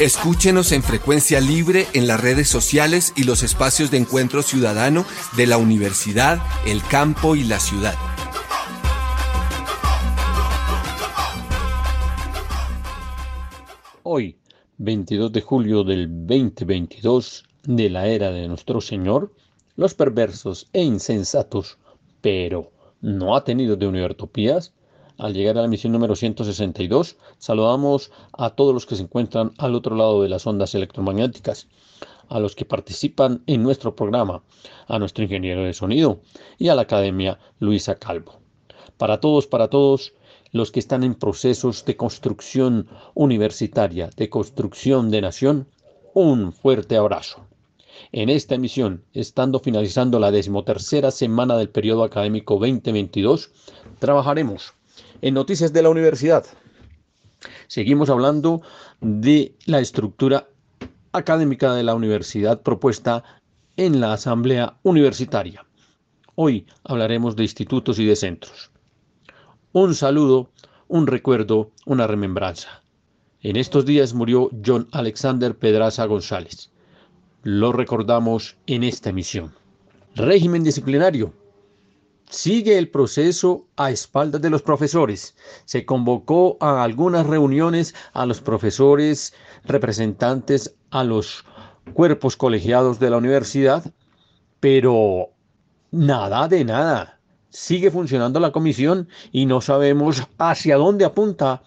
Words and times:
Escúchenos 0.00 0.70
en 0.70 0.84
frecuencia 0.84 1.40
libre 1.40 1.86
en 1.92 2.06
las 2.06 2.20
redes 2.20 2.48
sociales 2.48 3.12
y 3.16 3.24
los 3.24 3.42
espacios 3.42 3.90
de 3.90 3.96
encuentro 3.96 4.42
ciudadano 4.42 5.04
de 5.36 5.48
la 5.48 5.56
universidad, 5.56 6.40
el 6.64 6.82
campo 6.84 7.34
y 7.34 7.42
la 7.42 7.58
ciudad. 7.58 7.94
Hoy, 14.04 14.36
22 14.76 15.32
de 15.32 15.40
julio 15.40 15.82
del 15.82 16.08
2022 16.26 17.44
de 17.64 17.90
la 17.90 18.06
era 18.06 18.30
de 18.30 18.46
nuestro 18.46 18.80
Señor, 18.80 19.34
los 19.74 19.94
perversos 19.94 20.68
e 20.72 20.82
insensatos, 20.82 21.78
pero 22.20 22.70
no 23.00 23.34
ha 23.34 23.42
tenido 23.42 23.74
de 23.74 23.88
Univertopías, 23.88 24.72
al 25.18 25.34
llegar 25.34 25.58
a 25.58 25.62
la 25.62 25.68
misión 25.68 25.92
número 25.92 26.14
162, 26.14 27.16
saludamos 27.38 28.12
a 28.32 28.50
todos 28.50 28.72
los 28.72 28.86
que 28.86 28.96
se 28.96 29.02
encuentran 29.02 29.52
al 29.58 29.74
otro 29.74 29.96
lado 29.96 30.22
de 30.22 30.28
las 30.28 30.46
ondas 30.46 30.74
electromagnéticas, 30.74 31.66
a 32.28 32.38
los 32.38 32.54
que 32.54 32.64
participan 32.64 33.42
en 33.46 33.62
nuestro 33.62 33.96
programa, 33.96 34.42
a 34.86 34.98
nuestro 34.98 35.24
ingeniero 35.24 35.64
de 35.64 35.74
sonido 35.74 36.20
y 36.56 36.68
a 36.68 36.74
la 36.74 36.82
Academia 36.82 37.38
Luisa 37.58 37.96
Calvo. 37.96 38.38
Para 38.96 39.18
todos, 39.20 39.46
para 39.46 39.68
todos 39.68 40.14
los 40.52 40.70
que 40.70 40.80
están 40.80 41.02
en 41.02 41.14
procesos 41.14 41.84
de 41.84 41.96
construcción 41.96 42.86
universitaria, 43.14 44.10
de 44.16 44.30
construcción 44.30 45.10
de 45.10 45.20
nación, 45.20 45.66
un 46.14 46.52
fuerte 46.52 46.96
abrazo. 46.96 47.44
En 48.12 48.28
esta 48.28 48.54
emisión, 48.54 49.02
estando 49.12 49.58
finalizando 49.58 50.20
la 50.20 50.30
decimotercera 50.30 51.10
semana 51.10 51.56
del 51.56 51.68
periodo 51.68 52.04
académico 52.04 52.54
2022, 52.54 53.50
trabajaremos 53.98 54.74
en 55.22 55.34
Noticias 55.34 55.72
de 55.72 55.82
la 55.82 55.90
Universidad. 55.90 56.46
Seguimos 57.66 58.10
hablando 58.10 58.62
de 59.00 59.54
la 59.66 59.80
estructura 59.80 60.48
académica 61.12 61.74
de 61.74 61.82
la 61.82 61.94
universidad 61.94 62.62
propuesta 62.62 63.24
en 63.76 64.00
la 64.00 64.12
Asamblea 64.12 64.76
Universitaria. 64.82 65.64
Hoy 66.34 66.66
hablaremos 66.84 67.36
de 67.36 67.44
institutos 67.44 67.98
y 67.98 68.06
de 68.06 68.16
centros. 68.16 68.70
Un 69.72 69.94
saludo, 69.94 70.50
un 70.88 71.06
recuerdo, 71.06 71.70
una 71.84 72.06
remembranza. 72.06 72.82
En 73.42 73.56
estos 73.56 73.86
días 73.86 74.14
murió 74.14 74.50
John 74.64 74.88
Alexander 74.92 75.56
Pedraza 75.56 76.04
González. 76.06 76.70
Lo 77.42 77.72
recordamos 77.72 78.56
en 78.66 78.82
esta 78.82 79.10
emisión. 79.10 79.52
Régimen 80.16 80.64
disciplinario 80.64 81.32
Sigue 82.30 82.76
el 82.76 82.90
proceso 82.90 83.66
a 83.76 83.90
espaldas 83.90 84.42
de 84.42 84.50
los 84.50 84.60
profesores. 84.60 85.34
Se 85.64 85.86
convocó 85.86 86.58
a 86.60 86.82
algunas 86.82 87.26
reuniones 87.26 87.94
a 88.12 88.26
los 88.26 88.42
profesores 88.42 89.32
representantes 89.64 90.76
a 90.90 91.04
los 91.04 91.46
cuerpos 91.94 92.36
colegiados 92.36 92.98
de 92.98 93.08
la 93.08 93.16
universidad, 93.16 93.82
pero 94.60 95.30
nada 95.90 96.48
de 96.48 96.64
nada. 96.64 97.18
Sigue 97.48 97.90
funcionando 97.90 98.40
la 98.40 98.52
comisión 98.52 99.08
y 99.32 99.46
no 99.46 99.62
sabemos 99.62 100.22
hacia 100.36 100.76
dónde 100.76 101.06
apunta 101.06 101.62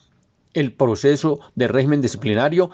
el 0.53 0.74
proceso 0.74 1.40
de 1.56 1.69
régimen 1.69 2.02
disciplinario, 2.02 2.69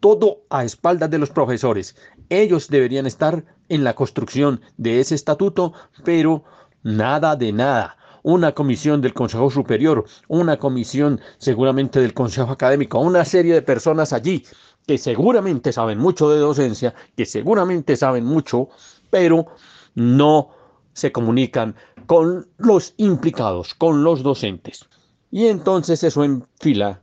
todo 0.00 0.44
a 0.48 0.64
espaldas 0.64 1.10
de 1.10 1.18
los 1.18 1.28
profesores. 1.28 1.94
Ellos 2.30 2.68
deberían 2.68 3.06
estar 3.06 3.44
en 3.68 3.84
la 3.84 3.94
construcción 3.94 4.62
de 4.78 5.00
ese 5.00 5.14
estatuto, 5.14 5.74
pero 6.04 6.44
Nada 6.82 7.36
de 7.36 7.52
nada. 7.52 7.96
Una 8.24 8.52
comisión 8.52 9.00
del 9.00 9.14
Consejo 9.14 9.50
Superior, 9.50 10.04
una 10.28 10.58
comisión 10.58 11.20
seguramente 11.38 12.00
del 12.00 12.14
Consejo 12.14 12.52
Académico, 12.52 12.98
una 13.00 13.24
serie 13.24 13.54
de 13.54 13.62
personas 13.62 14.12
allí 14.12 14.44
que 14.86 14.98
seguramente 14.98 15.72
saben 15.72 15.98
mucho 15.98 16.30
de 16.30 16.38
docencia, 16.38 16.94
que 17.16 17.26
seguramente 17.26 17.96
saben 17.96 18.24
mucho, 18.24 18.68
pero 19.10 19.46
no 19.94 20.50
se 20.92 21.12
comunican 21.12 21.74
con 22.06 22.48
los 22.58 22.94
implicados, 22.96 23.74
con 23.74 24.04
los 24.04 24.22
docentes. 24.22 24.88
Y 25.30 25.46
entonces 25.46 26.02
eso 26.02 26.24
enfila 26.24 27.00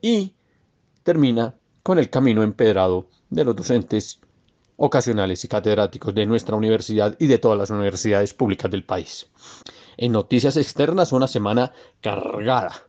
y 0.00 0.34
termina 1.02 1.54
con 1.82 1.98
el 1.98 2.10
camino 2.10 2.42
empedrado 2.42 3.06
de 3.30 3.44
los 3.44 3.56
docentes 3.56 4.20
ocasionales 4.84 5.44
y 5.44 5.48
catedráticos 5.48 6.14
de 6.14 6.26
nuestra 6.26 6.56
universidad 6.56 7.16
y 7.18 7.26
de 7.26 7.38
todas 7.38 7.58
las 7.58 7.70
universidades 7.70 8.34
públicas 8.34 8.70
del 8.70 8.84
país. 8.84 9.26
En 9.96 10.12
noticias 10.12 10.56
externas, 10.56 11.12
una 11.12 11.26
semana 11.26 11.72
cargada, 12.00 12.82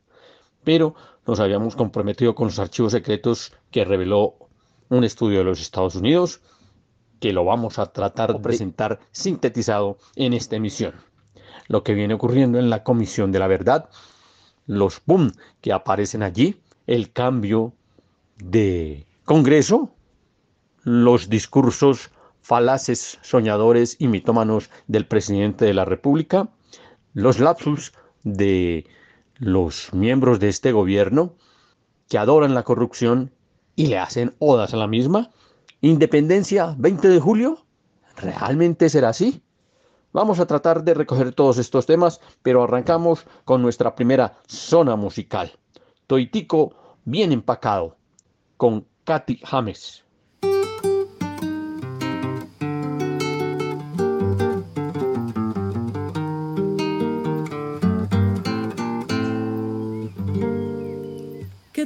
pero 0.63 0.95
nos 1.25 1.39
habíamos 1.39 1.75
comprometido 1.75 2.35
con 2.35 2.47
los 2.47 2.59
archivos 2.59 2.91
secretos 2.91 3.53
que 3.72 3.85
reveló 3.85 4.35
un 4.89 5.03
estudio 5.03 5.39
de 5.39 5.45
los 5.45 5.61
Estados 5.61 5.95
Unidos, 5.95 6.41
que 7.19 7.31
lo 7.31 7.45
vamos 7.45 7.79
a 7.79 7.85
tratar 7.88 8.33
de 8.33 8.39
presentar 8.39 9.00
sintetizado 9.12 9.97
en 10.16 10.33
esta 10.33 10.57
emisión. 10.57 10.94
Lo 11.67 11.83
que 11.83 11.94
viene 11.94 12.13
ocurriendo 12.13 12.59
en 12.59 12.69
la 12.69 12.83
Comisión 12.83 13.31
de 13.31 13.39
la 13.39 13.47
Verdad, 13.47 13.89
los 14.67 15.01
boom 15.06 15.31
que 15.62 15.72
aparecen 15.72 16.22
allí, 16.22 16.59
el 16.85 17.12
cambio 17.12 17.73
de 18.38 19.07
Congreso, 19.23 19.94
los 20.85 21.29
discursos 21.29 22.12
falaces, 22.41 23.18
soñadores 23.23 23.97
y 24.00 24.07
mitómanos 24.07 24.69
del 24.88 25.07
presidente 25.07 25.66
de 25.66 25.73
la 25.73 25.84
República, 25.84 26.50
los 27.13 27.40
lapsus 27.40 27.91
de 28.23 28.85
los 29.38 29.91
miembros 29.94 30.40
de 30.40 30.50
este 30.50 30.72
gobierno 30.72 31.34
que 32.07 32.19
adoran 32.19 32.53
la 32.53 32.62
corrupción 32.62 33.31
y 33.75 33.88
le 33.88 33.97
hacen 33.97 34.35
odas 34.38 34.75
a 34.75 34.78
la 34.78 34.85
misma. 34.88 35.31
Independencia 35.81 36.75
20 36.78 37.09
de 37.09 37.19
julio, 37.19 37.66
¿realmente 38.16 38.88
será 38.90 39.09
así? 39.09 39.41
Vamos 40.13 40.40
a 40.40 40.45
tratar 40.45 40.84
de 40.84 40.94
recoger 40.94 41.34
todos 41.34 41.57
estos 41.57 41.88
temas, 41.88 42.22
pero 42.44 42.63
arrancamos 42.63 43.25
con 43.44 43.63
nuestra 43.63 43.95
primera 43.95 44.38
zona 44.47 44.95
musical. 44.95 45.51
Toitico 46.06 46.75
bien 47.06 47.31
empacado, 47.31 47.97
con 48.56 48.85
Katy 49.03 49.41
James. 49.44 50.05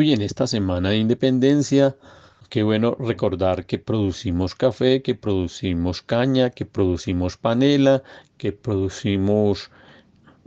Y 0.00 0.12
en 0.12 0.22
esta 0.22 0.46
semana 0.46 0.90
de 0.90 0.98
independencia, 0.98 1.96
qué 2.48 2.62
bueno 2.62 2.96
recordar 2.98 3.66
que 3.66 3.78
producimos 3.78 4.54
café, 4.54 5.02
que 5.02 5.14
producimos 5.14 6.00
caña, 6.00 6.50
que 6.50 6.64
producimos 6.64 7.36
panela, 7.36 8.02
que 8.38 8.52
producimos 8.52 9.70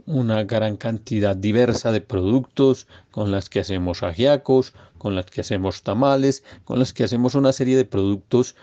una 0.08 0.44
gran 0.46 0.78
cantidad 0.78 1.36
diversa 1.36 1.92
de 1.92 2.02
productos 2.02 2.88
con 3.12 3.30
las 3.30 3.50
que 3.50 3.60
hacemos 3.60 4.02
ajiacos, 4.02 4.74
con 4.98 5.16
las 5.16 5.26
que 5.26 5.42
hacemos 5.42 5.84
tamales, 5.84 6.44
con 6.64 6.80
las 6.80 6.94
que 6.94 7.04
hacemos 7.04 7.36
una 7.36 7.52
serie 7.52 7.78
de 7.78 7.86
productos 7.86 8.56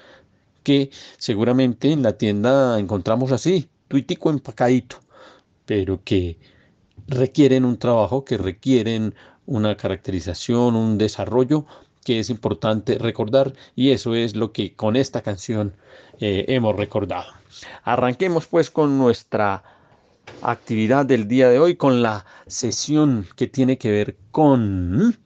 que 0.64 0.90
seguramente 1.18 1.92
en 1.92 2.02
la 2.02 2.16
tienda 2.16 2.78
encontramos 2.78 3.30
así, 3.30 3.68
tuitico 3.88 4.30
empacadito, 4.30 4.96
pero 5.66 6.00
que 6.02 6.38
requieren 7.06 7.64
un 7.64 7.78
trabajo, 7.78 8.24
que 8.24 8.38
requieren 8.38 9.14
una 9.46 9.76
caracterización, 9.76 10.76
un 10.76 10.98
desarrollo 10.98 11.66
que 12.04 12.18
es 12.18 12.30
importante 12.30 12.98
recordar 12.98 13.52
y 13.76 13.90
eso 13.90 14.14
es 14.14 14.34
lo 14.34 14.52
que 14.52 14.74
con 14.74 14.96
esta 14.96 15.22
canción 15.22 15.74
eh, 16.20 16.44
hemos 16.48 16.76
recordado. 16.76 17.32
Arranquemos 17.84 18.46
pues 18.46 18.70
con 18.70 18.98
nuestra 18.98 19.62
actividad 20.42 21.06
del 21.06 21.28
día 21.28 21.48
de 21.48 21.58
hoy, 21.58 21.76
con 21.76 22.02
la 22.02 22.24
sesión 22.46 23.26
que 23.36 23.46
tiene 23.46 23.78
que 23.78 23.90
ver 23.90 24.16
con 24.30 25.16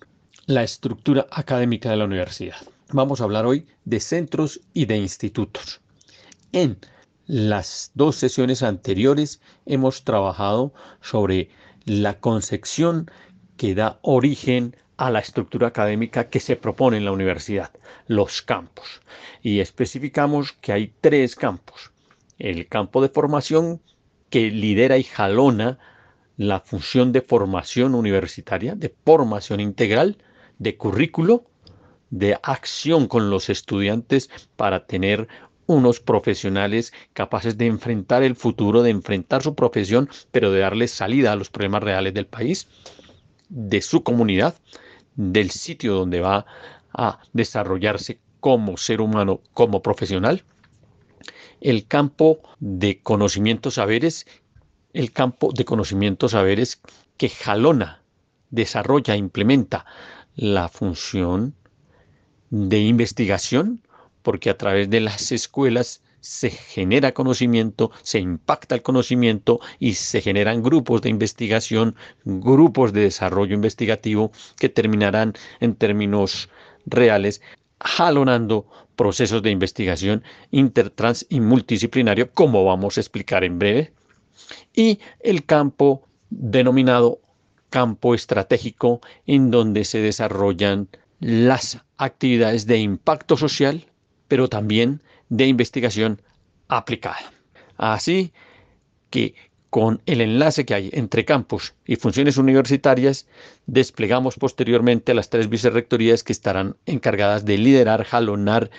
la 0.46 0.62
estructura 0.62 1.26
académica 1.30 1.90
de 1.90 1.96
la 1.96 2.04
universidad 2.04 2.56
vamos 2.92 3.20
a 3.20 3.24
hablar 3.24 3.46
hoy 3.46 3.66
de 3.84 4.00
centros 4.00 4.60
y 4.72 4.86
de 4.86 4.96
institutos. 4.96 5.80
En 6.52 6.78
las 7.26 7.90
dos 7.94 8.16
sesiones 8.16 8.62
anteriores 8.62 9.40
hemos 9.64 10.04
trabajado 10.04 10.72
sobre 11.00 11.50
la 11.84 12.18
concepción 12.18 13.10
que 13.56 13.74
da 13.74 13.98
origen 14.02 14.76
a 14.96 15.10
la 15.10 15.20
estructura 15.20 15.68
académica 15.68 16.28
que 16.28 16.40
se 16.40 16.56
propone 16.56 16.96
en 16.96 17.04
la 17.04 17.12
universidad, 17.12 17.70
los 18.06 18.42
campos. 18.42 19.02
Y 19.42 19.60
especificamos 19.60 20.52
que 20.52 20.72
hay 20.72 20.92
tres 21.00 21.36
campos. 21.36 21.92
El 22.38 22.68
campo 22.68 23.02
de 23.02 23.08
formación 23.08 23.80
que 24.30 24.50
lidera 24.50 24.98
y 24.98 25.04
jalona 25.04 25.78
la 26.36 26.60
función 26.60 27.12
de 27.12 27.22
formación 27.22 27.94
universitaria, 27.94 28.74
de 28.74 28.94
formación 29.04 29.60
integral, 29.60 30.18
de 30.58 30.76
currículo 30.76 31.44
de 32.10 32.38
acción 32.42 33.08
con 33.08 33.30
los 33.30 33.50
estudiantes 33.50 34.30
para 34.56 34.86
tener 34.86 35.28
unos 35.66 35.98
profesionales 35.98 36.92
capaces 37.12 37.58
de 37.58 37.66
enfrentar 37.66 38.22
el 38.22 38.36
futuro, 38.36 38.82
de 38.82 38.90
enfrentar 38.90 39.42
su 39.42 39.54
profesión, 39.54 40.08
pero 40.30 40.52
de 40.52 40.60
darles 40.60 40.92
salida 40.92 41.32
a 41.32 41.36
los 41.36 41.50
problemas 41.50 41.82
reales 41.82 42.14
del 42.14 42.26
país, 42.26 42.68
de 43.48 43.80
su 43.80 44.02
comunidad, 44.02 44.56
del 45.14 45.50
sitio 45.50 45.94
donde 45.94 46.20
va 46.20 46.46
a 46.92 47.20
desarrollarse 47.32 48.18
como 48.40 48.76
ser 48.76 49.00
humano, 49.00 49.40
como 49.54 49.82
profesional. 49.82 50.44
El 51.60 51.86
campo 51.86 52.40
de 52.60 53.00
conocimientos 53.02 53.74
saberes, 53.74 54.26
el 54.92 55.12
campo 55.12 55.52
de 55.52 55.64
conocimientos 55.64 56.32
saberes 56.32 56.80
que 57.16 57.28
jalona, 57.28 58.02
desarrolla, 58.50 59.16
implementa 59.16 59.84
la 60.34 60.68
función 60.68 61.54
de 62.50 62.80
investigación, 62.80 63.82
porque 64.22 64.50
a 64.50 64.56
través 64.56 64.90
de 64.90 65.00
las 65.00 65.32
escuelas 65.32 66.02
se 66.26 66.50
genera 66.50 67.14
conocimiento, 67.14 67.92
se 68.02 68.18
impacta 68.18 68.74
el 68.74 68.82
conocimiento 68.82 69.60
y 69.78 69.94
se 69.94 70.20
generan 70.20 70.60
grupos 70.60 71.00
de 71.00 71.08
investigación, 71.08 71.94
grupos 72.24 72.92
de 72.92 73.02
desarrollo 73.02 73.54
investigativo 73.54 74.32
que 74.58 74.68
terminarán 74.68 75.34
en 75.60 75.76
términos 75.76 76.50
reales 76.84 77.40
jalonando 77.80 78.66
procesos 78.96 79.40
de 79.42 79.50
investigación 79.50 80.24
intertrans 80.50 81.24
y 81.28 81.40
multidisciplinario, 81.40 82.30
como 82.32 82.64
vamos 82.64 82.96
a 82.96 83.00
explicar 83.00 83.44
en 83.44 83.60
breve, 83.60 83.92
y 84.74 84.98
el 85.20 85.44
campo 85.44 86.08
denominado 86.30 87.20
campo 87.70 88.14
estratégico, 88.14 89.00
en 89.26 89.52
donde 89.52 89.84
se 89.84 90.00
desarrollan 90.00 90.88
las 91.20 91.78
actividades 91.98 92.66
de 92.66 92.78
impacto 92.78 93.36
social, 93.36 93.86
pero 94.26 94.48
también 94.48 95.02
de 95.28 95.46
investigación 95.46 96.22
aplicada. 96.68 97.32
Así 97.76 98.32
que 99.10 99.34
con 99.70 100.00
el 100.06 100.20
enlace 100.20 100.64
que 100.64 100.74
hay 100.74 100.90
entre 100.92 101.24
campus 101.24 101.74
y 101.84 101.96
funciones 101.96 102.38
universitarias, 102.38 103.26
desplegamos 103.66 104.36
posteriormente 104.36 105.12
las 105.12 105.28
tres 105.28 105.48
vicerrectorías 105.48 106.22
que 106.22 106.32
estarán 106.32 106.76
encargadas 106.86 107.44
de 107.44 107.58
liderar, 107.58 108.04
jalonar 108.04 108.70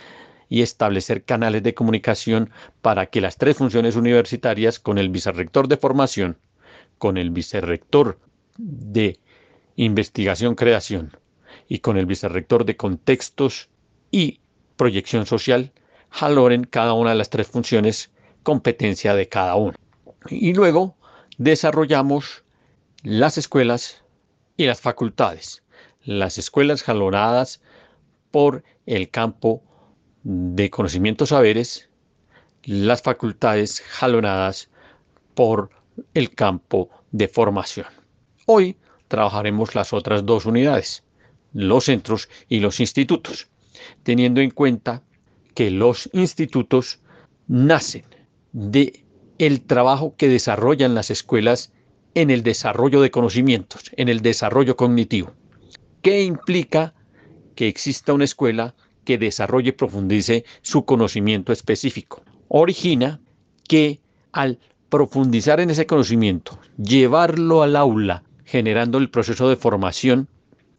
y 0.50 0.62
establecer 0.62 1.24
canales 1.24 1.62
de 1.63 1.74
comunicación 1.74 2.50
para 2.82 3.08
que 3.08 3.22
las 3.22 3.38
tres 3.38 3.58
funciones 3.58 3.96
universitarias, 3.96 4.80
con 4.80 4.98
el 4.98 5.10
vicerrector 5.10 5.68
de 5.68 5.77
formación, 5.77 6.38
con 6.98 7.18
el 7.18 7.30
vicerrector 7.30 8.18
de 8.58 9.20
investigación-creación 9.75 11.12
y 11.68 11.80
con 11.80 11.98
el 11.98 12.06
vicerrector 12.06 12.66
de 12.66 12.77
contextos 12.77 13.70
y 14.10 14.39
proyección 14.77 15.25
social, 15.25 15.72
jaloren 16.17 16.63
cada 16.63 16.93
una 16.93 17.12
de 17.12 17.15
las 17.15 17.29
tres 17.29 17.47
funciones, 17.47 18.09
competencia 18.41 19.13
de 19.13 19.29
cada 19.29 19.55
uno. 19.55 19.75
Y 20.29 20.53
luego 20.53 20.95
desarrollamos 21.38 22.43
las 23.03 23.38
escuelas 23.38 24.03
y 24.57 24.65
las 24.65 24.81
facultades. 24.81 25.63
Las 26.03 26.39
escuelas 26.39 26.81
jalonadas 26.81 27.62
por 28.31 28.63
el 28.88 29.12
campo 29.12 29.63
de 30.24 30.71
conocimientos 30.71 31.29
saberes, 31.29 31.88
las 32.63 33.03
facultades 33.03 33.81
jalonadas 33.81 34.69
por 35.36 35.69
el 36.15 36.33
campo 36.33 36.89
de 37.12 37.27
formación. 37.27 37.88
Hoy 38.47 38.75
trabajaremos 39.07 39.75
las 39.75 39.93
otras 39.93 40.25
dos 40.25 40.47
unidades, 40.47 41.03
los 41.53 41.86
centros 41.86 42.27
y 42.50 42.59
los 42.59 42.79
institutos, 42.79 43.47
teniendo 44.01 44.41
en 44.41 44.50
cuenta 44.50 45.03
que 45.57 45.71
los 45.71 46.07
institutos 46.13 46.99
nacen 47.47 48.05
de 48.51 49.03
el 49.39 49.61
trabajo 49.61 50.13
que 50.15 50.27
desarrollan 50.27 50.93
las 50.93 51.09
escuelas 51.09 51.73
en 52.13 52.29
el 52.29 52.43
desarrollo 52.43 53.01
de 53.01 53.09
conocimientos, 53.09 53.89
en 53.97 54.07
el 54.07 54.21
desarrollo 54.21 54.77
cognitivo. 54.77 55.33
¿Qué 56.03 56.21
implica 56.21 56.93
que 57.55 57.67
exista 57.67 58.13
una 58.13 58.25
escuela 58.25 58.75
que 59.03 59.17
desarrolle 59.17 59.69
y 59.69 59.71
profundice 59.71 60.45
su 60.61 60.85
conocimiento 60.85 61.51
específico? 61.51 62.21
Origina 62.49 63.19
que 63.67 63.99
al 64.33 64.59
profundizar 64.89 65.59
en 65.59 65.71
ese 65.71 65.87
conocimiento, 65.87 66.59
llevarlo 66.77 67.63
al 67.63 67.75
aula, 67.77 68.21
generando 68.45 68.99
el 68.99 69.09
proceso 69.09 69.49
de 69.49 69.55
formación, 69.55 70.27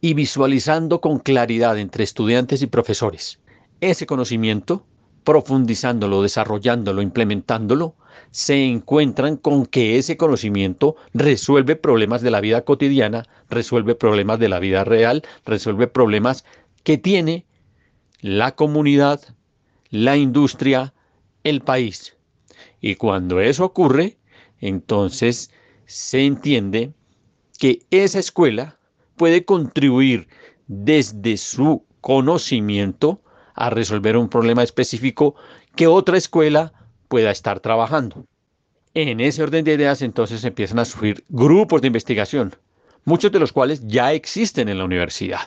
y 0.00 0.14
visualizando 0.14 1.00
con 1.00 1.18
claridad 1.18 1.76
entre 1.80 2.04
estudiantes 2.04 2.62
y 2.62 2.68
profesores 2.68 3.40
ese 3.80 4.06
conocimiento, 4.06 4.84
profundizándolo, 5.24 6.22
desarrollándolo, 6.22 7.02
implementándolo, 7.02 7.94
se 8.30 8.64
encuentran 8.64 9.36
con 9.36 9.66
que 9.66 9.98
ese 9.98 10.16
conocimiento 10.16 10.96
resuelve 11.14 11.76
problemas 11.76 12.22
de 12.22 12.30
la 12.30 12.40
vida 12.40 12.62
cotidiana, 12.62 13.24
resuelve 13.48 13.94
problemas 13.94 14.38
de 14.38 14.48
la 14.48 14.58
vida 14.58 14.84
real, 14.84 15.22
resuelve 15.44 15.86
problemas 15.86 16.44
que 16.82 16.98
tiene 16.98 17.46
la 18.20 18.54
comunidad, 18.54 19.20
la 19.90 20.16
industria, 20.16 20.94
el 21.44 21.60
país. 21.60 22.16
Y 22.80 22.96
cuando 22.96 23.40
eso 23.40 23.64
ocurre, 23.64 24.18
entonces 24.60 25.50
se 25.86 26.24
entiende 26.24 26.92
que 27.58 27.80
esa 27.90 28.18
escuela 28.18 28.78
puede 29.16 29.44
contribuir 29.44 30.28
desde 30.66 31.36
su 31.36 31.84
conocimiento 32.00 33.20
a 33.58 33.70
resolver 33.70 34.16
un 34.16 34.28
problema 34.28 34.62
específico 34.62 35.34
que 35.74 35.88
otra 35.88 36.16
escuela 36.16 36.72
pueda 37.08 37.30
estar 37.30 37.60
trabajando. 37.60 38.24
En 38.94 39.20
ese 39.20 39.42
orden 39.42 39.64
de 39.64 39.74
ideas 39.74 40.00
entonces 40.00 40.44
empiezan 40.44 40.78
a 40.78 40.84
surgir 40.84 41.24
grupos 41.28 41.82
de 41.82 41.88
investigación, 41.88 42.54
muchos 43.04 43.32
de 43.32 43.40
los 43.40 43.52
cuales 43.52 43.86
ya 43.86 44.12
existen 44.12 44.68
en 44.68 44.78
la 44.78 44.84
universidad. 44.84 45.40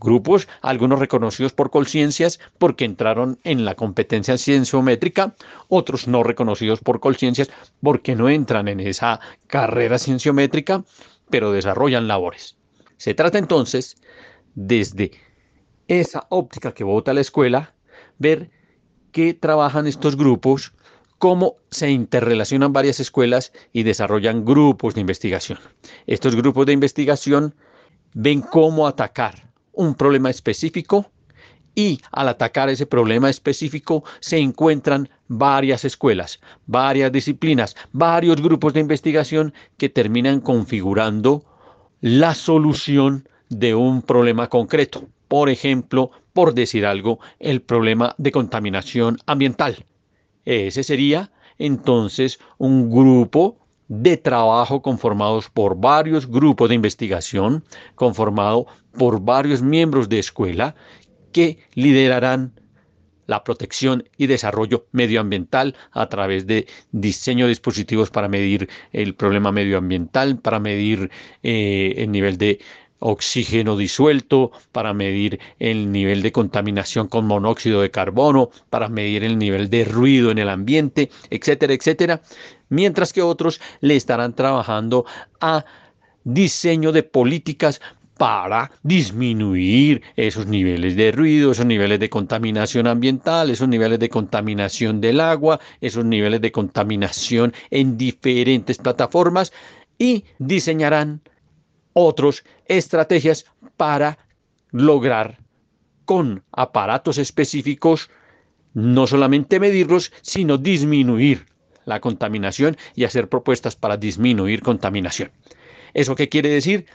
Grupos, 0.00 0.48
algunos 0.62 0.98
reconocidos 0.98 1.52
por 1.52 1.70
Colciencias 1.70 2.40
porque 2.56 2.84
entraron 2.84 3.38
en 3.44 3.64
la 3.64 3.74
competencia 3.74 4.38
cienciométrica, 4.38 5.34
otros 5.68 6.08
no 6.08 6.22
reconocidos 6.22 6.80
por 6.80 7.00
Colciencias 7.00 7.50
porque 7.82 8.14
no 8.14 8.30
entran 8.30 8.68
en 8.68 8.80
esa 8.80 9.20
carrera 9.46 9.98
cienciométrica, 9.98 10.84
pero 11.28 11.52
desarrollan 11.52 12.08
labores. 12.08 12.56
Se 12.96 13.12
trata 13.12 13.38
entonces, 13.38 13.96
desde 14.54 15.10
esa 15.98 16.26
óptica 16.28 16.72
que 16.72 16.84
vota 16.84 17.12
la 17.12 17.20
escuela, 17.20 17.74
ver 18.18 18.50
qué 19.10 19.34
trabajan 19.34 19.88
estos 19.88 20.16
grupos, 20.16 20.72
cómo 21.18 21.56
se 21.70 21.90
interrelacionan 21.90 22.72
varias 22.72 23.00
escuelas 23.00 23.52
y 23.72 23.82
desarrollan 23.82 24.44
grupos 24.44 24.94
de 24.94 25.00
investigación. 25.00 25.58
Estos 26.06 26.36
grupos 26.36 26.66
de 26.66 26.74
investigación 26.74 27.56
ven 28.14 28.40
cómo 28.40 28.86
atacar 28.86 29.50
un 29.72 29.96
problema 29.96 30.30
específico 30.30 31.10
y 31.74 32.00
al 32.12 32.28
atacar 32.28 32.68
ese 32.68 32.86
problema 32.86 33.28
específico 33.28 34.04
se 34.20 34.38
encuentran 34.38 35.08
varias 35.26 35.84
escuelas, 35.84 36.38
varias 36.66 37.10
disciplinas, 37.10 37.74
varios 37.90 38.40
grupos 38.40 38.74
de 38.74 38.80
investigación 38.80 39.52
que 39.76 39.88
terminan 39.88 40.40
configurando 40.40 41.44
la 42.00 42.34
solución 42.36 43.28
de 43.48 43.74
un 43.74 44.02
problema 44.02 44.48
concreto. 44.48 45.08
Por 45.30 45.48
ejemplo, 45.48 46.10
por 46.32 46.54
decir 46.54 46.84
algo, 46.84 47.20
el 47.38 47.62
problema 47.62 48.16
de 48.18 48.32
contaminación 48.32 49.18
ambiental. 49.26 49.86
Ese 50.44 50.82
sería 50.82 51.30
entonces 51.56 52.40
un 52.58 52.90
grupo 52.90 53.56
de 53.86 54.16
trabajo 54.16 54.82
conformados 54.82 55.48
por 55.48 55.76
varios 55.76 56.26
grupos 56.26 56.68
de 56.68 56.74
investigación, 56.74 57.62
conformado 57.94 58.66
por 58.98 59.20
varios 59.20 59.62
miembros 59.62 60.08
de 60.08 60.18
escuela 60.18 60.74
que 61.30 61.58
liderarán 61.74 62.52
la 63.28 63.44
protección 63.44 64.02
y 64.16 64.26
desarrollo 64.26 64.88
medioambiental 64.90 65.76
a 65.92 66.08
través 66.08 66.48
de 66.48 66.66
diseño 66.90 67.44
de 67.44 67.50
dispositivos 67.50 68.10
para 68.10 68.26
medir 68.26 68.68
el 68.92 69.14
problema 69.14 69.52
medioambiental, 69.52 70.40
para 70.40 70.58
medir 70.58 71.08
eh, 71.44 71.94
el 71.98 72.10
nivel 72.10 72.36
de 72.36 72.58
oxígeno 73.00 73.76
disuelto, 73.76 74.52
para 74.72 74.94
medir 74.94 75.40
el 75.58 75.90
nivel 75.90 76.22
de 76.22 76.32
contaminación 76.32 77.08
con 77.08 77.26
monóxido 77.26 77.82
de 77.82 77.90
carbono, 77.90 78.50
para 78.70 78.88
medir 78.88 79.24
el 79.24 79.38
nivel 79.38 79.68
de 79.68 79.84
ruido 79.84 80.30
en 80.30 80.38
el 80.38 80.48
ambiente, 80.48 81.10
etcétera, 81.30 81.74
etcétera, 81.74 82.22
mientras 82.68 83.12
que 83.12 83.22
otros 83.22 83.60
le 83.80 83.96
estarán 83.96 84.34
trabajando 84.34 85.04
a 85.40 85.64
diseño 86.24 86.92
de 86.92 87.02
políticas 87.02 87.80
para 88.20 88.70
disminuir 88.82 90.02
esos 90.14 90.46
niveles 90.46 90.94
de 90.94 91.10
ruido, 91.10 91.52
esos 91.52 91.64
niveles 91.64 91.98
de 91.98 92.10
contaminación 92.10 92.86
ambiental, 92.86 93.48
esos 93.48 93.66
niveles 93.66 93.98
de 93.98 94.10
contaminación 94.10 95.00
del 95.00 95.22
agua, 95.22 95.58
esos 95.80 96.04
niveles 96.04 96.42
de 96.42 96.52
contaminación 96.52 97.54
en 97.70 97.96
diferentes 97.96 98.76
plataformas 98.76 99.54
y 99.96 100.24
diseñarán 100.38 101.22
otras 101.94 102.44
estrategias 102.78 103.46
para 103.76 104.18
lograr 104.70 105.38
con 106.04 106.42
aparatos 106.52 107.18
específicos 107.18 108.10
no 108.72 109.06
solamente 109.06 109.58
medirlos, 109.58 110.12
sino 110.22 110.56
disminuir 110.56 111.46
la 111.84 112.00
contaminación 112.00 112.76
y 112.94 113.04
hacer 113.04 113.28
propuestas 113.28 113.74
para 113.74 113.96
disminuir 113.96 114.62
contaminación. 114.62 115.30
¿Eso 115.92 116.14
qué 116.14 116.28
quiere 116.28 116.48
decir? 116.48 116.86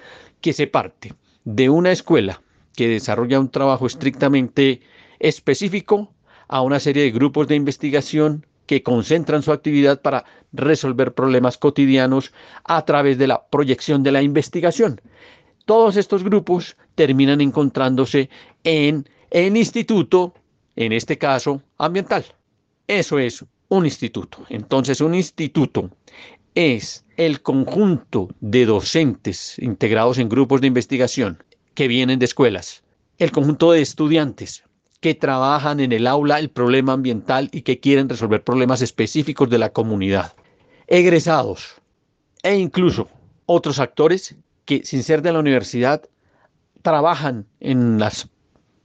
que 0.42 0.54
se 0.54 0.68
parte 0.68 1.14
de 1.44 1.70
una 1.70 1.92
escuela 1.92 2.42
que 2.76 2.88
desarrolla 2.88 3.40
un 3.40 3.50
trabajo 3.50 3.88
estrictamente 3.88 4.82
específico 5.18 6.14
a 6.48 6.62
una 6.62 6.80
serie 6.80 7.02
de 7.02 7.10
grupos 7.12 7.48
de 7.48 7.56
investigación 7.56 8.46
que 8.68 8.84
concentran 8.84 9.42
su 9.42 9.52
actividad 9.52 10.02
para 10.02 10.26
resolver 10.54 11.14
problemas 11.14 11.58
cotidianos 11.58 12.32
a 12.64 12.86
través 12.86 13.18
de 13.18 13.26
la 13.26 13.48
proyección 13.48 14.04
de 14.04 14.12
la 14.12 14.22
investigación. 14.22 15.02
Todos 15.66 15.98
estos 15.98 16.24
grupos 16.24 16.78
terminan 16.96 17.42
encontrándose 17.42 18.30
en 18.64 19.10
el 19.32 19.58
instituto, 19.58 20.34
en 20.76 20.94
este 20.94 21.18
caso 21.18 21.62
ambiental. 21.78 22.24
Eso 22.88 23.18
es 23.20 23.44
un 23.70 23.86
instituto. 23.86 24.46
Entonces, 24.50 25.02
un 25.02 25.16
instituto 25.16 25.90
es 26.54 27.04
el 27.18 27.42
conjunto 27.42 28.30
de 28.40 28.66
docentes 28.66 29.58
integrados 29.60 30.20
en 30.20 30.30
grupos 30.30 30.62
de 30.62 30.68
investigación 30.68 31.44
que 31.74 31.88
vienen 31.88 32.20
de 32.20 32.26
escuelas, 32.26 32.84
el 33.18 33.32
conjunto 33.32 33.72
de 33.72 33.82
estudiantes 33.82 34.64
que 35.02 35.16
trabajan 35.16 35.80
en 35.80 35.92
el 35.92 36.08
aula 36.08 36.40
el 36.40 36.50
problema 36.50 36.94
ambiental 36.94 37.50
y 37.52 37.62
que 37.62 37.80
quieren 37.80 38.10
resolver 38.10 38.44
problemas 38.44 38.82
específicos 38.82 39.50
de 39.50 39.58
la 39.58 39.72
comunidad, 39.72 40.34
egresados 40.88 41.76
e 42.44 42.56
incluso 42.58 43.10
otros 43.46 43.80
actores 43.80 44.36
que 44.66 44.84
sin 44.84 45.04
ser 45.04 45.22
de 45.22 45.32
la 45.32 45.40
universidad 45.40 46.04
trabajan 46.82 47.48
en 47.60 48.00
las 48.00 48.30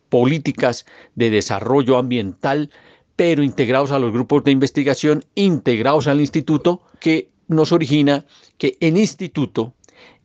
políticas 0.08 0.86
de 1.14 1.30
desarrollo 1.30 1.96
ambiental, 1.96 2.70
pero 3.16 3.42
integrados 3.42 3.90
a 3.90 3.98
los 3.98 4.12
grupos 4.12 4.44
de 4.44 4.50
investigación, 4.50 5.24
integrados 5.34 6.06
al 6.06 6.20
instituto, 6.20 6.82
que 6.98 7.28
nos 7.48 7.72
origina 7.72 8.24
que 8.58 8.76
el 8.80 8.96
instituto 8.96 9.74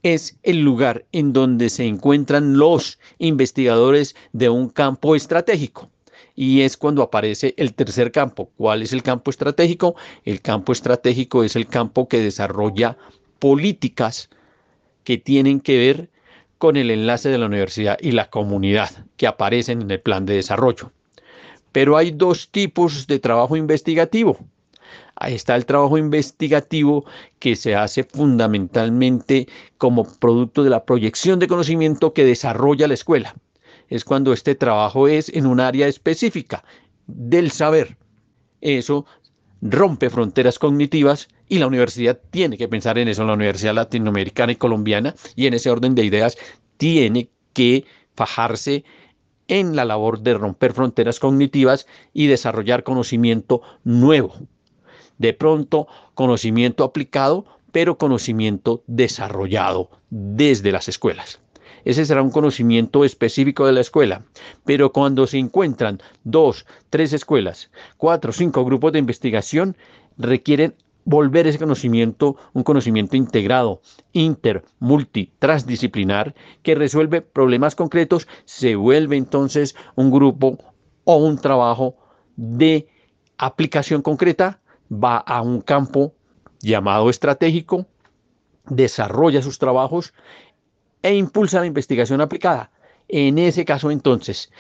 es 0.04 0.38
el 0.44 0.62
lugar 0.62 1.06
en 1.12 1.34
donde 1.34 1.70
se 1.70 1.86
encuentran 1.86 2.58
los 2.58 3.00
investigadores 3.18 4.16
de 4.34 4.50
un 4.50 4.70
campo 4.70 5.16
estratégico. 5.16 5.90
Y 6.36 6.62
es 6.62 6.78
cuando 6.78 7.02
aparece 7.02 7.56
el 7.58 7.74
tercer 7.74 8.12
campo. 8.12 8.52
¿Cuál 8.58 8.84
es 8.84 8.94
el 8.94 9.02
campo 9.02 9.32
estratégico? 9.32 9.96
El 10.24 10.42
campo 10.42 10.74
estratégico 10.74 11.44
es 11.44 11.56
el 11.56 11.66
campo 11.66 12.08
que 12.08 12.20
desarrolla 12.20 12.98
políticas 13.40 14.30
que 15.06 15.18
tienen 15.18 15.62
que 15.62 15.78
ver 15.78 16.10
con 16.58 16.76
el 16.76 16.92
enlace 16.92 17.30
de 17.30 17.38
la 17.38 17.46
universidad 17.46 17.98
y 18.02 18.12
la 18.12 18.30
comunidad 18.30 18.90
que 19.16 19.28
aparecen 19.28 19.84
en 19.84 19.92
el 19.92 20.02
plan 20.02 20.26
de 20.26 20.36
desarrollo. 20.36 20.92
Pero 21.72 21.96
hay 21.96 22.12
dos 22.12 22.50
tipos 22.50 23.08
de 23.08 23.20
trabajo 23.20 23.56
investigativo. 23.56 24.38
Ahí 25.16 25.36
está 25.36 25.56
el 25.56 25.66
trabajo 25.66 25.98
investigativo 25.98 27.06
que 27.40 27.56
se 27.56 27.76
hace 27.76 28.04
fundamentalmente 28.04 29.48
como 29.78 30.06
producto 30.20 30.64
de 30.64 30.70
la 30.70 30.84
proyección 30.84 31.40
de 31.40 31.48
conocimiento 31.48 32.14
que 32.14 32.26
desarrolla 32.26 32.88
la 32.88 32.96
escuela. 32.96 33.36
Es 33.90 34.04
cuando 34.04 34.34
este 34.34 34.56
trabajo 34.56 35.08
es 35.08 35.30
en 35.30 35.46
un 35.46 35.60
área 35.60 35.88
específica 35.88 36.64
del 37.08 37.52
saber. 37.52 37.98
Eso 38.62 39.06
rompe 39.67 40.10
fronteras 40.10 40.60
cognitivas 40.60 41.27
y 41.50 41.57
la 41.57 41.67
universidad 41.67 42.19
tiene 42.29 42.57
que 42.57 42.67
pensar 42.67 42.98
en 42.98 43.07
eso, 43.07 43.25
la 43.25 43.34
Universidad 43.34 43.74
Latinoamericana 43.74 44.51
y 44.51 44.55
Colombiana, 44.57 45.15
y 45.36 45.48
en 45.48 45.55
ese 45.55 45.69
orden 45.69 45.95
de 45.95 46.05
ideas 46.05 46.38
tiene 46.77 47.29
que 47.53 47.86
fajarse 48.15 48.84
en 49.48 49.75
la 49.75 49.86
labor 49.86 50.19
de 50.22 50.36
romper 50.36 50.74
fronteras 50.74 51.19
cognitivas 51.19 51.88
y 52.13 52.27
desarrollar 52.27 52.84
conocimiento 52.84 53.62
nuevo, 53.84 54.36
de 55.17 55.34
pronto 55.34 55.88
conocimiento 56.13 56.84
aplicado, 56.84 57.45
pero 57.72 57.98
conocimiento 57.98 58.84
desarrollado 58.88 59.89
desde 60.10 60.72
las 60.72 60.88
escuelas. 60.88 61.39
Ese 61.86 62.06
será 62.06 62.22
un 62.22 62.32
conocimiento 62.32 63.06
específico 63.06 63.65
de 63.65 63.74
la 63.74 63.82
escuela. 63.82 64.24
Pero 64.65 64.92
cuando 64.92 65.27
se 65.27 65.38
encuentran 65.38 66.01
dos, 66.24 66.65
tres 66.89 67.13
escuelas, 67.13 67.72
cuatro, 67.98 68.34
cinco 68.34 68.65
grupos 68.65 68.92
de 68.92 69.00
investigación, 69.00 69.77
requieren 70.18 70.75
volver 71.06 71.46
ese 71.46 71.60
conocimiento 71.60 72.36
un 72.54 72.63
conocimiento 72.63 73.15
integrado, 73.15 73.82
inter, 74.12 74.65
multi, 74.80 75.32
transdisciplinar, 75.38 76.34
que 76.63 76.75
resuelve 76.75 77.22
problemas 77.22 77.75
concretos, 77.75 78.27
se 78.46 78.75
vuelve 78.75 79.15
entonces 79.15 79.75
un 79.96 80.10
grupo 80.10 80.58
o 81.04 81.18
un 81.18 81.38
trabajo 81.38 81.96
de 82.36 82.88
aplicación 83.38 84.01
concreta, 84.01 84.60
va 84.92 85.18
a 85.18 85.42
un 85.42 85.62
campo 85.62 86.13
llamado 86.60 87.12
estratégico, 87.12 87.86
desarrolla 88.68 89.44
sus 89.44 89.60
trabajos 89.60 90.13
e 91.06 91.14
impulsa 91.14 91.60
la 91.60 91.68
investigación 91.68 92.20
aplicada. 92.20 92.72
En 93.08 93.38
ese 93.38 93.64
caso 93.64 93.92
entonces 93.92 94.52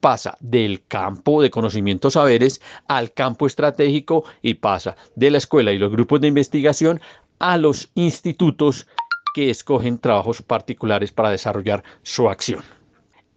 pasa 0.00 0.34
del 0.40 0.82
campo 0.86 1.42
de 1.42 1.50
conocimientos 1.50 2.14
saberes 2.14 2.62
al 2.88 3.12
campo 3.12 3.46
estratégico 3.46 4.24
y 4.40 4.54
pasa 4.54 4.96
de 5.14 5.30
la 5.30 5.36
escuela 5.36 5.72
y 5.72 5.78
los 5.78 5.92
grupos 5.92 6.22
de 6.22 6.28
investigación 6.28 7.02
a 7.38 7.58
los 7.58 7.90
institutos 7.96 8.86
que 9.34 9.50
escogen 9.50 9.98
trabajos 9.98 10.40
particulares 10.40 11.12
para 11.12 11.28
desarrollar 11.28 11.84
su 12.02 12.30
acción. 12.30 12.62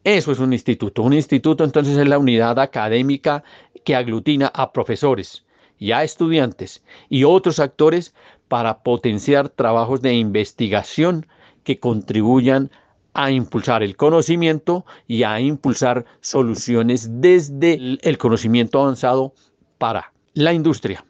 Eso 0.06 0.32
es 0.32 0.40
un 0.40 0.54
instituto. 0.54 1.04
Un 1.04 1.12
instituto 1.12 1.66
entonces 1.66 1.98
es 1.98 2.08
la 2.08 2.18
unidad 2.18 2.60
académica 2.60 3.44
que 3.84 3.94
aglutina 3.94 4.50
a 4.54 4.72
profesores 4.72 5.44
y 5.80 5.92
a 5.92 6.06
estudiantes 6.06 6.82
y 7.10 7.26
otros 7.26 7.60
actores 7.60 8.14
para 8.48 8.84
potenciar 8.84 9.50
trabajos 9.50 10.02
de 10.02 10.14
investigación 10.14 11.28
que 11.68 11.82
contribuyan 11.82 12.72
a 13.14 13.30
impulsar 13.30 13.84
el 13.84 13.98
conocimiento 13.98 14.86
y 15.06 15.24
a 15.24 15.42
impulsar 15.42 16.06
soluciones 16.22 17.10
desde 17.20 17.98
el 18.02 18.18
conocimiento 18.18 18.80
avanzado 18.80 19.34
para 19.78 20.14
la 20.34 20.54
industria, 20.54 21.06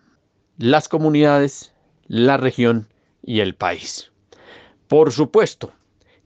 las 0.57 0.89
comunidades, 0.89 1.75
la 2.07 2.37
región 2.37 2.87
y 3.21 3.41
el 3.41 3.53
país. 3.53 4.11
Por 4.87 5.11
supuesto, 5.11 5.73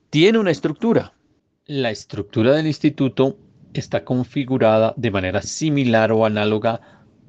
tiene 0.10 0.40
una 0.40 0.52
estructura. 0.52 1.12
La 1.66 1.92
estructura 1.92 2.54
del 2.54 2.68
instituto 2.68 3.38
está 3.74 4.06
configurada 4.06 4.94
de 4.96 5.12
manera 5.12 5.42
similar 5.42 6.14
o 6.14 6.26
análoga 6.26 6.80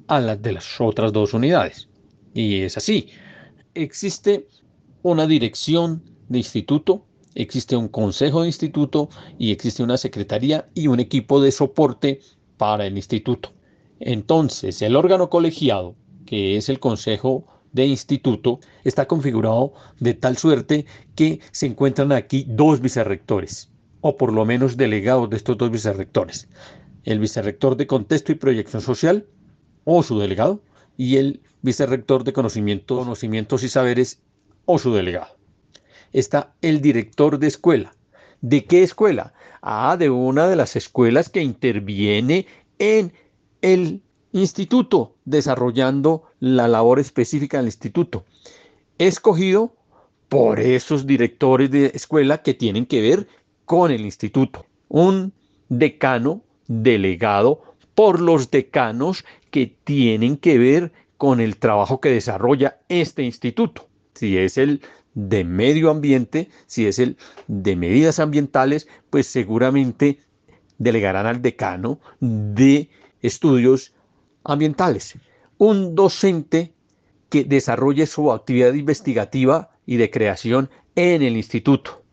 a 0.07 0.21
la 0.21 0.37
de 0.37 0.53
las 0.53 0.79
otras 0.79 1.11
dos 1.11 1.33
unidades. 1.33 1.89
Y 2.33 2.61
es 2.61 2.77
así. 2.77 3.09
Existe 3.73 4.47
una 5.01 5.27
dirección 5.27 6.12
de 6.33 6.39
instituto 6.39 7.05
existe 7.35 7.75
un 7.75 7.87
consejo 7.87 8.41
de 8.41 8.47
instituto 8.47 9.09
y 9.37 9.51
existe 9.51 9.83
una 9.83 9.97
secretaría 9.97 10.67
y 10.73 10.87
un 10.87 10.99
equipo 10.99 11.41
de 11.41 11.51
soporte 11.51 12.19
para 12.57 12.85
el 12.85 12.97
instituto. 12.97 13.53
Entonces, 13.99 14.81
el 14.81 14.95
órgano 14.95 15.29
colegiado, 15.29 15.95
que 16.25 16.57
es 16.57 16.69
el 16.69 16.79
consejo 16.79 17.45
de 17.71 17.87
instituto, 17.87 18.59
está 18.83 19.07
configurado 19.07 19.73
de 19.99 20.13
tal 20.13 20.37
suerte 20.37 20.85
que 21.15 21.39
se 21.51 21.65
encuentran 21.65 22.11
aquí 22.11 22.45
dos 22.47 22.81
vicerrectores, 22.81 23.71
o 24.01 24.17
por 24.17 24.31
lo 24.31 24.45
menos 24.45 24.77
delegados 24.77 25.29
de 25.29 25.37
estos 25.37 25.57
dos 25.57 25.71
vicerrectores. 25.71 26.47
El 27.03 27.19
vicerrector 27.19 27.77
de 27.77 27.87
contexto 27.87 28.31
y 28.31 28.35
proyección 28.35 28.81
social, 28.81 29.25
o 29.85 30.03
su 30.03 30.19
delegado, 30.19 30.61
y 30.97 31.17
el 31.17 31.41
vicerrector 31.61 32.23
de 32.23 32.33
conocimientos, 32.33 32.99
conocimientos 32.99 33.63
y 33.63 33.69
saberes, 33.69 34.21
o 34.65 34.77
su 34.77 34.93
delegado 34.93 35.42
está 36.13 36.53
el 36.61 36.81
director 36.81 37.39
de 37.39 37.47
escuela. 37.47 37.93
¿De 38.41 38.65
qué 38.65 38.83
escuela? 38.83 39.33
Ah, 39.61 39.97
de 39.97 40.09
una 40.09 40.47
de 40.47 40.55
las 40.55 40.75
escuelas 40.75 41.29
que 41.29 41.41
interviene 41.41 42.45
en 42.79 43.13
el 43.61 44.01
instituto, 44.31 45.15
desarrollando 45.25 46.23
la 46.39 46.67
labor 46.67 46.99
específica 46.99 47.57
del 47.57 47.67
instituto. 47.67 48.25
Escogido 48.97 49.75
por 50.29 50.59
esos 50.59 51.05
directores 51.05 51.71
de 51.71 51.91
escuela 51.93 52.41
que 52.41 52.53
tienen 52.53 52.85
que 52.85 53.01
ver 53.01 53.27
con 53.65 53.91
el 53.91 54.01
instituto. 54.01 54.65
Un 54.89 55.33
decano 55.69 56.41
delegado 56.67 57.61
por 57.95 58.19
los 58.19 58.49
decanos 58.51 59.23
que 59.51 59.67
tienen 59.83 60.37
que 60.37 60.57
ver 60.57 60.91
con 61.17 61.39
el 61.39 61.57
trabajo 61.57 62.01
que 62.01 62.09
desarrolla 62.09 62.79
este 62.89 63.23
instituto. 63.23 63.87
Si 64.15 64.37
es 64.37 64.57
el 64.57 64.81
de 65.15 65.43
medio 65.43 65.89
ambiente, 65.89 66.49
si 66.65 66.87
es 66.87 66.99
el 66.99 67.17
de 67.47 67.75
medidas 67.75 68.19
ambientales, 68.19 68.87
pues 69.09 69.27
seguramente 69.27 70.19
delegarán 70.77 71.27
al 71.27 71.41
decano 71.41 71.99
de 72.19 72.89
estudios 73.21 73.93
ambientales. 74.43 75.15
Un 75.57 75.95
docente 75.95 76.73
que 77.29 77.43
desarrolle 77.43 78.05
su 78.05 78.31
actividad 78.31 78.73
investigativa 78.73 79.71
y 79.85 79.97
de 79.97 80.09
creación 80.09 80.69
en 80.95 81.21
el 81.21 81.37
instituto. 81.37 82.03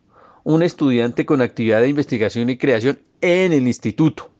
Un 0.43 0.63
estudiante 0.63 1.25
con 1.25 1.41
actividad 1.41 1.81
de 1.81 1.89
investigación 1.89 2.49
y 2.49 2.57
creación 2.57 2.99
en 3.21 3.53
el 3.53 3.67
instituto. 3.67 4.31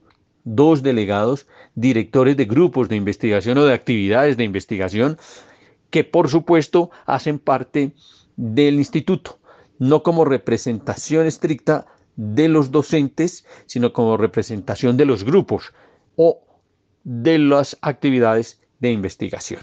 Dos 0.43 0.81
delegados, 0.81 1.45
directores 1.75 2.35
de 2.35 2.45
grupos 2.45 2.89
de 2.89 2.95
investigación 2.95 3.57
o 3.59 3.65
de 3.65 3.73
actividades 3.73 4.37
de 4.37 4.43
investigación 4.43 5.17
que 5.91 6.03
por 6.03 6.29
supuesto 6.29 6.89
hacen 7.05 7.37
parte 7.37 7.91
del 8.41 8.75
instituto, 8.75 9.37
no 9.77 10.01
como 10.01 10.25
representación 10.25 11.27
estricta 11.27 11.85
de 12.15 12.49
los 12.49 12.71
docentes, 12.71 13.45
sino 13.67 13.93
como 13.93 14.17
representación 14.17 14.97
de 14.97 15.05
los 15.05 15.23
grupos 15.23 15.73
o 16.15 16.41
de 17.03 17.37
las 17.37 17.77
actividades 17.81 18.59
de 18.79 18.91
investigación. 18.91 19.61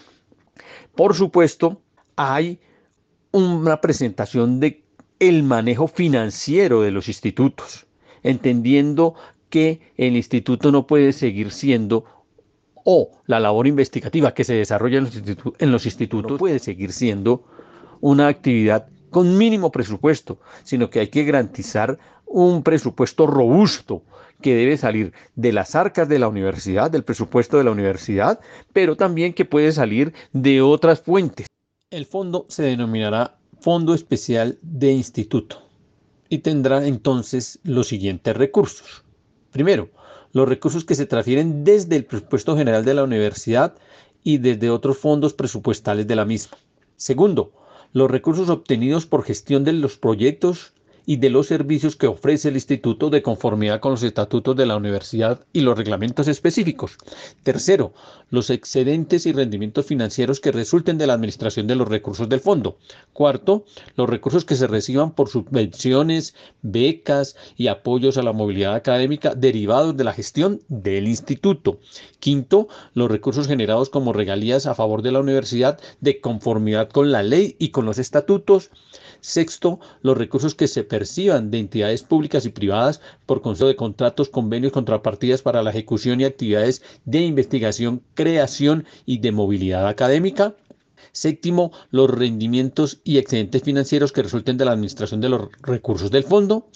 Por 0.94 1.14
supuesto, 1.14 1.82
hay 2.14 2.60
una 3.32 3.80
presentación 3.80 4.60
de 4.60 4.84
el 5.18 5.42
manejo 5.42 5.88
financiero 5.88 6.80
de 6.80 6.92
los 6.92 7.08
institutos, 7.08 7.84
entendiendo 8.22 9.14
que 9.50 9.92
el 9.96 10.16
instituto 10.16 10.70
no 10.70 10.86
puede 10.86 11.12
seguir 11.12 11.50
siendo 11.50 12.04
o 12.84 13.10
la 13.26 13.40
labor 13.40 13.66
investigativa 13.66 14.34
que 14.34 14.44
se 14.44 14.54
desarrolla 14.54 14.98
en 14.98 15.04
los, 15.04 15.16
en 15.58 15.72
los 15.72 15.84
institutos 15.84 16.30
no 16.30 16.38
puede 16.38 16.60
seguir 16.60 16.92
siendo 16.92 17.44
una 18.00 18.28
actividad 18.28 18.88
con 19.10 19.38
mínimo 19.38 19.70
presupuesto, 19.70 20.38
sino 20.64 20.90
que 20.90 21.00
hay 21.00 21.08
que 21.08 21.24
garantizar 21.24 21.98
un 22.26 22.62
presupuesto 22.62 23.26
robusto 23.26 24.02
que 24.40 24.54
debe 24.54 24.76
salir 24.76 25.12
de 25.34 25.52
las 25.52 25.74
arcas 25.74 26.08
de 26.08 26.18
la 26.18 26.28
universidad, 26.28 26.90
del 26.90 27.04
presupuesto 27.04 27.58
de 27.58 27.64
la 27.64 27.70
universidad, 27.70 28.40
pero 28.72 28.96
también 28.96 29.32
que 29.32 29.44
puede 29.44 29.72
salir 29.72 30.12
de 30.32 30.62
otras 30.62 31.00
fuentes. 31.00 31.46
El 31.90 32.06
fondo 32.06 32.46
se 32.48 32.62
denominará 32.64 33.38
Fondo 33.60 33.94
Especial 33.94 34.58
de 34.62 34.92
Instituto 34.92 35.62
y 36.28 36.38
tendrá 36.38 36.86
entonces 36.86 37.58
los 37.64 37.88
siguientes 37.88 38.36
recursos. 38.36 39.02
Primero, 39.50 39.88
los 40.32 40.48
recursos 40.48 40.84
que 40.84 40.94
se 40.94 41.06
transfieren 41.06 41.64
desde 41.64 41.96
el 41.96 42.04
presupuesto 42.04 42.56
general 42.56 42.84
de 42.84 42.94
la 42.94 43.04
universidad 43.04 43.74
y 44.22 44.38
desde 44.38 44.70
otros 44.70 44.98
fondos 44.98 45.32
presupuestales 45.32 46.06
de 46.06 46.16
la 46.16 46.24
misma. 46.24 46.58
Segundo, 46.96 47.52
los 47.92 48.10
recursos 48.10 48.48
obtenidos 48.48 49.06
por 49.06 49.24
gestión 49.24 49.64
de 49.64 49.72
los 49.72 49.96
proyectos 49.96 50.72
y 51.08 51.16
de 51.16 51.30
los 51.30 51.46
servicios 51.46 51.96
que 51.96 52.06
ofrece 52.06 52.50
el 52.50 52.56
instituto 52.56 53.08
de 53.08 53.22
conformidad 53.22 53.80
con 53.80 53.92
los 53.92 54.02
estatutos 54.02 54.54
de 54.56 54.66
la 54.66 54.76
universidad 54.76 55.40
y 55.54 55.62
los 55.62 55.78
reglamentos 55.78 56.28
específicos. 56.28 56.98
Tercero, 57.42 57.94
los 58.28 58.50
excedentes 58.50 59.24
y 59.24 59.32
rendimientos 59.32 59.86
financieros 59.86 60.38
que 60.38 60.52
resulten 60.52 60.98
de 60.98 61.06
la 61.06 61.14
administración 61.14 61.66
de 61.66 61.76
los 61.76 61.88
recursos 61.88 62.28
del 62.28 62.40
fondo. 62.40 62.76
Cuarto, 63.14 63.64
los 63.96 64.06
recursos 64.06 64.44
que 64.44 64.54
se 64.54 64.66
reciban 64.66 65.12
por 65.12 65.30
subvenciones, 65.30 66.34
becas 66.60 67.36
y 67.56 67.68
apoyos 67.68 68.18
a 68.18 68.22
la 68.22 68.34
movilidad 68.34 68.74
académica 68.74 69.34
derivados 69.34 69.96
de 69.96 70.04
la 70.04 70.12
gestión 70.12 70.60
del 70.68 71.08
instituto. 71.08 71.78
Quinto, 72.20 72.68
los 72.92 73.10
recursos 73.10 73.46
generados 73.46 73.88
como 73.88 74.12
regalías 74.12 74.66
a 74.66 74.74
favor 74.74 75.00
de 75.00 75.12
la 75.12 75.20
universidad 75.20 75.80
de 76.02 76.20
conformidad 76.20 76.90
con 76.90 77.10
la 77.10 77.22
ley 77.22 77.56
y 77.58 77.70
con 77.70 77.86
los 77.86 77.98
estatutos. 77.98 78.70
Sexto, 79.20 79.80
los 80.02 80.16
recursos 80.16 80.54
que 80.54 80.68
se 80.68 80.84
perciban 80.84 81.50
de 81.50 81.58
entidades 81.58 82.02
públicas 82.02 82.44
y 82.44 82.50
privadas 82.50 83.00
por 83.26 83.42
concepto 83.42 83.68
de 83.68 83.76
contratos, 83.76 84.28
convenios, 84.28 84.72
contrapartidas 84.72 85.42
para 85.42 85.62
la 85.62 85.70
ejecución 85.70 86.20
y 86.20 86.24
actividades 86.24 86.82
de 87.04 87.20
investigación, 87.20 88.02
creación 88.14 88.84
y 89.06 89.18
de 89.18 89.32
movilidad 89.32 89.88
académica. 89.88 90.54
Séptimo, 91.12 91.72
los 91.90 92.10
rendimientos 92.10 93.00
y 93.02 93.18
excedentes 93.18 93.62
financieros 93.62 94.12
que 94.12 94.22
resulten 94.22 94.56
de 94.56 94.64
la 94.64 94.72
administración 94.72 95.20
de 95.20 95.30
los 95.30 95.48
recursos 95.62 96.10
del 96.10 96.24
fondo. 96.24 96.68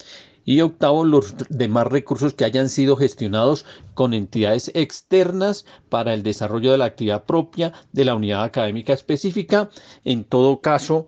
Y 0.45 0.61
octavo, 0.61 1.05
los 1.05 1.37
demás 1.51 1.87
recursos 1.87 2.35
que 2.35 2.45
hayan 2.45 2.69
sido 2.69 2.97
gestionados 2.97 3.65
con 3.95 4.13
entidades 4.13 4.73
externas 4.75 5.65
para 5.89 6.15
el 6.15 6.25
desarrollo 6.25 6.73
de 6.73 6.79
la 6.79 6.87
actividad 6.87 7.25
propia 7.25 7.73
de 7.93 8.05
la 8.05 8.17
unidad 8.17 8.43
académica 8.43 8.93
específica. 8.93 9.71
En 10.05 10.25
todo 10.25 10.61
caso, 10.61 11.07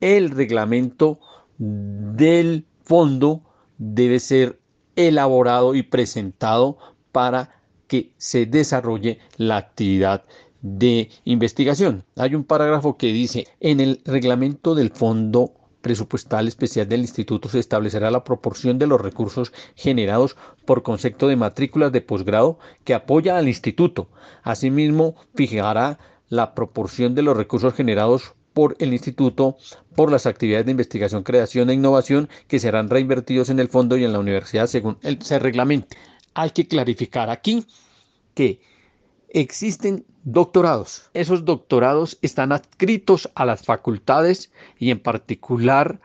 el 0.00 0.30
reglamento 0.30 1.18
del 1.58 2.64
fondo 2.84 3.42
debe 3.78 4.20
ser 4.20 4.58
elaborado 4.94 5.74
y 5.74 5.82
presentado 5.82 6.78
para 7.12 7.62
que 7.86 8.10
se 8.16 8.46
desarrolle 8.46 9.18
la 9.36 9.56
actividad 9.58 10.24
de 10.62 11.10
investigación. 11.24 12.04
Hay 12.16 12.34
un 12.34 12.44
parágrafo 12.44 12.96
que 12.96 13.12
dice, 13.12 13.46
en 13.60 13.80
el 13.80 14.00
reglamento 14.04 14.74
del 14.74 14.90
Fondo 14.90 15.52
presupuestal 15.80 16.48
especial 16.48 16.88
del 16.88 17.02
instituto 17.02 17.48
se 17.48 17.60
establecerá 17.60 18.10
la 18.10 18.24
proporción 18.24 18.76
de 18.76 18.88
los 18.88 19.00
recursos 19.00 19.52
generados 19.76 20.36
por 20.64 20.82
concepto 20.82 21.28
de 21.28 21.36
matrículas 21.36 21.92
de 21.92 22.00
posgrado 22.00 22.58
que 22.82 22.92
apoya 22.92 23.38
al 23.38 23.46
instituto. 23.46 24.08
Asimismo, 24.42 25.14
fijará 25.36 26.00
la 26.28 26.54
proporción 26.54 27.14
de 27.14 27.22
los 27.22 27.36
recursos 27.36 27.72
generados 27.74 28.34
por 28.56 28.74
el 28.78 28.94
instituto 28.94 29.58
por 29.94 30.10
las 30.10 30.24
actividades 30.24 30.64
de 30.64 30.70
investigación, 30.70 31.24
creación 31.24 31.68
e 31.68 31.74
innovación 31.74 32.30
que 32.48 32.58
serán 32.58 32.88
reinvertidos 32.88 33.50
en 33.50 33.60
el 33.60 33.68
fondo 33.68 33.98
y 33.98 34.04
en 34.04 34.14
la 34.14 34.18
universidad 34.18 34.66
según 34.66 34.96
el, 35.02 35.20
se 35.20 35.38
reglamente. 35.38 35.98
Hay 36.32 36.52
que 36.52 36.66
clarificar 36.66 37.28
aquí 37.28 37.66
que 38.32 38.58
existen 39.28 40.06
doctorados. 40.24 41.10
Esos 41.12 41.44
doctorados 41.44 42.16
están 42.22 42.50
adscritos 42.50 43.30
a 43.34 43.44
las 43.44 43.62
facultades 43.62 44.50
y 44.78 44.90
en 44.90 45.00
particular 45.00 46.00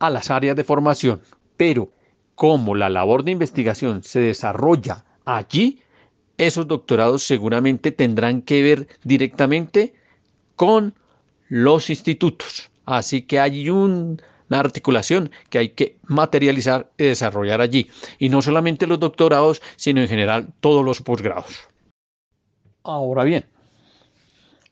a 0.00 0.10
las 0.10 0.28
áreas 0.32 0.56
de 0.56 0.64
formación. 0.64 1.20
Pero 1.56 1.92
como 2.34 2.74
la 2.74 2.90
labor 2.90 3.22
de 3.22 3.30
investigación 3.30 4.02
se 4.02 4.18
desarrolla 4.18 5.04
allí, 5.24 5.82
esos 6.36 6.66
doctorados 6.66 7.22
seguramente 7.22 7.92
tendrán 7.92 8.42
que 8.42 8.60
ver 8.60 8.88
directamente 9.04 9.94
con 10.56 10.96
los 11.52 11.90
institutos. 11.90 12.70
Así 12.86 13.20
que 13.20 13.38
hay 13.38 13.68
una 13.68 14.16
articulación 14.48 15.30
que 15.50 15.58
hay 15.58 15.68
que 15.68 15.98
materializar 16.06 16.90
y 16.96 17.04
desarrollar 17.04 17.60
allí. 17.60 17.90
Y 18.18 18.30
no 18.30 18.40
solamente 18.40 18.86
los 18.86 18.98
doctorados, 18.98 19.60
sino 19.76 20.00
en 20.00 20.08
general 20.08 20.48
todos 20.60 20.82
los 20.82 21.02
posgrados. 21.02 21.54
Ahora 22.84 23.24
bien, 23.24 23.44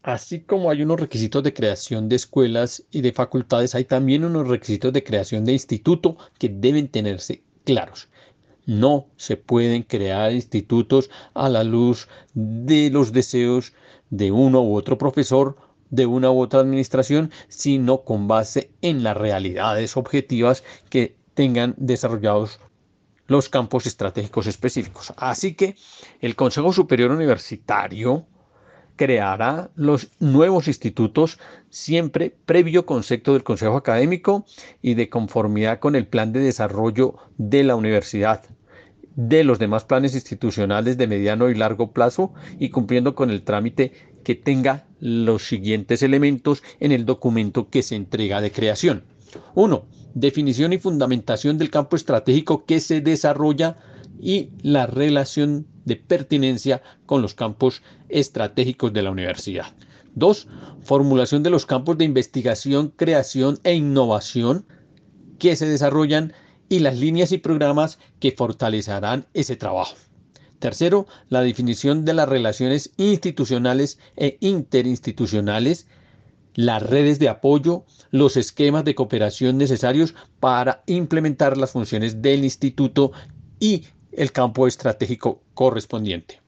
Así 0.02 0.40
como 0.40 0.70
hay 0.70 0.80
unos 0.80 0.98
requisitos 0.98 1.42
de 1.42 1.52
creación 1.52 2.08
de 2.08 2.16
escuelas 2.16 2.82
y 2.90 3.02
de 3.02 3.12
facultades, 3.12 3.74
hay 3.74 3.84
también 3.84 4.24
unos 4.24 4.48
requisitos 4.48 4.94
de 4.94 5.04
creación 5.04 5.44
de 5.44 5.52
instituto 5.52 6.16
que 6.38 6.48
deben 6.48 6.88
tenerse 6.88 7.42
claros. 7.64 8.08
No 8.64 9.08
se 9.18 9.36
pueden 9.36 9.82
crear 9.82 10.32
institutos 10.32 11.10
a 11.34 11.50
la 11.50 11.64
luz 11.64 12.08
de 12.32 12.88
los 12.88 13.12
deseos 13.12 13.74
de 14.08 14.32
uno 14.32 14.62
u 14.62 14.74
otro 14.74 14.96
profesor, 14.96 15.54
de 15.90 16.07
una 16.07 16.31
u 16.31 16.40
otra 16.40 16.61
administración, 16.61 17.31
sino 17.48 18.03
con 18.03 18.29
base 18.29 18.70
en 18.81 19.03
las 19.03 19.16
realidades 19.16 19.96
objetivas 19.96 20.64
que 20.88 21.16
tengan 21.35 21.74
desarrollados 21.76 22.61
los 23.26 23.48
campos 23.48 23.87
estratégicos 23.87 24.46
específicos. 24.46 25.12
Así 25.16 25.55
que 25.55 25.76
el 26.20 26.35
Consejo 26.35 26.72
Superior 26.72 27.12
Universitario 27.12 28.26
creará 28.96 29.70
los 29.76 30.11
nuevos 30.18 30.68
institutos 30.68 31.38
siempre 31.70 32.37
previo 32.44 32.85
concepto 32.85 33.33
del 33.33 33.44
Consejo 33.44 33.76
Académico 33.76 34.44
y 34.83 34.94
de 34.94 35.09
conformidad 35.09 35.79
con 35.79 35.96
el 35.96 36.07
plan 36.07 36.33
de 36.33 36.40
desarrollo 36.40 37.14
de 37.38 37.62
la 37.62 37.76
universidad, 37.76 38.42
de 39.14 39.44
los 39.44 39.59
demás 39.59 39.85
planes 39.85 40.14
institucionales 40.14 40.98
de 40.98 41.07
mediano 41.07 41.48
y 41.48 41.55
largo 41.55 41.92
plazo 41.92 42.35
y 42.59 42.68
cumpliendo 42.70 43.14
con 43.14 43.31
el 43.31 43.42
trámite 43.42 43.92
que 44.24 44.35
tenga 44.35 44.85
los 45.00 45.46
siguientes 45.46 46.02
elementos 46.02 46.62
en 46.78 46.92
el 46.92 47.04
documento 47.04 47.68
que 47.68 47.82
se 47.82 47.96
entrega 47.96 48.40
de 48.40 48.52
creación. 48.52 49.04
1. 49.54 49.84
Definición 50.14 50.72
y 50.72 50.78
fundamentación 50.78 51.58
del 51.58 51.70
campo 51.70 51.96
estratégico 51.96 52.64
que 52.64 52.80
se 52.80 53.00
desarrolla 53.00 53.76
y 54.20 54.50
la 54.62 54.86
relación 54.86 55.66
de 55.84 55.96
pertinencia 55.96 56.82
con 57.06 57.22
los 57.22 57.34
campos 57.34 57.82
estratégicos 58.08 58.92
de 58.92 59.02
la 59.02 59.10
universidad. 59.10 59.74
Dos, 60.14 60.48
formulación 60.82 61.42
de 61.42 61.50
los 61.50 61.66
campos 61.66 61.96
de 61.96 62.04
investigación, 62.04 62.92
creación 62.96 63.58
e 63.64 63.74
innovación 63.74 64.66
que 65.38 65.56
se 65.56 65.66
desarrollan 65.66 66.32
y 66.68 66.80
las 66.80 66.98
líneas 66.98 67.32
y 67.32 67.38
programas 67.38 67.98
que 68.18 68.32
fortalecerán 68.32 69.26
ese 69.32 69.56
trabajo. 69.56 69.96
Tercero, 70.61 71.07
la 71.31 71.40
definición 71.40 72.05
de 72.05 72.12
las 72.12 72.29
relaciones 72.29 72.92
institucionales 72.99 73.99
e 74.16 74.37
interinstitucionales, 74.40 75.87
las 76.55 76.83
redes 76.83 77.18
de 77.18 77.31
apoyo, 77.31 77.85
los 78.11 78.37
esquemas 78.37 78.85
de 78.85 78.94
cooperación 78.94 79.57
necesarios 79.57 80.14
para 80.38 80.83
implementar 80.87 81.57
las 81.57 81.70
funciones 81.70 82.20
del 82.20 82.44
instituto 82.44 83.11
y 83.59 83.85
el 84.12 84.33
campo 84.33 84.66
estratégico 84.66 85.40
correspondiente. 85.55 86.40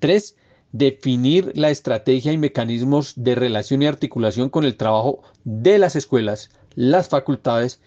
3. 0.00 0.36
Definir 0.72 1.52
la 1.54 1.70
estrategia 1.70 2.32
y 2.32 2.38
mecanismos 2.38 3.14
de 3.16 3.36
relación 3.36 3.80
y 3.80 3.86
articulación 3.86 4.50
con 4.50 4.66
el 4.66 4.76
trabajo 4.76 5.22
de 5.44 5.78
las 5.78 5.96
escuelas, 5.96 6.50
las 6.74 7.08
facultades 7.08 7.80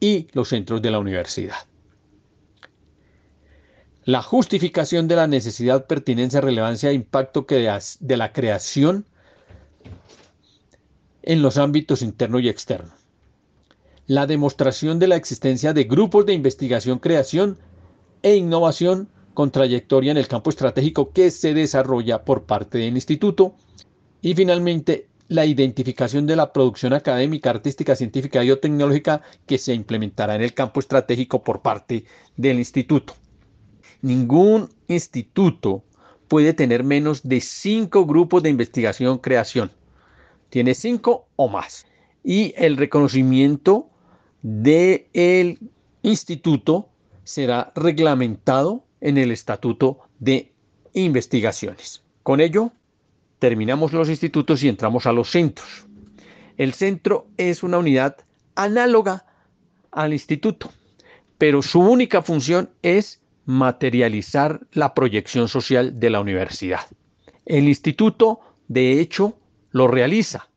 y 0.00 0.28
los 0.32 0.50
centros 0.50 0.82
de 0.82 0.90
la 0.90 0.98
universidad. 0.98 1.56
La 4.06 4.20
justificación 4.20 5.08
de 5.08 5.16
la 5.16 5.26
necesidad, 5.26 5.86
pertinencia, 5.86 6.42
relevancia 6.42 6.90
e 6.90 6.94
impacto 6.94 7.46
de 7.48 8.16
la 8.18 8.32
creación 8.34 9.06
en 11.22 11.40
los 11.40 11.56
ámbitos 11.56 12.02
interno 12.02 12.38
y 12.38 12.50
externo. 12.50 12.92
La 14.06 14.26
demostración 14.26 14.98
de 14.98 15.08
la 15.08 15.16
existencia 15.16 15.72
de 15.72 15.84
grupos 15.84 16.26
de 16.26 16.34
investigación, 16.34 16.98
creación 16.98 17.58
e 18.22 18.36
innovación 18.36 19.08
con 19.32 19.50
trayectoria 19.50 20.10
en 20.10 20.18
el 20.18 20.28
campo 20.28 20.50
estratégico 20.50 21.10
que 21.10 21.30
se 21.30 21.54
desarrolla 21.54 22.24
por 22.24 22.44
parte 22.44 22.76
del 22.76 22.94
instituto. 22.94 23.54
Y 24.20 24.34
finalmente, 24.34 25.08
la 25.28 25.46
identificación 25.46 26.26
de 26.26 26.36
la 26.36 26.52
producción 26.52 26.92
académica, 26.92 27.48
artística, 27.48 27.96
científica 27.96 28.44
y 28.44 28.54
tecnológica 28.56 29.22
que 29.46 29.56
se 29.56 29.72
implementará 29.72 30.34
en 30.34 30.42
el 30.42 30.52
campo 30.52 30.80
estratégico 30.80 31.42
por 31.42 31.62
parte 31.62 32.04
del 32.36 32.58
instituto. 32.58 33.14
Ningún 34.04 34.68
instituto 34.86 35.82
puede 36.28 36.52
tener 36.52 36.84
menos 36.84 37.22
de 37.22 37.40
cinco 37.40 38.04
grupos 38.04 38.42
de 38.42 38.50
investigación-creación. 38.50 39.72
Tiene 40.50 40.74
cinco 40.74 41.26
o 41.36 41.48
más. 41.48 41.86
Y 42.22 42.52
el 42.58 42.76
reconocimiento 42.76 43.88
del 44.42 45.58
instituto 46.02 46.90
será 47.22 47.72
reglamentado 47.74 48.84
en 49.00 49.16
el 49.16 49.30
Estatuto 49.30 50.00
de 50.18 50.52
Investigaciones. 50.92 52.02
Con 52.22 52.42
ello, 52.42 52.72
terminamos 53.38 53.94
los 53.94 54.10
institutos 54.10 54.62
y 54.62 54.68
entramos 54.68 55.06
a 55.06 55.12
los 55.12 55.30
centros. 55.30 55.86
El 56.58 56.74
centro 56.74 57.26
es 57.38 57.62
una 57.62 57.78
unidad 57.78 58.18
análoga 58.54 59.24
al 59.90 60.12
instituto, 60.12 60.70
pero 61.38 61.62
su 61.62 61.80
única 61.80 62.20
función 62.20 62.68
es 62.82 63.23
materializar 63.46 64.60
la 64.72 64.94
proyección 64.94 65.48
social 65.48 65.98
de 66.00 66.10
la 66.10 66.20
universidad. 66.20 66.80
El 67.44 67.68
instituto, 67.68 68.40
de 68.68 69.00
hecho, 69.00 69.36
lo 69.70 69.88
realiza, 69.88 70.48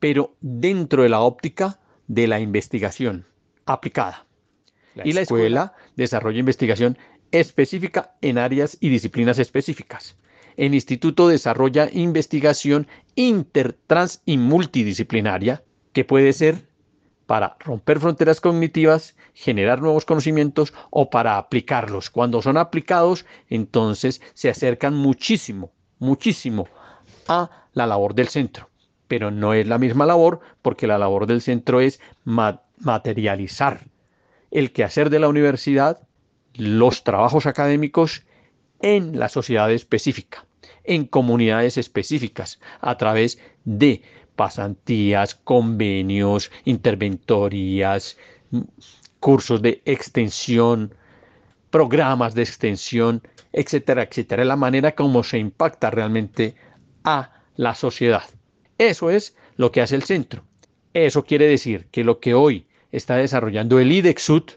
pero 0.00 0.34
dentro 0.40 1.02
de 1.02 1.08
la 1.08 1.20
óptica 1.20 1.78
de 2.08 2.26
la 2.26 2.40
investigación 2.40 3.26
aplicada 3.64 4.26
y 5.04 5.12
la 5.12 5.22
escuela 5.22 5.74
desarrolla 5.96 6.38
investigación 6.38 6.96
específica 7.32 8.14
en 8.22 8.38
áreas 8.38 8.76
y 8.80 8.88
disciplinas 8.88 9.38
específicas. 9.38 10.16
El 10.56 10.74
instituto 10.74 11.28
desarrolla 11.28 11.88
investigación 11.92 12.86
inter, 13.14 13.76
trans 13.86 14.22
y 14.24 14.38
multidisciplinaria 14.38 15.62
que 15.92 16.04
puede 16.04 16.32
ser 16.32 16.66
para 17.26 17.56
romper 17.60 18.00
fronteras 18.00 18.40
cognitivas, 18.40 19.16
generar 19.36 19.82
nuevos 19.82 20.06
conocimientos 20.06 20.72
o 20.88 21.10
para 21.10 21.36
aplicarlos. 21.36 22.08
Cuando 22.08 22.40
son 22.40 22.56
aplicados, 22.56 23.26
entonces 23.50 24.22
se 24.32 24.48
acercan 24.48 24.94
muchísimo, 24.94 25.72
muchísimo 25.98 26.66
a 27.28 27.50
la 27.74 27.86
labor 27.86 28.14
del 28.14 28.28
centro. 28.28 28.70
Pero 29.08 29.30
no 29.30 29.52
es 29.52 29.66
la 29.66 29.76
misma 29.76 30.06
labor 30.06 30.40
porque 30.62 30.86
la 30.86 30.96
labor 30.96 31.26
del 31.26 31.42
centro 31.42 31.82
es 31.82 32.00
materializar 32.24 33.86
el 34.50 34.72
quehacer 34.72 35.10
de 35.10 35.18
la 35.18 35.28
universidad, 35.28 36.00
los 36.54 37.04
trabajos 37.04 37.44
académicos 37.44 38.24
en 38.80 39.18
la 39.18 39.28
sociedad 39.28 39.70
específica, 39.70 40.46
en 40.82 41.04
comunidades 41.04 41.76
específicas, 41.76 42.58
a 42.80 42.96
través 42.96 43.38
de 43.64 44.00
pasantías, 44.34 45.34
convenios, 45.34 46.50
interventorías, 46.64 48.16
cursos 49.20 49.62
de 49.62 49.82
extensión, 49.84 50.94
programas 51.70 52.34
de 52.34 52.42
extensión, 52.42 53.22
etcétera, 53.52 54.02
etcétera. 54.02 54.44
La 54.44 54.56
manera 54.56 54.94
como 54.94 55.22
se 55.22 55.38
impacta 55.38 55.90
realmente 55.90 56.54
a 57.04 57.30
la 57.56 57.74
sociedad. 57.74 58.24
Eso 58.78 59.10
es 59.10 59.34
lo 59.56 59.72
que 59.72 59.80
hace 59.80 59.96
el 59.96 60.02
centro. 60.02 60.42
Eso 60.92 61.24
quiere 61.24 61.46
decir 61.46 61.86
que 61.90 62.04
lo 62.04 62.20
que 62.20 62.34
hoy 62.34 62.66
está 62.92 63.16
desarrollando 63.16 63.78
el 63.78 63.92
IDEXUT 63.92 64.52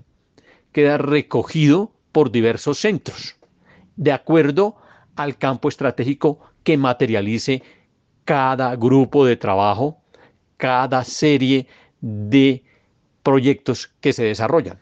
queda 0.72 0.98
recogido 0.98 1.91
por 2.12 2.32
diversos 2.32 2.80
centros, 2.80 3.36
de 3.95 4.12
acuerdo 4.12 4.76
al 5.15 5.38
campo 5.38 5.69
estratégico 5.69 6.39
que 6.63 6.78
materialice 6.78 7.63
cada 8.26 8.76
grupo 8.76 9.26
de 9.26 9.36
trabajo, 9.36 10.02
cada 10.58 11.04
serie 11.04 11.67
de 12.02 12.63
proyectos 13.30 13.92
que 14.02 14.12
se 14.12 14.24
desarrollan. 14.24 14.80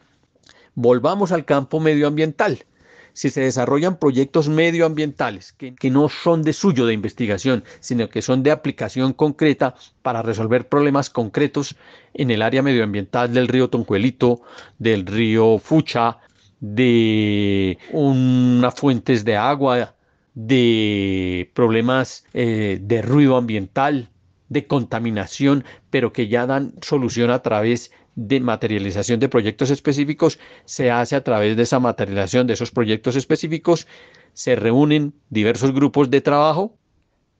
Volvamos 0.74 1.32
al 1.32 1.44
campo 1.44 1.80
medioambiental. 1.80 2.64
Si 3.12 3.28
se 3.28 3.42
desarrollan 3.42 3.98
proyectos 3.98 4.48
medioambientales 4.48 5.52
que, 5.52 5.74
que, 5.74 5.90
no 5.90 6.08
son 6.08 6.42
de 6.42 6.54
suyo 6.54 6.86
de 6.86 6.94
investigación, 6.94 7.62
sino 7.80 8.08
que 8.08 8.22
son 8.22 8.42
de 8.42 8.50
aplicación 8.50 9.12
concreta 9.12 9.74
para 10.00 10.22
resolver 10.22 10.66
problemas 10.66 11.10
concretos 11.10 11.76
en 12.14 12.30
el 12.30 12.40
área 12.40 12.62
medioambiental 12.62 13.34
del 13.34 13.48
río 13.48 13.68
Toncuelito, 13.68 14.40
del 14.78 15.04
río 15.04 15.58
Fucha, 15.58 16.16
de 16.60 17.76
unas 17.92 18.74
fuentes 18.74 19.26
de 19.26 19.36
agua, 19.36 19.94
de 20.32 21.50
problemas 21.52 22.24
eh, 22.32 22.78
de 22.80 23.02
ruido 23.02 23.36
ambiental, 23.36 24.08
de 24.48 24.66
contaminación, 24.66 25.64
pero 25.90 26.14
que 26.14 26.28
ya 26.28 26.46
dan 26.46 26.72
solución 26.80 27.30
a 27.30 27.42
través 27.42 27.90
de 28.18 28.40
materialización 28.40 29.20
de 29.20 29.28
proyectos 29.28 29.70
específicos, 29.70 30.40
se 30.64 30.90
hace 30.90 31.14
a 31.14 31.22
través 31.22 31.56
de 31.56 31.62
esa 31.62 31.78
materialización 31.78 32.48
de 32.48 32.54
esos 32.54 32.72
proyectos 32.72 33.14
específicos, 33.14 33.86
se 34.32 34.56
reúnen 34.56 35.14
diversos 35.30 35.72
grupos 35.72 36.10
de 36.10 36.20
trabajo, 36.20 36.76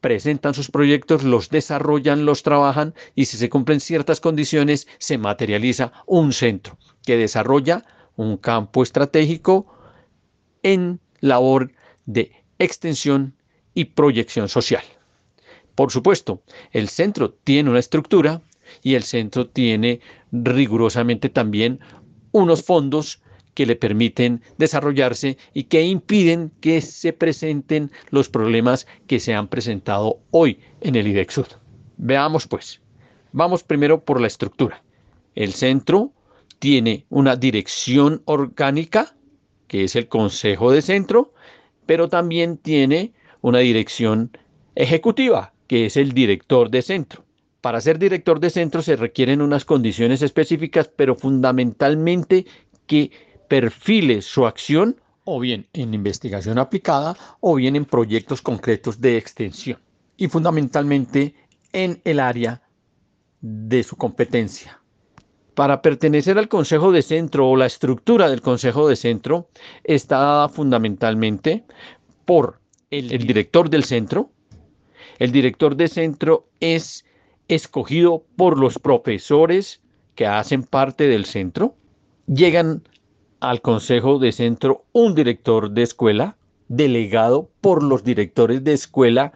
presentan 0.01 0.55
sus 0.55 0.71
proyectos, 0.71 1.25
los 1.25 1.49
desarrollan, 1.49 2.25
los 2.25 2.45
trabajan 2.45 2.95
y 3.17 3.25
si 3.25 3.37
se 3.37 3.49
cumplen 3.49 3.81
ciertas 3.81 4.21
condiciones, 4.21 4.87
se 4.99 5.19
materializa 5.19 5.93
un 6.07 6.33
centro 6.33 6.79
que 7.05 7.17
desarrolla 7.17 7.85
un 8.15 8.37
campo 8.37 8.85
estratégico 8.85 9.67
en 10.63 11.01
labor 11.21 11.73
de 12.07 12.31
extensión 12.61 13.35
y 13.75 13.87
proyección 13.87 14.49
social. 14.49 14.85
Por 15.75 15.91
supuesto, 15.91 16.41
el 16.71 16.89
centro 16.89 17.33
tiene 17.33 17.69
una 17.69 17.81
estructura 17.81 18.43
y 18.83 18.95
el 18.95 19.03
centro 19.03 19.49
tiene 19.49 20.01
rigurosamente 20.33 21.29
también 21.29 21.81
unos 22.33 22.63
fondos 22.63 23.21
que 23.55 23.67
le 23.67 23.75
permiten 23.75 24.41
desarrollarse 24.57 25.37
y 25.53 25.65
que 25.65 25.83
impiden 25.83 26.53
que 26.61 26.81
se 26.81 27.13
presenten 27.13 27.91
los 28.11 28.29
problemas 28.29 28.87
que 29.09 29.19
se 29.19 29.35
han 29.35 29.49
presentado 29.49 30.21
hoy 30.31 30.61
en 30.81 30.95
el 30.95 31.09
IDEXUD. 31.09 31.47
Veamos 31.97 32.47
pues, 32.47 32.81
vamos 33.33 33.65
primero 33.65 34.05
por 34.05 34.21
la 34.21 34.29
estructura. 34.29 34.83
El 35.35 35.55
centro 35.55 36.13
tiene 36.61 37.05
una 37.09 37.37
dirección 37.37 38.23
orgánica, 38.27 39.15
que 39.67 39.85
es 39.85 39.97
el 39.97 40.07
Consejo 40.07 40.71
de 40.71 40.83
Centro, 40.83 41.33
pero 41.87 42.09
también 42.09 42.59
tiene 42.59 43.13
una 43.41 43.59
dirección 43.59 44.31
ejecutiva, 44.75 45.53
que 45.67 45.87
es 45.87 45.97
el 45.97 46.13
director 46.13 46.71
de 46.71 46.83
centro. 46.83 47.25
Para 47.61 47.81
ser 47.81 47.99
director 47.99 48.39
de 48.39 48.51
centro 48.51 48.83
se 48.83 48.97
requieren 48.97 49.43
unas 49.43 49.65
condiciones 49.65 50.23
específicas, 50.23 50.89
pero 50.89 51.17
fundamentalmente 51.17 52.47
que 52.87 53.11
perfile 53.49 54.23
su 54.23 54.47
acción 54.47 55.01
o 55.25 55.41
bien 55.41 55.67
en 55.73 55.93
investigación 55.93 56.59
aplicada 56.59 57.17
o 57.41 57.57
bien 57.57 57.77
en 57.77 57.85
proyectos 57.85 58.41
concretos 58.43 59.01
de 59.01 59.17
extensión 59.17 59.79
y 60.17 60.29
fundamentalmente 60.29 61.35
en 61.73 62.01
el 62.05 62.21
área 62.21 62.63
de 63.41 63.83
su 63.83 63.97
competencia. 63.97 64.81
Para 65.55 65.83
pertenecer 65.83 66.39
al 66.39 66.49
Consejo 66.49 66.93
de 66.93 67.03
Centro 67.03 67.51
o 67.51 67.57
la 67.57 67.67
estructura 67.67 68.31
del 68.31 68.41
Consejo 68.41 68.89
de 68.89 68.95
Centro 68.95 69.49
está 69.83 70.19
dada 70.19 70.49
fundamentalmente 70.49 71.65
por 72.25 72.61
el, 72.91 73.13
el 73.13 73.27
director 73.27 73.69
del 73.69 73.85
centro. 73.85 74.31
El 75.19 75.33
director 75.33 75.75
de 75.75 75.89
centro 75.89 76.49
es 76.61 77.05
escogido 77.49 78.25
por 78.37 78.59
los 78.59 78.79
profesores 78.79 79.81
que 80.15 80.27
hacen 80.27 80.63
parte 80.63 81.09
del 81.09 81.25
centro. 81.25 81.75
Llegan 82.27 82.83
al 83.41 83.63
Consejo 83.63 84.19
de 84.19 84.33
Centro 84.33 84.85
un 84.93 85.15
director 85.15 85.71
de 85.71 85.83
escuela 85.83 86.37
delegado 86.69 87.51
por 87.61 87.83
los 87.83 88.05
directores 88.05 88.63
de 88.65 88.75
escuela 88.75 89.33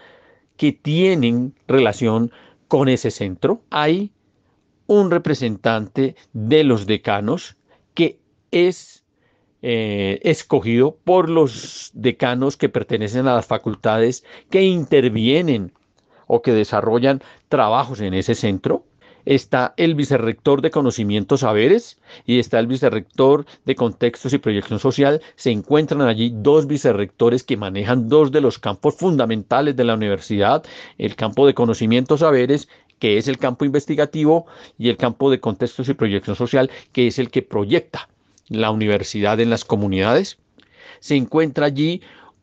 que 0.57 0.73
tienen 0.73 1.55
relación 1.67 2.31
con 2.69 2.89
ese 2.89 3.11
centro. 3.11 3.63
Hay 3.71 4.13
un 4.87 5.11
representante 5.11 6.17
de 6.33 6.65
los 6.65 6.87
decanos 6.87 7.57
que 7.95 8.19
es 8.51 9.05
eh, 9.63 10.19
escogido 10.23 10.97
por 11.05 11.31
los 11.31 11.91
decanos 11.95 12.57
que 12.57 12.69
pertenecen 12.69 13.29
a 13.29 13.35
las 13.35 13.47
facultades 13.47 14.25
que 14.51 14.63
intervienen 14.63 15.73
o 16.33 16.41
que 16.41 16.53
desarrollan 16.53 17.21
trabajos 17.51 18.01
en 18.01 18.15
ese 18.15 18.35
centro. 18.35 18.87
Está 19.27 19.75
el 19.77 19.95
vicerrector 19.95 20.63
de 20.63 20.71
conocimientos 20.71 21.41
saberes 21.41 21.99
y 22.25 22.39
está 22.39 22.59
el 22.59 22.67
vicerrector 22.67 23.45
de 23.67 23.75
contextos 23.75 24.33
y 24.33 24.39
proyección 24.39 24.79
social. 24.79 25.21
Se 25.37 25.51
encuentran 25.51 26.01
allí 26.01 26.33
dos 26.35 26.67
vicerrectores 26.67 27.45
que 27.45 27.59
manejan 27.59 28.09
dos 28.09 28.33
de 28.33 28.41
los 28.41 28.59
campos 28.59 28.97
fundamentales 28.97 29.77
de 29.77 29.85
la 29.85 29.95
universidad, 29.95 30.65
el 30.97 31.17
campo 31.17 31.47
de 31.47 31.53
conocimientos 31.53 32.21
saberes 32.21 32.67
que 32.99 33.19
es 33.19 33.29
el 33.29 33.37
campo 33.37 33.65
investigativo, 33.65 34.47
y 34.79 34.89
el 34.89 34.97
campo 34.97 35.29
de 35.29 35.41
contextos 35.41 35.89
y 35.89 35.95
proyección 35.95 36.37
social, 36.37 36.71
que 36.93 37.09
es 37.09 37.19
el 37.19 37.31
que 37.31 37.43
proyecta 37.43 38.09
la 38.49 38.71
universidad 38.71 39.41
en 39.41 39.51
las 39.51 39.65
comunidades. 39.65 40.39
Se 41.01 41.17
encuentra 41.17 41.67
allí 41.67 42.01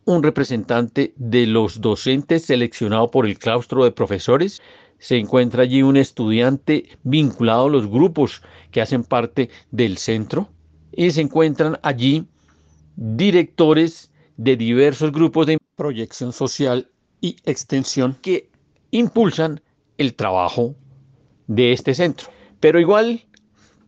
un 0.09 0.23
representante 0.23 1.13
de 1.17 1.45
los 1.45 1.81
docentes 1.81 2.45
seleccionado 2.45 3.11
por 3.11 3.27
el 3.27 3.37
claustro 3.37 3.83
de 3.83 3.91
profesores. 3.91 4.61
Se 4.97 5.17
encuentra 5.17 5.63
allí 5.63 5.83
un 5.83 5.97
estudiante 5.97 6.97
vinculado 7.03 7.67
a 7.67 7.69
los 7.69 7.87
grupos 7.87 8.41
que 8.71 8.81
hacen 8.81 9.03
parte 9.03 9.49
del 9.69 9.97
centro. 9.97 10.49
Y 10.91 11.11
se 11.11 11.21
encuentran 11.21 11.79
allí 11.83 12.25
directores 12.95 14.09
de 14.37 14.57
diversos 14.57 15.11
grupos 15.11 15.45
de 15.45 15.59
proyección 15.75 16.33
social 16.33 16.89
y 17.21 17.35
extensión 17.45 18.17
que 18.19 18.49
impulsan 18.89 19.61
el 19.97 20.15
trabajo 20.15 20.75
de 21.45 21.71
este 21.71 21.93
centro. 21.93 22.29
Pero 22.59 22.79
igual 22.79 23.25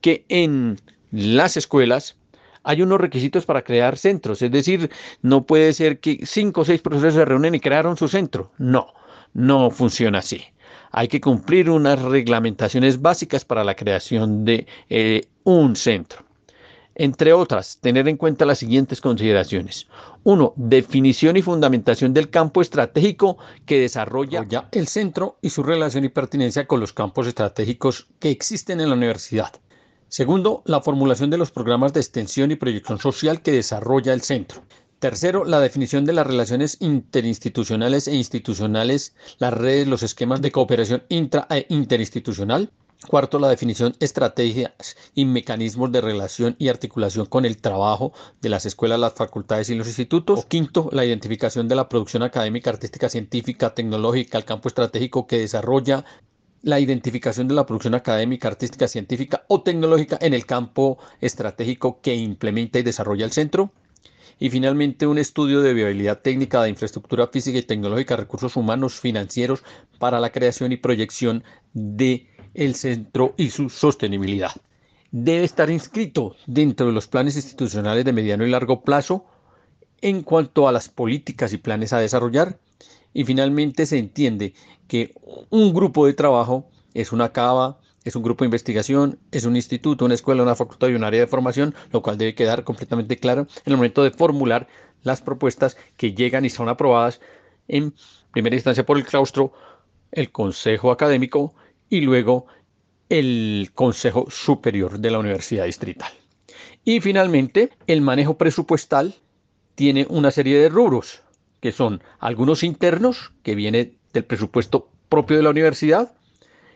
que 0.02 0.24
en 0.30 0.80
las 1.12 1.58
escuelas, 1.58 2.16
hay 2.64 2.82
unos 2.82 3.02
requisitos 3.02 3.46
para 3.46 3.64
crear 3.64 3.98
centros. 3.98 4.42
Es 4.42 4.52
decir, 4.52 4.90
no 5.22 5.46
puede 5.46 5.74
ser 5.74 6.00
que 6.00 6.20
cinco 6.26 6.62
o 6.62 6.66
seis 6.66 6.82
profesores 6.82 7.16
se 7.16 7.26
reúnen 7.26 7.56
y 7.56 7.60
crearon 7.60 7.98
su 7.98 8.08
centro. 8.08 8.52
No, 8.58 8.94
no 9.34 9.72
funciona 9.72 10.20
así. 10.20 10.44
Hay 10.92 11.08
que 11.08 11.22
cumplir 11.22 11.70
unas 11.70 12.02
reglamentaciones 12.02 13.02
básicas 13.02 13.46
para 13.46 13.64
la 13.64 13.76
creación 13.76 14.44
de 14.44 14.68
eh, 14.90 15.26
un 15.44 15.76
centro. 15.76 16.24
Entre 16.94 17.32
otras, 17.32 17.80
tener 17.80 18.10
en 18.10 18.18
cuenta 18.18 18.46
las 18.46 18.60
siguientes 18.60 19.00
consideraciones. 19.00 19.88
Uno, 20.24 20.54
definición 20.58 21.38
y 21.38 21.42
fundamentación 21.42 22.14
del 22.14 22.30
campo 22.30 22.62
estratégico 22.62 23.38
que 23.66 23.80
desarrolla 23.80 24.46
el 24.72 24.88
centro 24.88 25.38
y 25.42 25.50
su 25.50 25.64
relación 25.64 26.04
y 26.04 26.10
pertinencia 26.10 26.68
con 26.68 26.82
los 26.82 26.92
campos 26.92 27.28
estratégicos 27.28 28.08
que 28.20 28.30
existen 28.30 28.82
en 28.82 28.90
la 28.90 28.96
universidad. 28.96 29.54
Segundo, 30.12 30.62
la 30.66 30.82
formulación 30.82 31.30
de 31.30 31.38
los 31.38 31.52
programas 31.52 31.94
de 31.94 32.02
extensión 32.02 32.52
y 32.52 32.58
proyección 32.58 33.00
social 33.00 33.42
que 33.42 33.54
desarrolla 33.54 34.12
el 34.12 34.20
centro. 34.20 34.62
Tercero, 35.00 35.46
la 35.46 35.62
definición 35.62 36.04
de 36.04 36.12
las 36.12 36.28
relaciones 36.28 36.76
interinstitucionales 36.82 38.10
e 38.10 38.16
institucionales, 38.16 39.16
las 39.38 39.54
redes, 39.54 39.88
los 39.88 40.04
esquemas 40.04 40.42
de 40.42 40.52
cooperación 40.52 41.04
intra 41.08 41.48
e 41.50 41.66
interinstitucional. 41.70 42.70
Cuarto, 43.08 43.40
la 43.40 43.48
definición, 43.48 43.96
estrategias 44.02 44.98
y 45.16 45.24
mecanismos 45.24 45.94
de 45.94 46.02
relación 46.02 46.58
y 46.60 46.68
articulación 46.68 47.26
con 47.26 47.46
el 47.46 47.56
trabajo 47.58 48.12
de 48.42 48.50
las 48.50 48.66
escuelas, 48.66 49.00
las 49.00 49.14
facultades 49.14 49.70
y 49.70 49.76
los 49.76 49.88
institutos. 49.88 50.46
quinto, 50.46 50.90
la 50.92 51.06
identificación 51.06 51.70
de 51.70 51.76
la 51.76 51.88
producción 51.88 52.22
académica, 52.22 52.70
artística, 52.70 53.08
científica, 53.08 53.74
tecnológica, 53.74 54.38
el 54.38 54.44
campo 54.44 54.68
estratégico 54.68 55.26
que 55.26 55.40
desarrolla 55.40 56.04
la 56.64 56.80
identificación 56.80 57.48
de 57.48 57.56
la 57.56 57.66
producción 57.66 57.96
académica, 57.96 58.48
artística, 58.48 58.88
científica 58.88 59.44
o 59.48 59.62
tecnológica 59.62 60.18
en 60.22 60.34
el 60.34 60.46
campo 60.46 61.00
estratégico 61.20 62.02
que 62.02 62.16
implementa 62.16 62.80
y 62.80 62.84
desarrolla 62.84 63.26
el 63.26 63.32
centro. 63.32 63.72
Y 64.40 64.50
finalmente, 64.50 65.06
un 65.06 65.20
estudio 65.20 65.62
de 65.62 65.74
viabilidad 65.74 66.20
técnica 66.22 66.64
de 66.64 66.70
infraestructura 66.70 67.28
física 67.28 67.60
y 67.60 67.64
tecnológica, 67.64 68.16
recursos 68.16 68.56
humanos, 68.56 69.00
financieros 69.00 69.64
para 70.00 70.20
la 70.20 70.32
creación 70.32 70.72
y 70.72 70.78
proyección 70.78 71.44
de 71.74 72.28
el 72.54 72.76
centro 72.76 73.34
y 73.38 73.52
su 73.52 73.70
sostenibilidad. 73.70 74.52
Debe 75.12 75.44
estar 75.44 75.70
inscrito 75.70 76.36
dentro 76.48 76.88
de 76.88 76.94
los 76.94 77.08
planes 77.08 77.36
institucionales 77.36 78.06
de 78.06 78.14
mediano 78.14 78.46
y 78.46 78.50
largo 78.50 78.82
plazo 78.82 79.26
en 80.02 80.24
cuanto 80.24 80.68
a 80.68 80.72
las 80.72 80.90
políticas 80.90 81.54
y 81.54 81.58
planes 81.58 81.94
a 81.94 82.00
desarrollar. 82.00 82.58
Y 83.14 83.24
finalmente 83.26 83.86
se 83.86 83.98
entiende 83.98 84.54
que 84.88 85.14
un 85.50 85.74
grupo 85.74 86.06
de 86.06 86.14
trabajo 86.14 86.70
es 86.94 87.12
una 87.12 87.32
cava, 87.32 87.80
es 88.04 88.16
un 88.16 88.24
grupo 88.24 88.44
de 88.44 88.48
investigación, 88.48 89.20
es 89.32 89.46
un 89.46 89.56
instituto, 89.56 90.06
una 90.06 90.16
escuela, 90.16 90.44
una 90.44 90.56
facultad 90.56 90.90
y 90.90 90.96
un 90.96 91.04
área 91.04 91.20
de 91.20 91.28
formación, 91.28 91.76
lo 91.92 92.02
cual 92.02 92.18
debe 92.18 92.36
quedar 92.36 92.64
completamente 92.64 93.18
claro 93.18 93.42
en 93.66 93.74
el 93.74 93.78
momento 93.78 94.04
de 94.04 94.12
formular 94.12 94.68
las 95.04 95.22
propuestas 95.22 95.78
que 95.98 96.14
llegan 96.14 96.46
y 96.46 96.50
son 96.50 96.70
aprobadas 96.70 97.22
en 97.68 97.94
primera 98.32 98.56
instancia 98.56 98.86
por 98.86 98.98
el 98.98 99.06
claustro 99.06 99.54
el 100.12 100.32
Consejo 100.32 100.92
Académico 100.92 101.54
y 101.90 102.02
luego 102.02 102.48
el 103.10 103.72
Consejo 103.74 104.28
Superior 104.30 105.00
de 105.00 105.12
la 105.12 105.20
Universidad 105.20 105.66
Distrital. 105.66 106.12
Y 106.84 107.00
finalmente, 107.02 107.70
el 107.88 108.02
manejo 108.02 108.38
presupuestal 108.38 109.16
tiene 109.76 110.06
una 110.10 110.32
serie 110.32 110.58
de 110.58 110.70
rubros, 110.70 111.22
que 111.62 111.72
son 111.72 112.04
algunos 112.20 112.64
internos, 112.64 113.32
que 113.44 113.56
vienen 113.56 113.98
del 114.12 114.26
presupuesto 114.26 114.90
propio 115.08 115.38
de 115.38 115.44
la 115.44 115.52
universidad, 115.52 116.14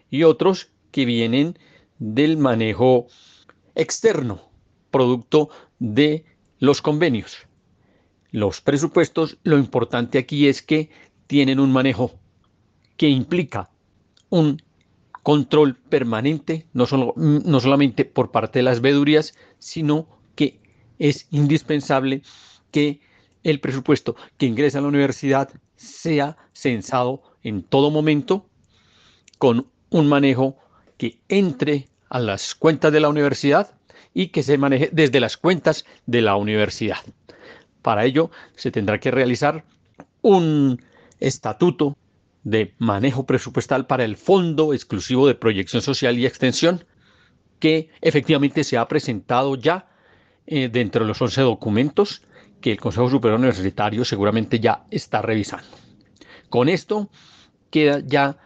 y 0.09 0.23
otros 0.23 0.69
que 0.91 1.05
vienen 1.05 1.59
del 1.99 2.37
manejo 2.37 3.07
externo, 3.73 4.49
producto 4.91 5.49
de 5.79 6.23
los 6.59 6.81
convenios. 6.81 7.47
Los 8.31 8.61
presupuestos, 8.61 9.37
lo 9.43 9.57
importante 9.57 10.17
aquí 10.17 10.47
es 10.47 10.61
que 10.61 10.89
tienen 11.27 11.59
un 11.59 11.71
manejo 11.71 12.13
que 12.95 13.09
implica 13.09 13.69
un 14.29 14.61
control 15.23 15.75
permanente, 15.75 16.67
no, 16.73 16.85
solo, 16.85 17.13
no 17.15 17.59
solamente 17.59 18.05
por 18.05 18.31
parte 18.31 18.59
de 18.59 18.63
las 18.63 18.81
vedurías, 18.81 19.33
sino 19.57 20.07
que 20.35 20.59
es 20.99 21.27
indispensable 21.31 22.21
que 22.71 22.99
el 23.45 23.59
presupuesto 23.59 24.15
que 24.37 24.47
ingresa 24.47 24.79
a 24.79 24.81
la 24.81 24.87
universidad 24.87 25.49
sea 25.75 26.35
censado 26.51 27.21
en 27.43 27.61
todo 27.63 27.91
momento 27.91 28.49
con 29.37 29.67
un 29.91 30.07
manejo 30.07 30.57
que 30.97 31.19
entre 31.29 31.87
a 32.09 32.19
las 32.19 32.55
cuentas 32.55 32.91
de 32.91 32.99
la 32.99 33.09
universidad 33.09 33.71
y 34.13 34.27
que 34.27 34.41
se 34.41 34.57
maneje 34.57 34.89
desde 34.91 35.19
las 35.19 35.37
cuentas 35.37 35.85
de 36.07 36.21
la 36.21 36.35
universidad. 36.35 36.97
Para 37.83 38.05
ello 38.05 38.31
se 38.55 38.71
tendrá 38.71 38.99
que 38.99 39.11
realizar 39.11 39.63
un 40.21 40.81
estatuto 41.19 41.95
de 42.43 42.73
manejo 42.79 43.27
presupuestal 43.27 43.85
para 43.85 44.05
el 44.05 44.17
Fondo 44.17 44.73
Exclusivo 44.73 45.27
de 45.27 45.35
Proyección 45.35 45.83
Social 45.83 46.17
y 46.17 46.25
Extensión, 46.25 46.83
que 47.59 47.89
efectivamente 48.01 48.63
se 48.63 48.77
ha 48.77 48.87
presentado 48.87 49.55
ya 49.55 49.87
eh, 50.47 50.67
dentro 50.69 51.03
de 51.03 51.09
los 51.09 51.21
11 51.21 51.41
documentos 51.41 52.23
que 52.65 52.71
el 52.71 52.81
Consejo 52.81 53.11
Superior 53.11 53.37
Universitario 53.37 54.03
seguramente 54.03 54.59
ya 54.59 54.87
está 54.89 55.21
revisando. 55.21 55.67
Con 56.49 56.67
esto 56.67 57.11
queda 57.69 57.99
ya 58.03 58.39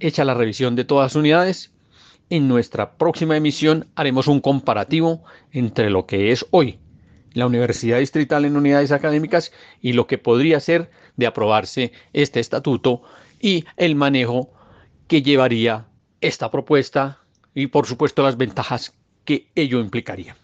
hecha 0.00 0.24
la 0.24 0.34
revisión 0.34 0.74
de 0.74 0.82
todas 0.82 1.12
las 1.12 1.14
unidades. 1.14 1.70
En 2.30 2.48
nuestra 2.48 2.96
próxima 2.96 3.36
emisión 3.36 3.86
haremos 3.94 4.26
un 4.26 4.40
comparativo 4.40 5.22
entre 5.52 5.88
lo 5.88 6.04
que 6.04 6.32
es 6.32 6.44
hoy 6.50 6.80
la 7.32 7.46
Universidad 7.46 8.00
Distrital 8.00 8.44
en 8.44 8.56
unidades 8.56 8.90
académicas 8.90 9.52
y 9.80 9.92
lo 9.92 10.08
que 10.08 10.18
podría 10.18 10.58
ser 10.58 10.90
de 11.14 11.28
aprobarse 11.28 11.92
este 12.12 12.40
estatuto 12.40 13.02
y 13.38 13.66
el 13.76 13.94
manejo 13.94 14.50
que 15.06 15.22
llevaría 15.22 15.86
esta 16.20 16.50
propuesta 16.50 17.20
y 17.54 17.68
por 17.68 17.86
supuesto 17.86 18.24
las 18.24 18.36
ventajas 18.36 18.94
que 19.24 19.46
ello 19.54 19.78
implicaría. 19.78 20.36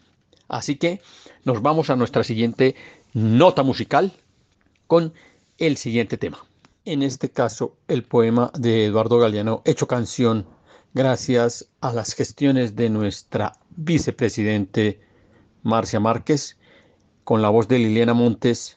Así 0.47 0.77
que 0.77 1.01
nos 1.45 1.61
vamos 1.63 1.91
a 1.91 1.97
nuestra 1.97 2.23
siguiente 2.25 2.77
nota 3.17 3.63
musical 3.63 4.13
con 4.87 5.15
el 5.57 5.79
siguiente 5.79 6.19
tema. 6.19 6.45
En 6.85 7.03
este 7.03 7.31
caso, 7.31 7.79
el 7.89 8.05
poema 8.05 8.53
de 8.59 8.85
Eduardo 8.85 9.19
Galeano, 9.19 9.63
hecho 9.65 9.89
canción 9.89 10.47
gracias 10.93 11.67
a 11.81 11.95
las 11.95 12.15
gestiones 12.15 12.77
de 12.77 12.91
nuestra 12.91 13.55
vicepresidente 13.71 15.01
Marcia 15.63 15.99
Márquez, 15.99 16.59
con 17.25 17.41
la 17.41 17.49
voz 17.49 17.69
de 17.69 17.79
Liliana 17.79 18.13
Montes, 18.13 18.77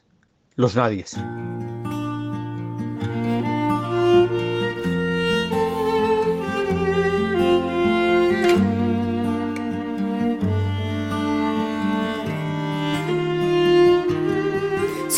Los 0.56 0.74
Nadies. 0.74 1.18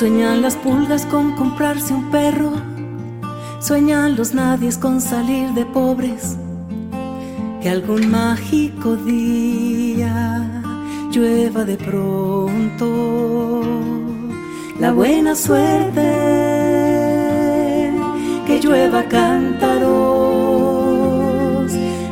Sueñan 0.01 0.41
las 0.41 0.55
pulgas 0.55 1.05
con 1.05 1.35
comprarse 1.35 1.93
un 1.93 2.09
perro, 2.09 2.53
sueñan 3.59 4.15
los 4.15 4.33
nadies 4.33 4.79
con 4.79 4.99
salir 4.99 5.51
de 5.51 5.63
pobres, 5.63 6.37
que 7.61 7.69
algún 7.69 8.09
mágico 8.09 8.95
día 8.95 10.63
llueva 11.11 11.65
de 11.65 11.77
pronto. 11.77 13.61
La 14.79 14.91
buena 14.91 15.35
suerte, 15.35 16.01
que 18.47 18.59
llueva 18.59 19.03
cántaros, 19.03 19.61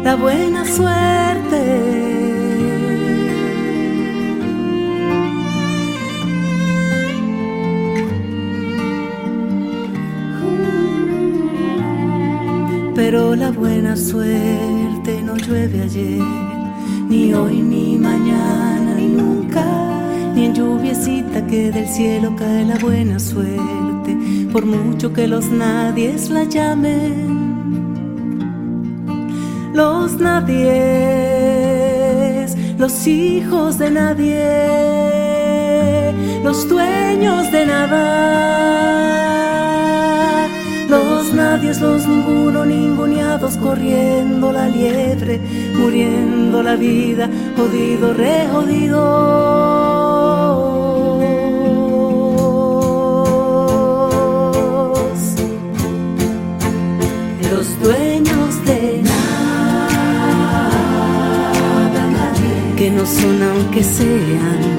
la 0.04 0.16
buena 0.16 0.64
suerte 0.64 2.09
Pero 13.02 13.34
la 13.34 13.50
buena 13.50 13.96
suerte 13.96 15.22
no 15.24 15.38
llueve 15.38 15.84
ayer, 15.84 16.22
ni 17.08 17.34
hoy, 17.34 17.62
ni 17.62 17.98
mañana, 17.98 18.94
ni 18.94 19.08
nunca, 19.08 19.64
ni 20.36 20.48
en 20.48 20.54
lluviecita 20.54 21.48
que 21.48 21.72
del 21.72 21.88
cielo 21.88 22.36
cae 22.38 22.66
la 22.66 22.78
buena 22.78 23.18
suerte, 23.18 24.18
por 24.52 24.66
mucho 24.66 25.14
que 25.14 25.30
los 25.30 25.46
nadies 25.46 26.30
la 26.30 26.44
llamen. 26.44 27.40
Los 29.74 30.20
nadies, 30.20 30.68
los 32.78 33.08
hijos 33.08 33.78
de 33.80 33.92
nadie, 33.92 34.44
los 36.44 36.68
dueños 36.68 37.50
de 37.50 37.66
nada 37.66 39.29
los 41.20 41.34
nadies, 41.34 41.82
los 41.82 42.08
ninguno, 42.08 42.66
ninguneados, 42.66 43.58
corriendo 43.58 44.54
la 44.54 44.70
liebre, 44.70 45.42
muriendo 45.78 46.64
la 46.64 46.78
vida, 46.78 47.30
jodido, 47.58 48.14
re 48.14 48.48
jodido. 48.54 49.02
Los 57.52 57.68
dueños 57.82 58.66
de 58.66 59.02
nada, 59.04 59.92
que 62.78 62.92
no 62.92 63.06
son 63.06 63.44
aunque 63.44 63.84
sean 63.84 64.79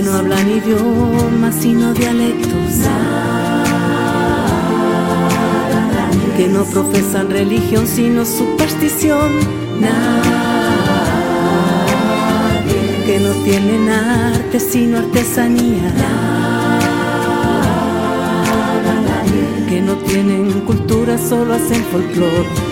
que 0.00 0.06
no 0.06 0.14
hablan 0.14 0.48
idiomas 0.48 1.56
sino 1.56 1.92
dialectos, 1.92 2.72
que 6.38 6.48
no 6.48 6.64
profesan 6.64 7.28
religión 7.28 7.86
sino 7.86 8.24
superstición, 8.24 9.30
que 13.04 13.20
no 13.20 13.30
tienen 13.44 13.90
arte 13.90 14.58
sino 14.58 15.00
artesanía, 15.00 15.92
que 19.68 19.82
no 19.82 19.96
tienen 19.96 20.60
cultura 20.60 21.18
solo 21.18 21.52
hacen 21.52 21.84
folclore. 21.92 22.69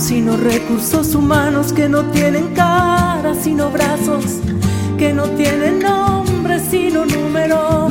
Sino 0.00 0.36
recursos 0.38 1.14
humanos 1.14 1.72
que 1.74 1.88
no 1.88 2.04
tienen 2.06 2.54
cara, 2.54 3.34
sino 3.34 3.70
brazos, 3.70 4.40
que 4.96 5.12
no 5.12 5.24
tienen 5.30 5.78
nombre, 5.80 6.58
sino 6.58 7.04
número. 7.04 7.88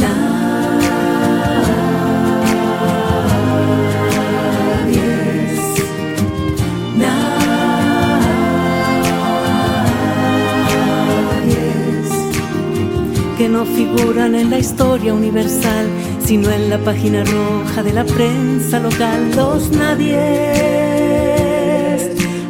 que 13.38 13.48
no 13.48 13.64
figuran 13.64 14.36
en 14.36 14.50
la 14.50 14.58
historia 14.60 15.14
universal, 15.14 15.88
sino 16.26 16.50
en 16.50 16.70
la 16.70 16.78
página 16.80 17.24
roja 17.24 17.82
de 17.84 17.94
la 17.94 18.04
prensa 18.04 18.82
local. 18.82 19.32
Los 19.34 19.72
nadies, 19.72 20.89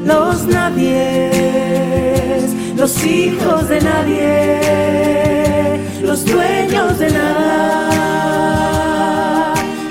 los 0.09 0.45
nadies, 0.47 0.93
los 2.75 3.05
hijos 3.05 3.69
de 3.69 3.79
nadie, 3.81 4.59
los 6.01 6.25
dueños 6.25 6.97
de 6.97 7.11
nada. 7.11 7.93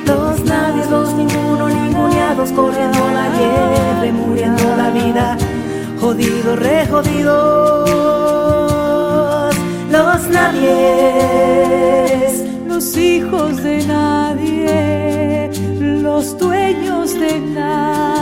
Los 0.07 0.45
nadies, 0.45 0.91
los 0.91 1.14
ninguno, 1.14 1.69
ninguneados, 1.69 2.51
corriendo 2.53 2.99
la 3.19 3.29
liebre, 3.37 4.12
muriendo 4.12 4.77
la 4.77 4.91
vida, 4.91 5.37
jodido, 6.01 6.57
re 6.57 6.87
jodidos. 6.91 7.89
Los 9.91 10.29
nadies 10.37 11.69
los 12.66 12.97
hijos 12.97 13.62
de 13.64 13.85
nadie, 13.87 15.51
los 15.81 16.39
dueños 16.39 17.12
de 17.19 17.41
nada. 17.41 18.18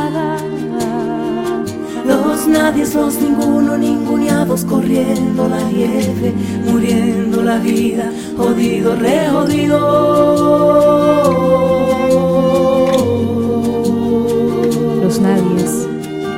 Los 2.56 2.64
nadies, 2.64 2.94
los 2.94 3.20
ninguno, 3.20 3.76
ninguneados, 3.76 4.64
corriendo 4.64 5.46
la 5.46 5.60
liebre, 5.70 6.32
muriendo 6.64 7.42
la 7.42 7.58
vida, 7.58 8.10
jodido, 8.34 8.96
re 8.96 9.28
jodido. 9.30 9.78
Los 15.02 15.20
nadies, 15.20 15.86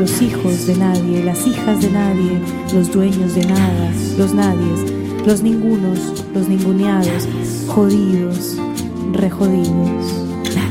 los 0.00 0.20
hijos 0.20 0.66
de 0.66 0.76
nadie, 0.76 1.22
las 1.22 1.46
hijas 1.46 1.80
de 1.80 1.90
nadie, 1.90 2.42
los 2.74 2.92
dueños 2.92 3.36
de 3.36 3.46
nada, 3.46 3.92
los 4.18 4.34
nadies, 4.34 4.90
los 5.24 5.42
ningunos, 5.42 6.24
los 6.34 6.48
ninguneados, 6.48 7.28
jodidos, 7.68 8.56
rejodidos. 9.12 10.24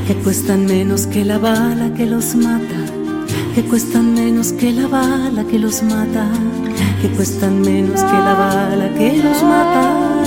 Que 0.06 0.14
cuestan 0.14 0.66
menos 0.66 1.06
que 1.06 1.24
la 1.24 1.38
bala 1.38 1.92
que 1.94 2.06
los 2.06 2.34
mata, 2.34 2.87
que 3.58 3.64
cuestan 3.64 4.14
menos 4.14 4.52
que 4.52 4.70
la 4.70 4.86
bala 4.86 5.44
que 5.44 5.58
los 5.58 5.82
mata, 5.82 6.30
que 7.02 7.08
cuestan 7.16 7.60
menos 7.60 8.00
que 8.00 8.12
la 8.12 8.34
bala 8.34 8.88
que 8.96 9.16
los 9.16 9.42
mata. 9.42 10.22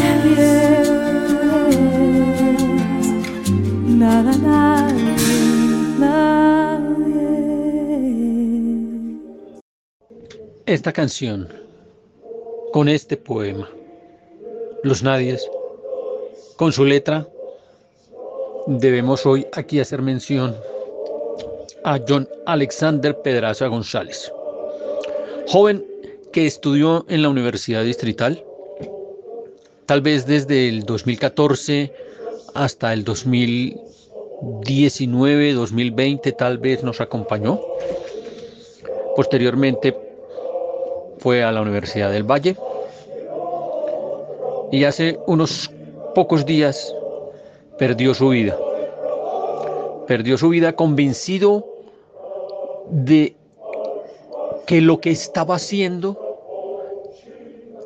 Nada, 3.88 4.34
nadie. 4.36 5.16
Esta 10.66 10.92
canción, 10.92 11.48
con 12.74 12.90
este 12.90 13.16
poema, 13.16 13.70
Los 14.84 15.04
Nadies, 15.04 15.50
con 16.58 16.74
su 16.74 16.84
letra, 16.84 17.30
debemos 18.68 19.26
hoy 19.26 19.48
aquí 19.54 19.80
hacer 19.80 20.02
mención 20.02 20.54
a 21.84 22.00
John 22.08 22.28
Alexander 22.46 23.20
Pedraza 23.22 23.68
González, 23.68 24.32
joven 25.48 25.86
que 26.32 26.46
estudió 26.46 27.06
en 27.10 27.22
la 27.22 27.28
Universidad 27.30 27.84
Distrital, 27.84 28.44
tal 29.86 30.02
vez 30.02 30.26
desde 30.26 30.70
el 30.70 30.84
2014 30.84 31.94
hasta 32.54 32.94
el 32.94 33.04
2019, 33.04 35.54
2020, 35.54 36.32
tal 36.34 36.58
vez 36.58 36.84
nos 36.84 37.02
acompañó. 37.02 37.60
Posteriormente 39.16 39.98
fue 41.20 41.44
a 41.44 41.52
la 41.52 41.62
Universidad 41.62 42.12
del 42.12 42.24
Valle 42.24 42.56
y 44.72 44.86
hace 44.86 45.20
unos 45.28 45.70
pocos 46.16 46.46
días 46.46 46.96
perdió 47.78 48.14
su 48.14 48.30
vida. 48.30 48.58
Perdió 50.08 50.38
su 50.38 50.48
vida 50.50 50.74
convencido 50.74 51.71
de 52.92 53.36
que 54.68 54.82
lo 54.82 55.00
que 55.00 55.12
estaba 55.12 55.56
haciendo 55.56 56.18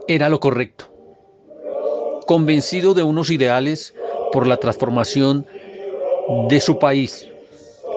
era 0.08 0.30
lo 0.30 0.40
correcto. 0.40 0.86
Convencido 2.28 2.94
de 2.94 3.04
unos 3.04 3.30
ideales 3.30 3.94
por 4.32 4.48
la 4.48 4.58
transformación 4.58 5.46
de 6.50 6.60
su 6.60 6.80
país, 6.80 7.28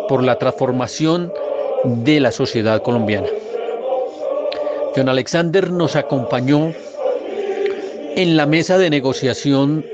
por 0.08 0.22
la 0.22 0.38
transformación 0.38 1.32
de 1.84 2.20
la 2.20 2.30
sociedad 2.30 2.82
colombiana. 2.82 3.28
John 4.94 5.08
Alexander 5.08 5.70
nos 5.70 5.96
acompañó 5.96 6.72
en 8.16 8.36
la 8.36 8.46
mesa 8.46 8.78
de 8.78 8.90
negociación 8.90 9.84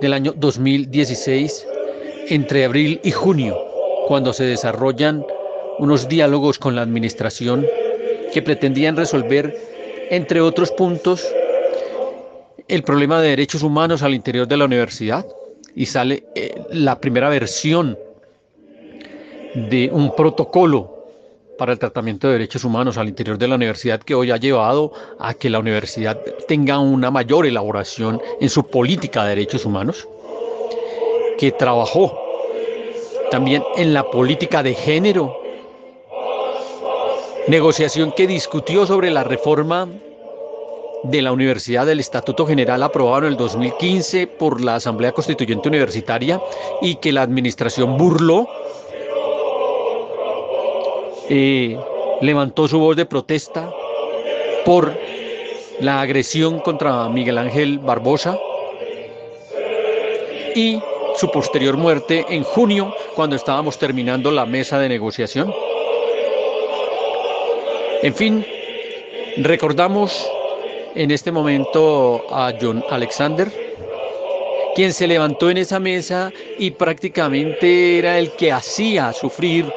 del 0.00 0.12
año 0.12 0.32
2016 0.36 1.66
entre 2.28 2.64
abril 2.64 3.00
y 3.02 3.10
junio, 3.10 3.58
cuando 4.06 4.32
se 4.32 4.44
desarrollan 4.44 5.24
unos 5.78 6.08
diálogos 6.08 6.58
con 6.58 6.74
la 6.74 6.82
administración 6.82 7.66
que 8.32 8.42
pretendían 8.42 8.96
resolver, 8.96 9.56
entre 10.10 10.40
otros 10.40 10.70
puntos, 10.72 11.26
el 12.68 12.82
problema 12.82 13.20
de 13.20 13.30
derechos 13.30 13.62
humanos 13.62 14.02
al 14.02 14.14
interior 14.14 14.48
de 14.48 14.56
la 14.56 14.64
universidad. 14.64 15.26
Y 15.76 15.86
sale 15.86 16.24
eh, 16.34 16.62
la 16.70 17.00
primera 17.00 17.28
versión 17.28 17.98
de 19.54 19.90
un 19.92 20.14
protocolo 20.14 20.94
para 21.58 21.72
el 21.72 21.78
tratamiento 21.78 22.26
de 22.26 22.34
derechos 22.34 22.64
humanos 22.64 22.98
al 22.98 23.08
interior 23.08 23.38
de 23.38 23.48
la 23.48 23.54
universidad 23.54 24.00
que 24.00 24.14
hoy 24.14 24.30
ha 24.30 24.36
llevado 24.36 24.92
a 25.18 25.34
que 25.34 25.50
la 25.50 25.60
universidad 25.60 26.20
tenga 26.48 26.78
una 26.78 27.10
mayor 27.10 27.46
elaboración 27.46 28.20
en 28.40 28.50
su 28.50 28.66
política 28.66 29.22
de 29.22 29.30
derechos 29.30 29.64
humanos, 29.64 30.08
que 31.38 31.52
trabajó 31.52 32.18
también 33.30 33.62
en 33.76 33.94
la 33.94 34.04
política 34.10 34.62
de 34.62 34.74
género, 34.74 35.43
negociación 37.48 38.12
que 38.12 38.26
discutió 38.26 38.86
sobre 38.86 39.10
la 39.10 39.24
reforma 39.24 39.88
de 41.02 41.20
la 41.20 41.32
Universidad 41.32 41.84
del 41.84 42.00
Estatuto 42.00 42.46
General 42.46 42.82
aprobado 42.82 43.26
en 43.26 43.32
el 43.32 43.36
2015 43.36 44.26
por 44.26 44.62
la 44.62 44.76
Asamblea 44.76 45.12
Constituyente 45.12 45.68
Universitaria 45.68 46.40
y 46.80 46.96
que 46.96 47.12
la 47.12 47.22
administración 47.22 47.98
burló 47.98 48.48
eh, 51.28 51.78
levantó 52.22 52.66
su 52.68 52.78
voz 52.78 52.96
de 52.96 53.04
protesta 53.04 53.70
por 54.64 54.96
la 55.80 56.00
agresión 56.00 56.60
contra 56.60 57.08
Miguel 57.10 57.36
Ángel 57.36 57.78
Barbosa 57.78 58.38
y 60.54 60.80
su 61.16 61.30
posterior 61.30 61.76
muerte 61.76 62.24
en 62.30 62.44
junio 62.44 62.94
cuando 63.14 63.36
estábamos 63.36 63.78
terminando 63.78 64.30
la 64.30 64.46
mesa 64.46 64.78
de 64.78 64.88
negociación. 64.88 65.52
En 68.04 68.14
fin, 68.14 68.44
recordamos 69.38 70.30
en 70.94 71.10
este 71.10 71.32
momento 71.32 72.22
a 72.28 72.52
John 72.60 72.84
Alexander, 72.90 73.50
quien 74.74 74.92
se 74.92 75.06
levantó 75.06 75.48
en 75.48 75.56
esa 75.56 75.80
mesa 75.80 76.30
y 76.58 76.72
prácticamente 76.72 77.98
era 77.98 78.18
el 78.18 78.30
que 78.32 78.52
hacía 78.52 79.10
sufrir 79.14 79.72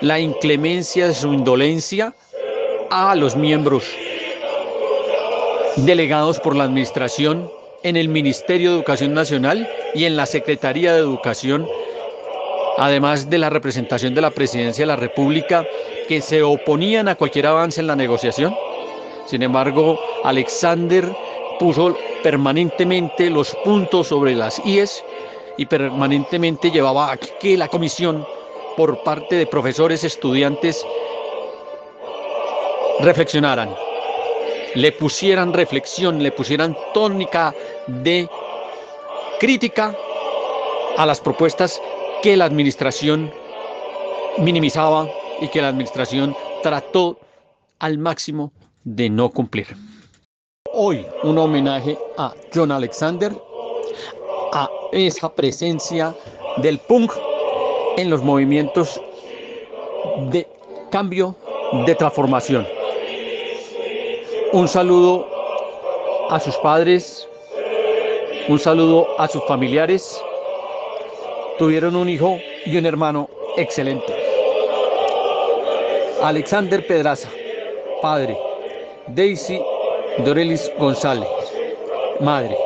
la 0.00 0.18
inclemencia 0.18 1.08
de 1.08 1.14
su 1.14 1.30
indolencia 1.30 2.14
a 2.88 3.14
los 3.14 3.36
miembros 3.36 3.84
delegados 5.76 6.40
por 6.40 6.56
la 6.56 6.64
Administración 6.64 7.52
en 7.82 7.98
el 7.98 8.08
Ministerio 8.08 8.70
de 8.70 8.76
Educación 8.76 9.12
Nacional 9.12 9.68
y 9.94 10.06
en 10.06 10.16
la 10.16 10.24
Secretaría 10.24 10.94
de 10.94 11.00
Educación, 11.00 11.68
además 12.78 13.28
de 13.28 13.36
la 13.36 13.50
representación 13.50 14.14
de 14.14 14.22
la 14.22 14.30
Presidencia 14.30 14.84
de 14.84 14.86
la 14.86 14.96
República, 14.96 15.66
que 16.06 16.20
se 16.20 16.42
oponían 16.42 17.08
a 17.08 17.14
cualquier 17.14 17.46
avance 17.46 17.80
en 17.80 17.86
la 17.86 17.96
negociación. 17.96 18.54
Sin 19.26 19.42
embargo, 19.42 19.98
Alexander 20.24 21.04
puso 21.58 21.96
permanentemente 22.22 23.30
los 23.30 23.54
puntos 23.64 24.08
sobre 24.08 24.34
las 24.34 24.60
IES 24.64 25.04
y 25.56 25.66
permanentemente 25.66 26.70
llevaba 26.70 27.12
a 27.12 27.16
que 27.16 27.56
la 27.56 27.68
comisión 27.68 28.26
por 28.76 29.02
parte 29.02 29.36
de 29.36 29.46
profesores, 29.46 30.04
estudiantes, 30.04 30.84
reflexionaran, 33.00 33.74
le 34.74 34.92
pusieran 34.92 35.52
reflexión, 35.52 36.22
le 36.22 36.32
pusieran 36.32 36.76
tónica 36.92 37.54
de 37.86 38.28
crítica 39.40 39.94
a 40.96 41.06
las 41.06 41.20
propuestas 41.20 41.80
que 42.22 42.36
la 42.36 42.44
administración 42.44 43.32
minimizaba 44.38 45.08
y 45.40 45.48
que 45.48 45.60
la 45.60 45.68
administración 45.68 46.34
trató 46.62 47.18
al 47.78 47.98
máximo 47.98 48.52
de 48.84 49.10
no 49.10 49.30
cumplir. 49.30 49.66
Hoy 50.72 51.06
un 51.22 51.38
homenaje 51.38 51.98
a 52.18 52.34
John 52.54 52.70
Alexander, 52.70 53.32
a 54.52 54.68
esa 54.92 55.32
presencia 55.34 56.14
del 56.58 56.78
punk 56.78 57.12
en 57.96 58.10
los 58.10 58.22
movimientos 58.22 59.00
de 60.30 60.46
cambio, 60.90 61.34
de 61.86 61.94
transformación. 61.94 62.66
Un 64.52 64.68
saludo 64.68 65.26
a 66.30 66.40
sus 66.40 66.56
padres, 66.56 67.28
un 68.48 68.58
saludo 68.58 69.06
a 69.18 69.28
sus 69.28 69.44
familiares 69.44 70.20
tuvieron 71.58 71.96
un 71.96 72.08
hijo 72.08 72.38
y 72.64 72.76
un 72.76 72.86
hermano 72.86 73.28
excelente. 73.56 74.25
Alexander 76.22 76.86
Pedraza, 76.86 77.28
padre. 78.00 78.36
Daisy 79.08 79.60
Dorelis 80.24 80.70
González, 80.78 81.28
madre. 82.20 82.56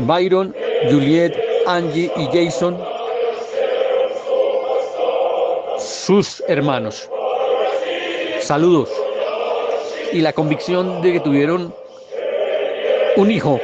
Byron, 0.00 0.54
Juliet, 0.90 1.34
Angie 1.66 2.12
y 2.16 2.26
Jason, 2.26 2.78
sus 5.78 6.42
hermanos. 6.46 7.08
Saludos. 8.40 8.90
Y 10.12 10.20
la 10.20 10.32
convicción 10.32 11.02
de 11.02 11.14
que 11.14 11.20
tuvieron 11.20 11.74
un 13.16 13.30
hijo 13.30 13.58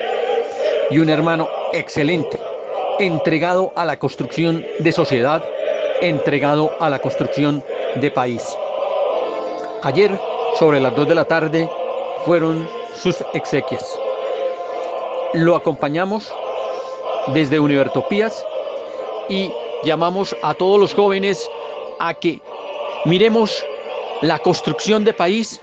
y 0.90 0.98
un 0.98 1.10
hermano 1.10 1.48
excelente, 1.72 2.40
entregado 2.98 3.72
a 3.76 3.84
la 3.84 3.98
construcción 3.98 4.66
de 4.78 4.92
sociedad, 4.92 5.44
entregado 6.00 6.72
a 6.80 6.90
la 6.90 6.98
construcción 6.98 7.62
de 7.96 8.10
país. 8.10 8.42
Ayer, 9.82 10.18
sobre 10.58 10.80
las 10.80 10.94
2 10.94 11.08
de 11.08 11.14
la 11.14 11.24
tarde, 11.24 11.68
fueron 12.24 12.68
sus 12.94 13.16
exequias. 13.34 13.84
Lo 15.34 15.56
acompañamos 15.56 16.32
desde 17.28 17.60
Univertopías 17.60 18.44
y 19.28 19.52
llamamos 19.84 20.36
a 20.42 20.54
todos 20.54 20.78
los 20.78 20.94
jóvenes 20.94 21.48
a 21.98 22.14
que 22.14 22.40
miremos 23.04 23.64
la 24.20 24.38
construcción 24.38 25.04
de 25.04 25.12
país 25.12 25.60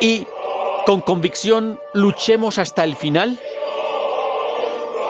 y 0.00 0.26
con 0.84 1.00
convicción 1.00 1.80
luchemos 1.94 2.58
hasta 2.58 2.84
el 2.84 2.96
final 2.96 3.38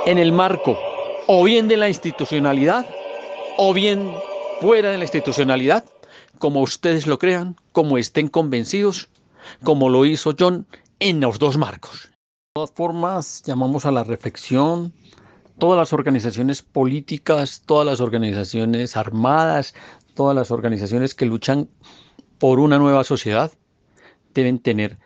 en 0.07 0.19
el 0.19 0.33
marco 0.33 0.79
o 1.27 1.45
bien 1.45 1.69
de 1.69 1.77
la 1.77 1.89
institucionalidad 1.89 2.87
o 3.57 3.73
bien 3.73 4.13
fuera 4.61 4.91
de 4.91 4.99
la 4.99 5.05
institucionalidad, 5.05 5.85
como 6.39 6.63
ustedes 6.63 7.07
lo 7.07 7.19
crean, 7.19 7.57
como 7.73 7.99
estén 7.99 8.29
convencidos, 8.29 9.09
como 9.63 9.89
lo 9.89 10.05
hizo 10.05 10.35
John 10.39 10.67
en 10.99 11.21
los 11.21 11.39
dos 11.39 11.57
marcos. 11.57 12.11
De 12.11 12.61
todas 12.61 12.73
formas, 12.73 13.43
llamamos 13.45 13.85
a 13.85 13.93
la 13.93 14.05
reflexión, 14.05 14.93
todas 15.59 15.79
las 15.79 15.93
organizaciones 15.93 16.63
políticas, 16.63 17.63
todas 17.67 17.87
las 17.87 18.01
organizaciones 18.01 18.97
armadas, 18.97 19.75
todas 20.15 20.35
las 20.35 20.51
organizaciones 20.51 21.15
que 21.15 21.27
luchan 21.27 21.69
por 22.39 22.59
una 22.59 22.79
nueva 22.79 23.05
sociedad, 23.05 23.53
deben 24.35 24.59
tener 24.59 24.99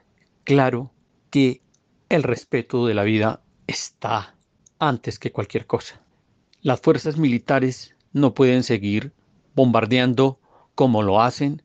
claro 0.45 0.93
que 1.31 1.63
el 2.09 2.23
respeto 2.23 2.87
de 2.87 2.95
la 2.95 3.05
vida 3.05 3.41
está 3.67 4.35
antes 4.81 5.19
que 5.19 5.31
cualquier 5.31 5.67
cosa. 5.67 6.01
Las 6.63 6.81
fuerzas 6.81 7.17
militares 7.17 7.95
no 8.13 8.35
pueden 8.35 8.65
seguir 8.65 9.13
bombardeando 9.55 10.40
como 10.81 11.03
lo 11.03 11.21
hacen 11.21 11.61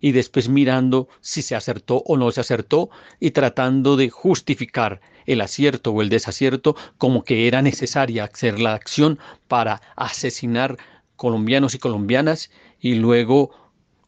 y 0.00 0.12
después 0.12 0.48
mirando 0.48 1.08
si 1.20 1.42
se 1.42 1.56
acertó 1.56 2.04
o 2.06 2.16
no 2.16 2.30
se 2.30 2.40
acertó 2.40 2.88
y 3.18 3.32
tratando 3.32 3.96
de 3.96 4.10
justificar 4.10 5.00
el 5.26 5.40
acierto 5.40 5.90
o 5.90 6.02
el 6.02 6.08
desacierto 6.08 6.76
como 6.96 7.24
que 7.24 7.48
era 7.48 7.62
necesaria 7.62 8.22
hacer 8.22 8.60
la 8.60 8.74
acción 8.74 9.18
para 9.48 9.82
asesinar 9.96 10.76
colombianos 11.16 11.74
y 11.74 11.80
colombianas 11.80 12.52
y 12.78 12.94
luego 12.94 13.50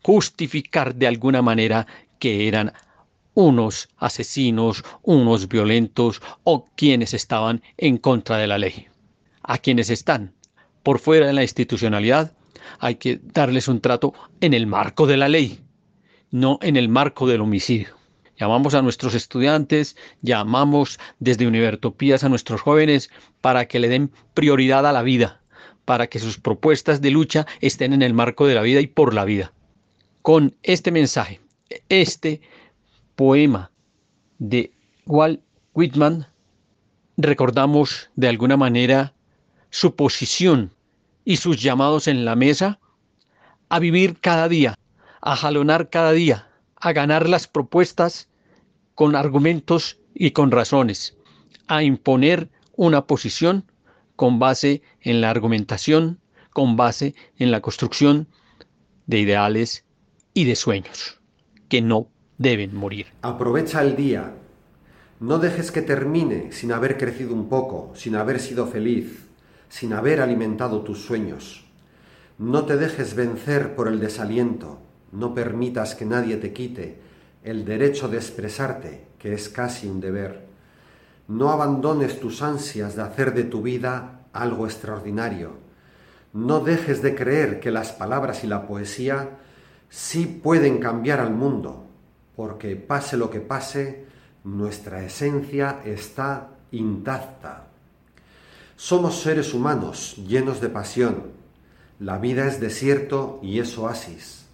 justificar 0.01 0.95
de 0.95 1.09
alguna 1.09 1.43
manera 1.43 1.89
que 2.21 2.47
eran 2.47 2.73
unos 3.35 3.89
asesinos, 3.97 4.85
unos 5.03 5.49
violentos 5.49 6.23
o 6.45 6.69
quienes 6.77 7.15
estaban 7.15 7.65
en 7.79 7.99
contra 7.99 8.37
de 8.37 8.47
la 8.47 8.59
ley. 8.59 8.87
A 9.43 9.59
quienes 9.59 9.91
están 9.91 10.35
por 10.85 11.01
fuera 11.01 11.27
de 11.27 11.33
la 11.33 11.43
institucionalidad 11.43 12.31
hay 12.79 12.97
que 12.97 13.21
darles 13.23 13.69
un 13.69 13.81
trato 13.81 14.15
en 14.41 14.55
el 14.55 14.67
marco 14.67 15.07
de 15.07 15.17
la 15.17 15.29
ley, 15.29 15.61
no 16.31 16.59
en 16.63 16.77
el 16.77 16.89
marco 16.89 17.27
del 17.27 17.41
homicidio. 17.41 17.97
Llamamos 18.39 18.75
a 18.75 18.83
nuestros 18.83 19.15
estudiantes, 19.15 19.97
llamamos 20.21 20.99
desde 21.19 21.47
Univertopías 21.47 22.23
a 22.23 22.29
nuestros 22.29 22.61
jóvenes 22.61 23.11
para 23.41 23.67
que 23.67 23.79
le 23.79 23.89
den 23.89 24.13
prioridad 24.35 24.87
a 24.87 24.93
la 24.93 25.03
vida, 25.03 25.41
para 25.87 26.07
que 26.09 26.19
sus 26.19 26.39
propuestas 26.39 27.01
de 27.01 27.11
lucha 27.11 27.47
estén 27.61 27.95
en 27.95 28.03
el 28.03 28.13
marco 28.13 28.47
de 28.47 28.55
la 28.55 28.63
vida 28.63 28.81
y 28.81 28.87
por 28.87 29.15
la 29.15 29.25
vida. 29.25 29.53
Con 30.21 30.55
este 30.63 30.91
mensaje, 30.91 31.41
este 31.89 32.43
poema 33.15 33.71
de 34.39 34.73
Walt 35.07 35.41
Whitman, 35.73 36.27
recordamos 37.17 38.11
de 38.17 38.29
alguna 38.29 38.59
manera 38.59 39.15
su 39.71 39.95
posición 39.97 40.73
y 41.27 41.37
sus 41.37 41.61
llamados 41.61 42.07
en 42.07 42.25
la 42.25 42.37
mesa 42.37 42.79
a 43.69 43.81
vivir 43.81 44.19
cada 44.21 44.49
día, 44.49 44.79
a 45.21 45.37
jalonar 45.37 45.91
cada 45.91 46.13
día, 46.13 46.49
a 46.77 46.93
ganar 46.93 47.29
las 47.29 47.49
propuestas 47.49 48.29
con 48.95 49.17
argumentos 49.17 49.99
y 50.15 50.31
con 50.31 50.53
razones, 50.53 51.19
a 51.67 51.83
imponer 51.83 52.49
una 52.77 53.07
posición 53.07 53.71
con 54.15 54.39
base 54.39 54.83
en 55.01 55.21
la 55.21 55.29
argumentación, 55.29 56.21
con 56.53 56.77
base 56.77 57.17
en 57.39 57.51
la 57.51 57.61
construcción 57.61 58.29
de 59.07 59.19
ideales 59.19 59.85
y 60.33 60.45
de 60.45 60.55
sueños 60.55 61.21
que 61.69 61.83
no 61.83 62.07
deben 62.39 62.75
morir. 62.75 63.09
Aprovecha 63.23 63.83
el 63.83 63.97
día. 63.97 64.33
No 65.19 65.39
dejes 65.39 65.73
que 65.73 65.83
termine 65.83 66.53
sin 66.53 66.71
haber 66.71 66.97
crecido 66.97 67.35
un 67.35 67.49
poco, 67.49 67.93
sin 67.97 68.15
haber 68.15 68.39
sido 68.39 68.69
feliz, 68.69 69.26
sin 69.69 69.93
haber 69.93 70.21
alimentado 70.21 70.83
tus 70.83 71.03
sueños. 71.03 71.67
No 72.39 72.65
te 72.65 72.77
dejes 72.77 73.15
vencer 73.15 73.75
por 73.75 73.89
el 73.89 74.01
desaliento, 74.01 74.79
no 75.13 75.35
permitas 75.35 75.95
que 75.95 76.05
nadie 76.05 76.37
te 76.37 76.53
quite 76.53 77.07
el 77.47 77.65
derecho 77.65 78.09
de 78.09 78.17
expresarte, 78.17 79.07
que 79.21 79.33
es 79.33 79.49
casi 79.49 79.87
un 79.87 80.01
deber. 80.01 80.47
No 81.29 81.51
abandones 81.51 82.19
tus 82.19 82.43
ansias 82.43 82.97
de 82.97 83.03
hacer 83.03 83.35
de 83.35 83.45
tu 83.45 83.63
vida 83.63 84.27
algo 84.33 84.67
extraordinario. 84.67 85.53
No 86.33 86.59
dejes 86.59 87.03
de 87.03 87.15
creer 87.15 87.61
que 87.61 87.71
las 87.71 87.93
palabras 87.93 88.43
y 88.43 88.49
la 88.49 88.67
poesía 88.67 89.39
sí 89.89 90.27
pueden 90.27 90.79
cambiar 90.79 91.21
al 91.21 91.33
mundo, 91.33 91.87
porque 92.35 92.75
pase 92.75 93.17
lo 93.17 93.31
que 93.31 93.41
pase, 93.41 94.07
nuestra 94.43 95.05
esencia 95.05 95.81
está 95.85 96.49
intacta. 96.73 97.66
Somos 98.79 99.23
seres 99.23 99.55
humanos 99.55 100.17
llenos 100.29 100.61
de 100.61 100.69
pasión. 100.69 101.33
La 101.99 102.19
vida 102.19 102.47
es 102.47 102.61
desierto 102.61 103.41
y 103.43 103.59
es 103.59 103.79
oasis. 103.79 104.45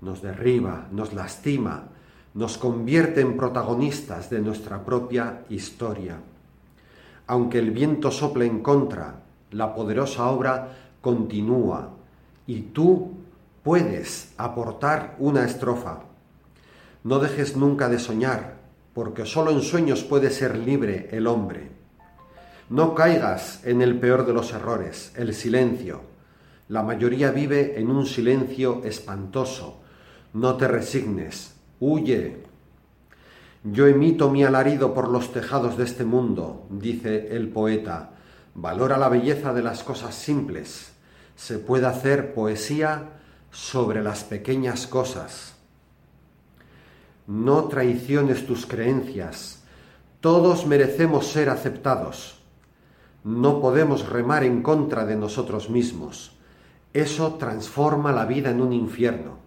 Nos 0.00 0.22
derriba, 0.22 0.86
nos 0.92 1.12
lastima, 1.14 1.88
nos 2.32 2.58
convierte 2.58 3.20
en 3.22 3.36
protagonistas 3.36 4.30
de 4.30 4.40
nuestra 4.40 4.84
propia 4.84 5.42
historia. 5.48 6.20
Aunque 7.26 7.58
el 7.58 7.72
viento 7.72 8.12
sople 8.12 8.46
en 8.46 8.62
contra, 8.62 9.24
la 9.50 9.74
poderosa 9.74 10.30
obra 10.30 10.76
continúa 11.00 11.90
y 12.46 12.60
tú 12.60 13.14
puedes 13.64 14.32
aportar 14.36 15.16
una 15.18 15.44
estrofa. 15.44 16.04
No 17.02 17.18
dejes 17.18 17.56
nunca 17.56 17.88
de 17.88 17.98
soñar, 17.98 18.58
porque 18.94 19.26
solo 19.26 19.50
en 19.50 19.62
sueños 19.62 20.04
puede 20.04 20.30
ser 20.30 20.56
libre 20.56 21.08
el 21.10 21.26
hombre. 21.26 21.79
No 22.70 22.94
caigas 22.94 23.66
en 23.66 23.82
el 23.82 23.98
peor 23.98 24.24
de 24.24 24.32
los 24.32 24.52
errores, 24.52 25.12
el 25.16 25.34
silencio. 25.34 26.02
La 26.68 26.84
mayoría 26.84 27.32
vive 27.32 27.80
en 27.80 27.90
un 27.90 28.06
silencio 28.06 28.82
espantoso. 28.84 29.80
No 30.34 30.54
te 30.54 30.68
resignes, 30.68 31.56
huye. 31.80 32.44
Yo 33.64 33.88
emito 33.88 34.30
mi 34.30 34.44
alarido 34.44 34.94
por 34.94 35.08
los 35.08 35.32
tejados 35.32 35.76
de 35.76 35.82
este 35.82 36.04
mundo, 36.04 36.68
dice 36.70 37.34
el 37.34 37.48
poeta. 37.48 38.10
Valora 38.54 38.98
la 38.98 39.08
belleza 39.08 39.52
de 39.52 39.64
las 39.64 39.82
cosas 39.82 40.14
simples. 40.14 40.92
Se 41.34 41.58
puede 41.58 41.86
hacer 41.86 42.34
poesía 42.34 43.14
sobre 43.50 44.00
las 44.00 44.22
pequeñas 44.22 44.86
cosas. 44.86 45.56
No 47.26 47.64
traiciones 47.64 48.46
tus 48.46 48.64
creencias. 48.64 49.64
Todos 50.20 50.68
merecemos 50.68 51.26
ser 51.26 51.50
aceptados. 51.50 52.39
No 53.24 53.60
podemos 53.60 54.08
remar 54.08 54.44
en 54.44 54.62
contra 54.62 55.04
de 55.04 55.16
nosotros 55.16 55.68
mismos. 55.68 56.32
Eso 56.94 57.34
transforma 57.34 58.12
la 58.12 58.24
vida 58.24 58.50
en 58.50 58.62
un 58.62 58.72
infierno. 58.72 59.38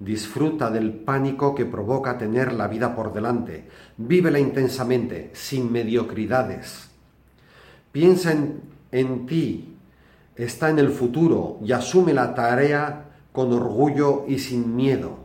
Disfruta 0.00 0.70
del 0.70 0.92
pánico 0.92 1.54
que 1.54 1.64
provoca 1.64 2.18
tener 2.18 2.52
la 2.52 2.66
vida 2.66 2.94
por 2.94 3.12
delante. 3.12 3.68
Vívela 3.96 4.38
intensamente, 4.38 5.30
sin 5.32 5.70
mediocridades. 5.70 6.90
Piensa 7.92 8.32
en, 8.32 8.60
en 8.90 9.26
ti, 9.26 9.76
está 10.34 10.68
en 10.68 10.80
el 10.80 10.90
futuro 10.90 11.58
y 11.64 11.72
asume 11.72 12.12
la 12.12 12.34
tarea 12.34 13.10
con 13.32 13.52
orgullo 13.52 14.24
y 14.26 14.40
sin 14.40 14.74
miedo. 14.74 15.18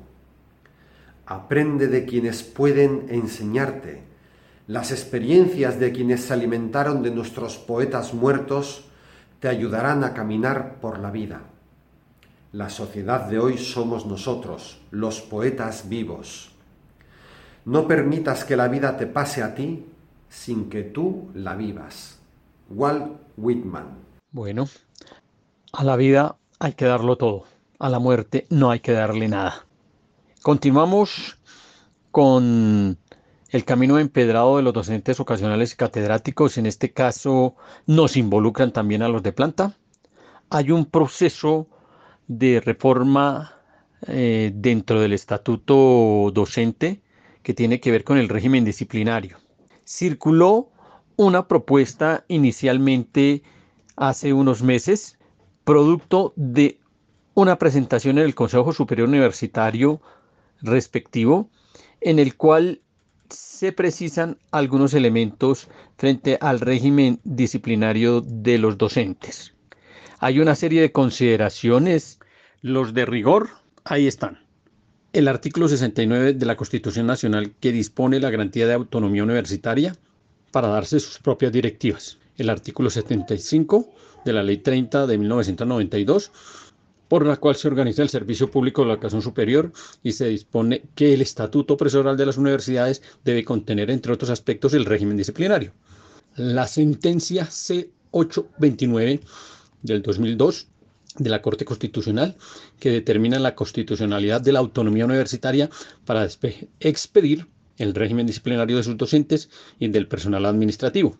Aprende 1.25 1.87
de 1.87 2.05
quienes 2.05 2.43
pueden 2.43 3.07
enseñarte 3.09 4.10
las 4.67 4.91
experiencias 4.91 5.79
de 5.79 5.91
quienes 5.91 6.25
se 6.25 6.33
alimentaron 6.33 7.01
de 7.01 7.11
nuestros 7.11 7.57
poetas 7.57 8.13
muertos 8.13 8.85
te 9.39 9.47
ayudarán 9.47 10.03
a 10.03 10.13
caminar 10.13 10.75
por 10.79 10.99
la 10.99 11.11
vida. 11.11 11.41
La 12.51 12.69
sociedad 12.69 13.27
de 13.27 13.39
hoy 13.39 13.57
somos 13.57 14.05
nosotros, 14.05 14.79
los 14.91 15.21
poetas 15.21 15.89
vivos. 15.89 16.51
No 17.65 17.87
permitas 17.87 18.43
que 18.43 18.55
la 18.55 18.67
vida 18.67 18.97
te 18.97 19.07
pase 19.07 19.41
a 19.41 19.55
ti 19.55 19.85
sin 20.29 20.69
que 20.69 20.83
tú 20.83 21.29
la 21.33 21.55
vivas. 21.55 22.19
Walt 22.69 23.19
Whitman. 23.37 23.97
Bueno, 24.31 24.67
a 25.73 25.83
la 25.83 25.95
vida 25.95 26.37
hay 26.59 26.73
que 26.73 26.85
darlo 26.85 27.17
todo, 27.17 27.45
a 27.79 27.89
la 27.89 27.99
muerte 27.99 28.45
no 28.49 28.71
hay 28.71 28.79
que 28.79 28.91
darle 28.91 29.27
nada. 29.27 29.65
Continuamos 30.41 31.37
con 32.11 32.97
el 33.51 33.65
camino 33.65 33.99
empedrado 33.99 34.57
de 34.57 34.63
los 34.63 34.73
docentes 34.73 35.19
ocasionales 35.19 35.73
y 35.73 35.75
catedráticos, 35.75 36.57
en 36.57 36.65
este 36.65 36.93
caso 36.93 37.55
nos 37.85 38.15
involucran 38.15 38.71
también 38.71 39.01
a 39.01 39.09
los 39.09 39.21
de 39.23 39.33
planta. 39.33 39.77
Hay 40.49 40.71
un 40.71 40.85
proceso 40.85 41.67
de 42.27 42.61
reforma 42.61 43.55
eh, 44.07 44.51
dentro 44.55 45.01
del 45.01 45.11
estatuto 45.11 46.31
docente 46.33 47.01
que 47.43 47.53
tiene 47.53 47.81
que 47.81 47.91
ver 47.91 48.05
con 48.05 48.17
el 48.17 48.29
régimen 48.29 48.63
disciplinario. 48.63 49.37
Circuló 49.85 50.71
una 51.17 51.49
propuesta 51.49 52.23
inicialmente 52.29 53.43
hace 53.97 54.31
unos 54.31 54.63
meses, 54.63 55.19
producto 55.65 56.33
de 56.37 56.79
una 57.33 57.57
presentación 57.57 58.17
en 58.17 58.25
el 58.25 58.35
Consejo 58.35 58.71
Superior 58.71 59.09
Universitario 59.09 60.01
respectivo, 60.61 61.49
en 61.99 62.17
el 62.17 62.37
cual 62.37 62.81
se 63.61 63.71
precisan 63.71 64.39
algunos 64.49 64.95
elementos 64.95 65.67
frente 65.95 66.35
al 66.41 66.61
régimen 66.61 67.19
disciplinario 67.23 68.21
de 68.21 68.57
los 68.57 68.75
docentes. 68.75 69.53
Hay 70.17 70.39
una 70.39 70.55
serie 70.55 70.81
de 70.81 70.91
consideraciones, 70.91 72.17
los 72.63 72.95
de 72.95 73.05
rigor, 73.05 73.49
ahí 73.83 74.07
están. 74.07 74.39
El 75.13 75.27
artículo 75.27 75.67
69 75.67 76.33
de 76.33 76.45
la 76.47 76.57
Constitución 76.57 77.05
Nacional 77.05 77.53
que 77.59 77.71
dispone 77.71 78.19
la 78.19 78.31
garantía 78.31 78.65
de 78.65 78.73
autonomía 78.73 79.21
universitaria 79.21 79.95
para 80.49 80.69
darse 80.69 80.99
sus 80.99 81.19
propias 81.19 81.51
directivas. 81.51 82.17
El 82.37 82.49
artículo 82.49 82.89
75 82.89 83.93
de 84.25 84.33
la 84.33 84.41
Ley 84.41 84.57
30 84.57 85.05
de 85.05 85.19
1992 85.19 86.31
por 87.11 87.25
la 87.25 87.35
cual 87.35 87.57
se 87.57 87.67
organiza 87.67 88.03
el 88.03 88.07
Servicio 88.07 88.49
Público 88.49 88.81
de 88.81 88.87
la 88.87 88.93
Educación 88.93 89.21
Superior 89.21 89.73
y 90.01 90.13
se 90.13 90.29
dispone 90.29 90.83
que 90.95 91.13
el 91.13 91.21
Estatuto 91.21 91.75
Profesoral 91.75 92.15
de 92.15 92.25
las 92.25 92.37
Universidades 92.37 93.01
debe 93.25 93.43
contener, 93.43 93.91
entre 93.91 94.13
otros 94.13 94.29
aspectos, 94.29 94.73
el 94.73 94.85
régimen 94.85 95.17
disciplinario. 95.17 95.73
La 96.37 96.67
sentencia 96.67 97.47
C829 97.47 99.19
del 99.81 100.01
2002 100.01 100.67
de 101.17 101.29
la 101.29 101.41
Corte 101.41 101.65
Constitucional, 101.65 102.37
que 102.79 102.91
determina 102.91 103.39
la 103.39 103.55
constitucionalidad 103.55 104.39
de 104.39 104.53
la 104.53 104.59
autonomía 104.59 105.03
universitaria 105.03 105.69
para 106.05 106.25
expedir 106.79 107.45
el 107.77 107.93
régimen 107.93 108.25
disciplinario 108.25 108.77
de 108.77 108.83
sus 108.83 108.95
docentes 108.95 109.49
y 109.79 109.89
del 109.89 110.07
personal 110.07 110.45
administrativo 110.45 111.17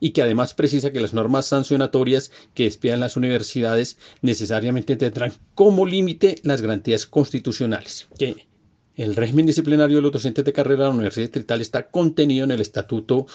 y 0.00 0.10
que 0.10 0.22
además 0.22 0.54
precisa 0.54 0.90
que 0.90 1.00
las 1.00 1.14
normas 1.14 1.46
sancionatorias 1.46 2.32
que 2.54 2.64
despidan 2.64 3.00
las 3.00 3.16
universidades 3.16 3.98
necesariamente 4.22 4.96
tendrán 4.96 5.32
como 5.54 5.86
límite 5.86 6.36
las 6.42 6.62
garantías 6.62 7.06
constitucionales, 7.06 8.08
que 8.18 8.48
el 8.96 9.14
régimen 9.14 9.46
disciplinario 9.46 9.96
de 9.96 10.02
los 10.02 10.12
docentes 10.12 10.44
de 10.44 10.52
carrera 10.52 10.84
de 10.84 10.88
la 10.88 10.94
Universidad 10.94 11.26
Distrital 11.26 11.60
está 11.60 11.90
contenido 11.90 12.44
en 12.44 12.50
el 12.50 12.60
Estatuto 12.60 13.26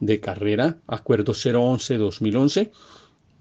de 0.00 0.20
Carrera, 0.20 0.78
Acuerdo 0.86 1.32
011-2011 1.32 2.70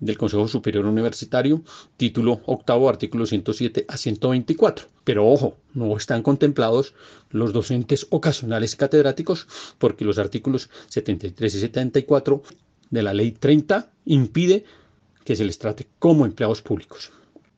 del 0.02 0.18
Consejo 0.18 0.47
Superior 0.47 0.86
Universitario, 0.86 1.62
título 1.95 2.41
octavo, 2.45 2.89
artículo 2.89 3.26
107 3.26 3.86
a 3.88 3.95
124. 3.95 4.88
Pero 5.06 5.28
ojo, 5.28 5.58
no 5.74 5.95
están 5.95 6.24
contemplados 6.24 6.93
los 7.30 7.54
docentes 7.54 8.08
ocasionales 8.10 8.76
catedráticos 8.76 9.47
porque 9.78 10.04
los 10.04 10.18
artículos 10.18 10.70
73 10.88 11.56
y 11.56 11.60
74 11.60 12.43
de 12.89 13.04
la 13.04 13.14
Ley 13.14 13.32
30 13.32 13.89
impide 14.06 14.66
que 15.24 15.36
se 15.36 15.45
les 15.45 15.58
trate 15.60 15.88
como 15.99 16.26
empleados 16.26 16.62
públicos. 16.62 17.12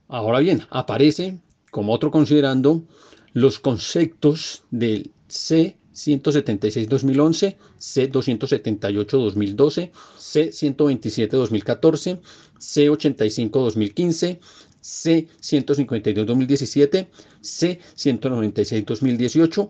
Ahora 0.08 0.40
bien, 0.40 0.64
aparece 0.70 1.40
como 1.72 1.94
otro 1.94 2.12
considerando 2.12 2.84
los 3.32 3.58
conceptos 3.58 4.64
del 4.70 5.12
C 5.28 5.78
176-2011, 5.94 7.56
C278-2012, 7.80 9.92
C127-2014, 10.18 12.20
C85-2015, 12.60 14.40
C152-2017, 14.82 17.08
C196-2018 17.42 19.70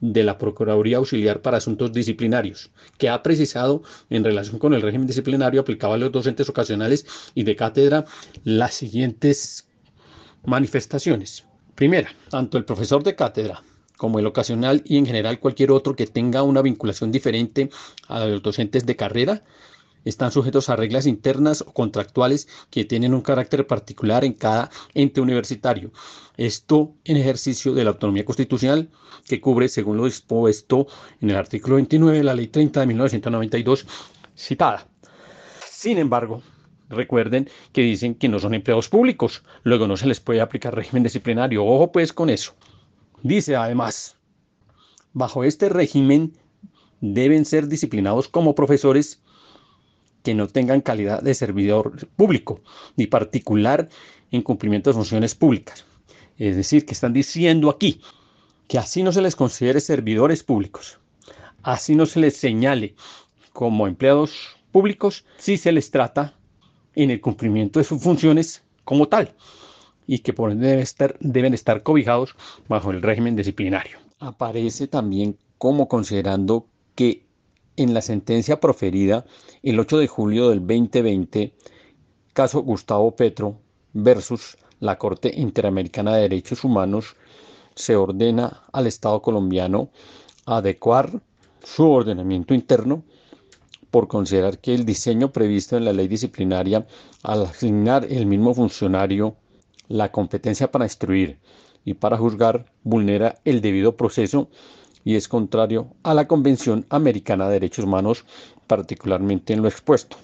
de 0.00 0.24
la 0.24 0.36
Procuraduría 0.36 0.96
Auxiliar 0.98 1.40
para 1.42 1.58
Asuntos 1.58 1.92
Disciplinarios, 1.92 2.70
que 2.98 3.08
ha 3.08 3.22
precisado 3.22 3.82
en 4.10 4.24
relación 4.24 4.58
con 4.58 4.74
el 4.74 4.82
régimen 4.82 5.06
disciplinario 5.06 5.60
aplicado 5.60 5.92
a 5.94 5.98
los 5.98 6.10
docentes 6.10 6.48
ocasionales 6.48 7.06
y 7.36 7.44
de 7.44 7.54
cátedra 7.54 8.04
las 8.42 8.74
siguientes 8.74 9.68
manifestaciones. 10.44 11.44
Primera, 11.76 12.10
tanto 12.28 12.58
el 12.58 12.64
profesor 12.64 13.04
de 13.04 13.14
cátedra 13.14 13.62
como 14.02 14.18
el 14.18 14.26
ocasional 14.26 14.82
y 14.84 14.96
en 14.96 15.06
general 15.06 15.38
cualquier 15.38 15.70
otro 15.70 15.94
que 15.94 16.08
tenga 16.08 16.42
una 16.42 16.60
vinculación 16.60 17.12
diferente 17.12 17.70
a 18.08 18.24
los 18.24 18.42
docentes 18.42 18.84
de 18.84 18.96
carrera, 18.96 19.44
están 20.04 20.32
sujetos 20.32 20.68
a 20.68 20.74
reglas 20.74 21.06
internas 21.06 21.60
o 21.62 21.72
contractuales 21.72 22.48
que 22.68 22.84
tienen 22.84 23.14
un 23.14 23.20
carácter 23.20 23.64
particular 23.64 24.24
en 24.24 24.32
cada 24.32 24.70
ente 24.94 25.20
universitario. 25.20 25.92
Esto 26.36 26.96
en 27.04 27.16
ejercicio 27.16 27.74
de 27.74 27.84
la 27.84 27.90
autonomía 27.90 28.24
constitucional 28.24 28.88
que 29.28 29.40
cubre, 29.40 29.68
según 29.68 29.98
lo 29.98 30.06
dispuesto 30.06 30.88
en 31.20 31.30
el 31.30 31.36
artículo 31.36 31.76
29 31.76 32.18
de 32.18 32.24
la 32.24 32.34
Ley 32.34 32.48
30 32.48 32.80
de 32.80 32.86
1992 32.88 33.86
citada. 34.34 34.84
Sin 35.70 35.98
embargo, 35.98 36.42
recuerden 36.88 37.48
que 37.72 37.82
dicen 37.82 38.16
que 38.16 38.28
no 38.28 38.40
son 38.40 38.54
empleados 38.54 38.88
públicos, 38.88 39.44
luego 39.62 39.86
no 39.86 39.96
se 39.96 40.08
les 40.08 40.18
puede 40.18 40.40
aplicar 40.40 40.74
régimen 40.74 41.04
disciplinario. 41.04 41.64
Ojo 41.64 41.92
pues 41.92 42.12
con 42.12 42.30
eso. 42.30 42.52
Dice 43.22 43.54
además, 43.54 44.16
bajo 45.12 45.44
este 45.44 45.68
régimen 45.68 46.32
deben 47.00 47.44
ser 47.44 47.68
disciplinados 47.68 48.28
como 48.28 48.56
profesores 48.56 49.20
que 50.24 50.34
no 50.34 50.48
tengan 50.48 50.80
calidad 50.80 51.22
de 51.22 51.34
servidor 51.34 52.08
público 52.16 52.60
ni 52.96 53.06
particular 53.06 53.88
en 54.32 54.42
cumplimiento 54.42 54.90
de 54.90 54.94
funciones 54.94 55.36
públicas. 55.36 55.84
Es 56.36 56.56
decir, 56.56 56.84
que 56.84 56.94
están 56.94 57.12
diciendo 57.12 57.70
aquí 57.70 58.00
que 58.66 58.78
así 58.78 59.04
no 59.04 59.12
se 59.12 59.22
les 59.22 59.36
considere 59.36 59.80
servidores 59.80 60.42
públicos, 60.42 60.98
así 61.62 61.94
no 61.94 62.06
se 62.06 62.18
les 62.20 62.36
señale 62.36 62.96
como 63.52 63.86
empleados 63.86 64.56
públicos, 64.72 65.24
si 65.38 65.58
se 65.58 65.70
les 65.70 65.90
trata 65.90 66.34
en 66.94 67.10
el 67.10 67.20
cumplimiento 67.20 67.78
de 67.78 67.84
sus 67.84 68.02
funciones 68.02 68.64
como 68.84 69.06
tal 69.06 69.34
y 70.12 70.18
que 70.18 70.34
por 70.34 70.50
ende 70.50 70.66
deben 70.66 70.82
estar, 70.82 71.16
deben 71.20 71.54
estar 71.54 71.82
cobijados 71.82 72.36
bajo 72.68 72.90
el 72.90 73.00
régimen 73.00 73.34
disciplinario. 73.34 73.96
Aparece 74.18 74.86
también 74.86 75.38
como 75.56 75.88
considerando 75.88 76.66
que 76.94 77.24
en 77.78 77.94
la 77.94 78.02
sentencia 78.02 78.60
proferida 78.60 79.24
el 79.62 79.80
8 79.80 79.96
de 79.96 80.08
julio 80.08 80.50
del 80.50 80.60
2020, 80.60 81.54
caso 82.34 82.60
Gustavo 82.60 83.16
Petro 83.16 83.56
versus 83.94 84.58
la 84.80 84.98
Corte 84.98 85.32
Interamericana 85.34 86.14
de 86.14 86.28
Derechos 86.28 86.62
Humanos, 86.62 87.16
se 87.74 87.96
ordena 87.96 88.64
al 88.70 88.86
Estado 88.88 89.22
colombiano 89.22 89.88
adecuar 90.44 91.22
su 91.62 91.90
ordenamiento 91.90 92.52
interno 92.52 93.02
por 93.90 94.08
considerar 94.08 94.58
que 94.58 94.74
el 94.74 94.84
diseño 94.84 95.32
previsto 95.32 95.78
en 95.78 95.86
la 95.86 95.94
ley 95.94 96.06
disciplinaria 96.06 96.86
al 97.22 97.46
asignar 97.46 98.06
el 98.10 98.26
mismo 98.26 98.52
funcionario 98.52 99.36
la 99.88 100.10
competencia 100.12 100.70
para 100.70 100.84
instruir 100.84 101.38
y 101.84 101.94
para 101.94 102.16
juzgar 102.16 102.66
vulnera 102.82 103.36
el 103.44 103.60
debido 103.60 103.96
proceso 103.96 104.48
y 105.04 105.16
es 105.16 105.28
contrario 105.28 105.88
a 106.02 106.14
la 106.14 106.28
Convención 106.28 106.86
Americana 106.88 107.46
de 107.46 107.54
Derechos 107.54 107.84
Humanos, 107.84 108.24
particularmente 108.66 109.52
en 109.52 109.62
lo 109.62 109.68
expuesto. 109.68 110.16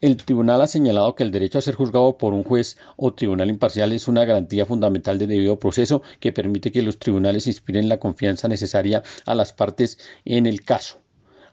El 0.00 0.16
tribunal 0.16 0.60
ha 0.60 0.68
señalado 0.68 1.16
que 1.16 1.24
el 1.24 1.32
derecho 1.32 1.58
a 1.58 1.62
ser 1.62 1.74
juzgado 1.74 2.18
por 2.18 2.32
un 2.32 2.44
juez 2.44 2.76
o 2.96 3.12
tribunal 3.14 3.50
imparcial 3.50 3.92
es 3.92 4.06
una 4.06 4.24
garantía 4.24 4.64
fundamental 4.64 5.18
de 5.18 5.26
debido 5.26 5.58
proceso 5.58 6.02
que 6.20 6.32
permite 6.32 6.70
que 6.70 6.82
los 6.82 6.98
tribunales 6.98 7.48
inspiren 7.48 7.88
la 7.88 7.98
confianza 7.98 8.46
necesaria 8.46 9.02
a 9.26 9.34
las 9.34 9.52
partes 9.52 9.98
en 10.24 10.46
el 10.46 10.62
caso, 10.62 11.00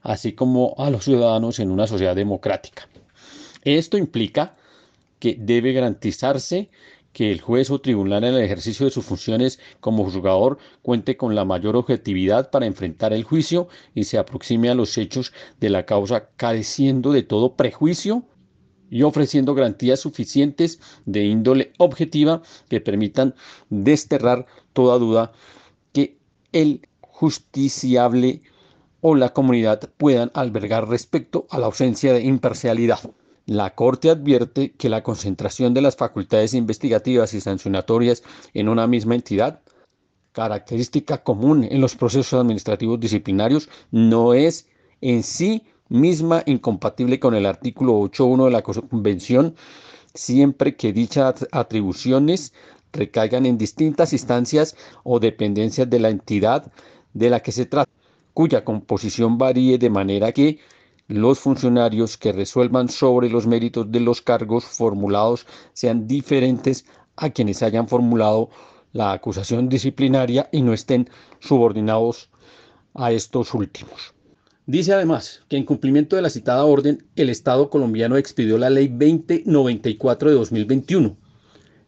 así 0.02 0.32
como 0.32 0.76
a 0.78 0.90
los 0.90 1.04
ciudadanos 1.04 1.58
en 1.58 1.72
una 1.72 1.88
sociedad 1.88 2.14
democrática. 2.14 2.88
Esto 3.64 3.98
implica 3.98 4.54
que 5.18 5.36
debe 5.40 5.72
garantizarse 5.72 6.70
que 7.16 7.32
el 7.32 7.40
juez 7.40 7.70
o 7.70 7.80
tribunal 7.80 8.24
en 8.24 8.34
el 8.34 8.42
ejercicio 8.42 8.84
de 8.84 8.92
sus 8.92 9.06
funciones 9.06 9.58
como 9.80 10.04
juzgador 10.04 10.58
cuente 10.82 11.16
con 11.16 11.34
la 11.34 11.46
mayor 11.46 11.74
objetividad 11.74 12.50
para 12.50 12.66
enfrentar 12.66 13.14
el 13.14 13.24
juicio 13.24 13.68
y 13.94 14.04
se 14.04 14.18
aproxime 14.18 14.68
a 14.68 14.74
los 14.74 14.98
hechos 14.98 15.32
de 15.58 15.70
la 15.70 15.86
causa 15.86 16.28
careciendo 16.36 17.12
de 17.12 17.22
todo 17.22 17.56
prejuicio 17.56 18.24
y 18.90 19.02
ofreciendo 19.02 19.54
garantías 19.54 20.00
suficientes 20.00 20.78
de 21.06 21.24
índole 21.24 21.72
objetiva 21.78 22.42
que 22.68 22.82
permitan 22.82 23.34
desterrar 23.70 24.44
toda 24.74 24.98
duda 24.98 25.32
que 25.94 26.18
el 26.52 26.86
justiciable 27.00 28.42
o 29.00 29.14
la 29.14 29.30
comunidad 29.30 29.88
puedan 29.96 30.30
albergar 30.34 30.86
respecto 30.86 31.46
a 31.48 31.58
la 31.60 31.64
ausencia 31.64 32.12
de 32.12 32.24
imparcialidad. 32.24 33.00
La 33.46 33.76
Corte 33.76 34.10
advierte 34.10 34.72
que 34.72 34.88
la 34.88 35.04
concentración 35.04 35.72
de 35.72 35.80
las 35.80 35.94
facultades 35.94 36.52
investigativas 36.52 37.32
y 37.32 37.40
sancionatorias 37.40 38.24
en 38.54 38.68
una 38.68 38.88
misma 38.88 39.14
entidad, 39.14 39.60
característica 40.32 41.22
común 41.22 41.62
en 41.62 41.80
los 41.80 41.94
procesos 41.94 42.40
administrativos 42.40 42.98
disciplinarios, 42.98 43.68
no 43.92 44.34
es 44.34 44.66
en 45.00 45.22
sí 45.22 45.62
misma 45.88 46.42
incompatible 46.46 47.20
con 47.20 47.36
el 47.36 47.46
artículo 47.46 48.00
8.1 48.00 48.46
de 48.46 48.50
la 48.50 48.62
Convención, 48.62 49.54
siempre 50.12 50.74
que 50.74 50.92
dichas 50.92 51.46
atribuciones 51.52 52.52
recaigan 52.92 53.46
en 53.46 53.58
distintas 53.58 54.12
instancias 54.12 54.74
o 55.04 55.20
dependencias 55.20 55.88
de 55.88 56.00
la 56.00 56.08
entidad 56.08 56.72
de 57.14 57.30
la 57.30 57.40
que 57.40 57.52
se 57.52 57.66
trata, 57.66 57.92
cuya 58.34 58.64
composición 58.64 59.38
varíe 59.38 59.78
de 59.78 59.90
manera 59.90 60.32
que 60.32 60.58
los 61.08 61.38
funcionarios 61.38 62.16
que 62.16 62.32
resuelvan 62.32 62.88
sobre 62.88 63.30
los 63.30 63.46
méritos 63.46 63.90
de 63.90 64.00
los 64.00 64.22
cargos 64.22 64.64
formulados 64.64 65.46
sean 65.72 66.06
diferentes 66.06 66.84
a 67.16 67.30
quienes 67.30 67.62
hayan 67.62 67.88
formulado 67.88 68.50
la 68.92 69.12
acusación 69.12 69.68
disciplinaria 69.68 70.48
y 70.52 70.62
no 70.62 70.72
estén 70.72 71.08
subordinados 71.40 72.30
a 72.94 73.12
estos 73.12 73.54
últimos. 73.54 74.14
Dice 74.66 74.94
además 74.94 75.42
que 75.48 75.56
en 75.56 75.64
cumplimiento 75.64 76.16
de 76.16 76.22
la 76.22 76.30
citada 76.30 76.64
orden, 76.64 77.06
el 77.14 77.30
Estado 77.30 77.70
colombiano 77.70 78.16
expidió 78.16 78.58
la 78.58 78.68
Ley 78.68 78.88
2094 78.88 80.30
de 80.30 80.34
2021, 80.34 81.16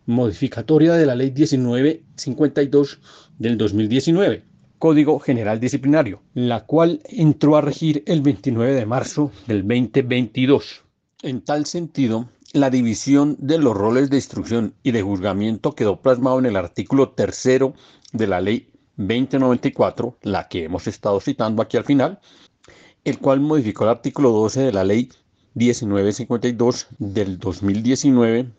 modificatoria 0.07 0.93
de 0.93 1.07
la 1.07 1.17
Ley 1.17 1.33
1952 1.33 3.01
del 3.39 3.59
2019, 3.59 4.45
Código 4.79 5.19
General 5.19 5.61
Disciplinario, 5.61 6.21
la 6.35 6.65
cual 6.65 7.01
entró 7.05 7.57
a 7.57 7.61
regir 7.61 8.03
el 8.07 8.23
29 8.23 8.75
de 8.75 8.87
marzo 8.87 9.33
del 9.47 9.67
2022. 9.67 10.83
En 11.23 11.41
tal 11.43 11.67
sentido, 11.67 12.29
la 12.53 12.71
división 12.71 13.37
de 13.41 13.59
los 13.59 13.77
roles 13.77 14.11
de 14.11 14.17
instrucción 14.17 14.75
y 14.83 14.93
de 14.93 15.03
juzgamiento 15.03 15.75
quedó 15.75 16.01
plasmado 16.01 16.39
en 16.39 16.47
el 16.47 16.57
artículo 16.57 17.11
tercero 17.11 17.75
de 18.13 18.27
la 18.27 18.41
Ley 18.41 18.69
2094, 18.99 20.19
la 20.23 20.49
que 20.49 20.65
hemos 20.65 20.87
estado 20.89 21.21
citando 21.21 21.63
aquí 21.63 21.77
al 21.77 21.85
final, 21.85 22.19
el 23.05 23.19
cual 23.19 23.41
modificó 23.41 23.85
el 23.85 23.91
artículo 23.91 24.31
12 24.31 24.61
de 24.61 24.73
la 24.73 24.85
ley 24.85 25.09
1952 25.55 26.89
del 26.99 27.39
2019, 27.39 28.51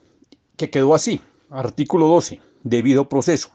que 0.55 0.69
quedó 0.69 0.95
así. 0.95 1.21
Artículo 1.49 2.07
12. 2.07 2.39
Debido 2.63 3.09
proceso. 3.09 3.51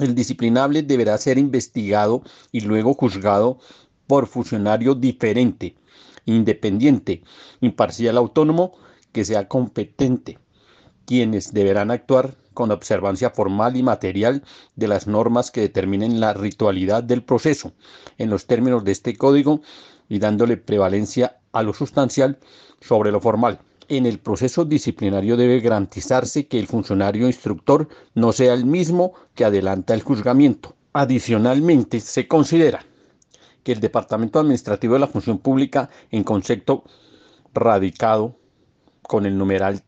El 0.00 0.14
disciplinable 0.14 0.82
deberá 0.82 1.18
ser 1.18 1.36
investigado 1.36 2.22
y 2.52 2.62
luego 2.62 2.94
juzgado 2.94 3.58
por 4.06 4.26
funcionario 4.26 4.94
diferente, 4.94 5.76
independiente, 6.24 7.22
imparcial 7.60 8.16
autónomo, 8.16 8.72
que 9.12 9.26
sea 9.26 9.46
competente, 9.46 10.38
quienes 11.04 11.52
deberán 11.52 11.90
actuar 11.90 12.34
con 12.54 12.70
observancia 12.70 13.30
formal 13.30 13.76
y 13.76 13.82
material 13.82 14.42
de 14.74 14.88
las 14.88 15.06
normas 15.06 15.50
que 15.50 15.60
determinen 15.60 16.18
la 16.18 16.32
ritualidad 16.32 17.02
del 17.02 17.22
proceso 17.22 17.72
en 18.16 18.30
los 18.30 18.46
términos 18.46 18.84
de 18.84 18.92
este 18.92 19.16
código 19.16 19.60
y 20.08 20.18
dándole 20.18 20.56
prevalencia 20.56 21.40
a 21.52 21.62
lo 21.62 21.74
sustancial 21.74 22.38
sobre 22.80 23.12
lo 23.12 23.20
formal. 23.20 23.60
En 23.90 24.06
el 24.06 24.20
proceso 24.20 24.64
disciplinario 24.64 25.36
debe 25.36 25.58
garantizarse 25.58 26.46
que 26.46 26.60
el 26.60 26.68
funcionario 26.68 27.26
instructor 27.26 27.88
no 28.14 28.30
sea 28.30 28.54
el 28.54 28.64
mismo 28.64 29.14
que 29.34 29.44
adelanta 29.44 29.94
el 29.94 30.02
juzgamiento. 30.02 30.76
Adicionalmente, 30.92 31.98
se 31.98 32.28
considera 32.28 32.84
que 33.64 33.72
el 33.72 33.80
Departamento 33.80 34.38
Administrativo 34.38 34.94
de 34.94 35.00
la 35.00 35.08
Función 35.08 35.38
Pública, 35.38 35.90
en 36.12 36.22
concepto 36.22 36.84
radicado 37.52 38.36
con 39.02 39.26
el 39.26 39.36
numeral 39.36 39.82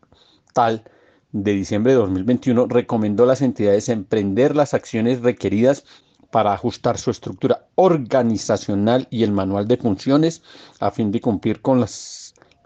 tal 0.52 0.82
de 1.30 1.52
diciembre 1.52 1.92
de 1.92 1.98
2021 1.98 2.66
recomendó 2.66 3.22
a 3.22 3.26
las 3.28 3.40
entidades 3.40 3.88
emprender 3.88 4.56
las 4.56 4.74
acciones 4.74 5.20
requeridas 5.20 5.84
para 6.32 6.52
ajustar 6.52 6.98
su 6.98 7.12
estructura 7.12 7.68
organizacional 7.76 9.06
y 9.10 9.22
el 9.22 9.30
manual 9.30 9.68
de 9.68 9.76
funciones 9.76 10.42
a 10.80 10.90
fin 10.90 11.12
de 11.12 11.20
cumplir 11.20 11.60
con 11.60 11.78
las 11.78 12.21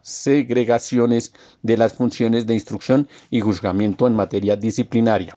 segregaciones 0.07 1.32
de 1.62 1.76
las 1.76 1.94
funciones 1.94 2.46
de 2.46 2.54
instrucción 2.54 3.09
y 3.28 3.40
juzgamiento 3.40 4.07
en 4.07 4.14
materia 4.14 4.54
disciplinaria. 4.54 5.36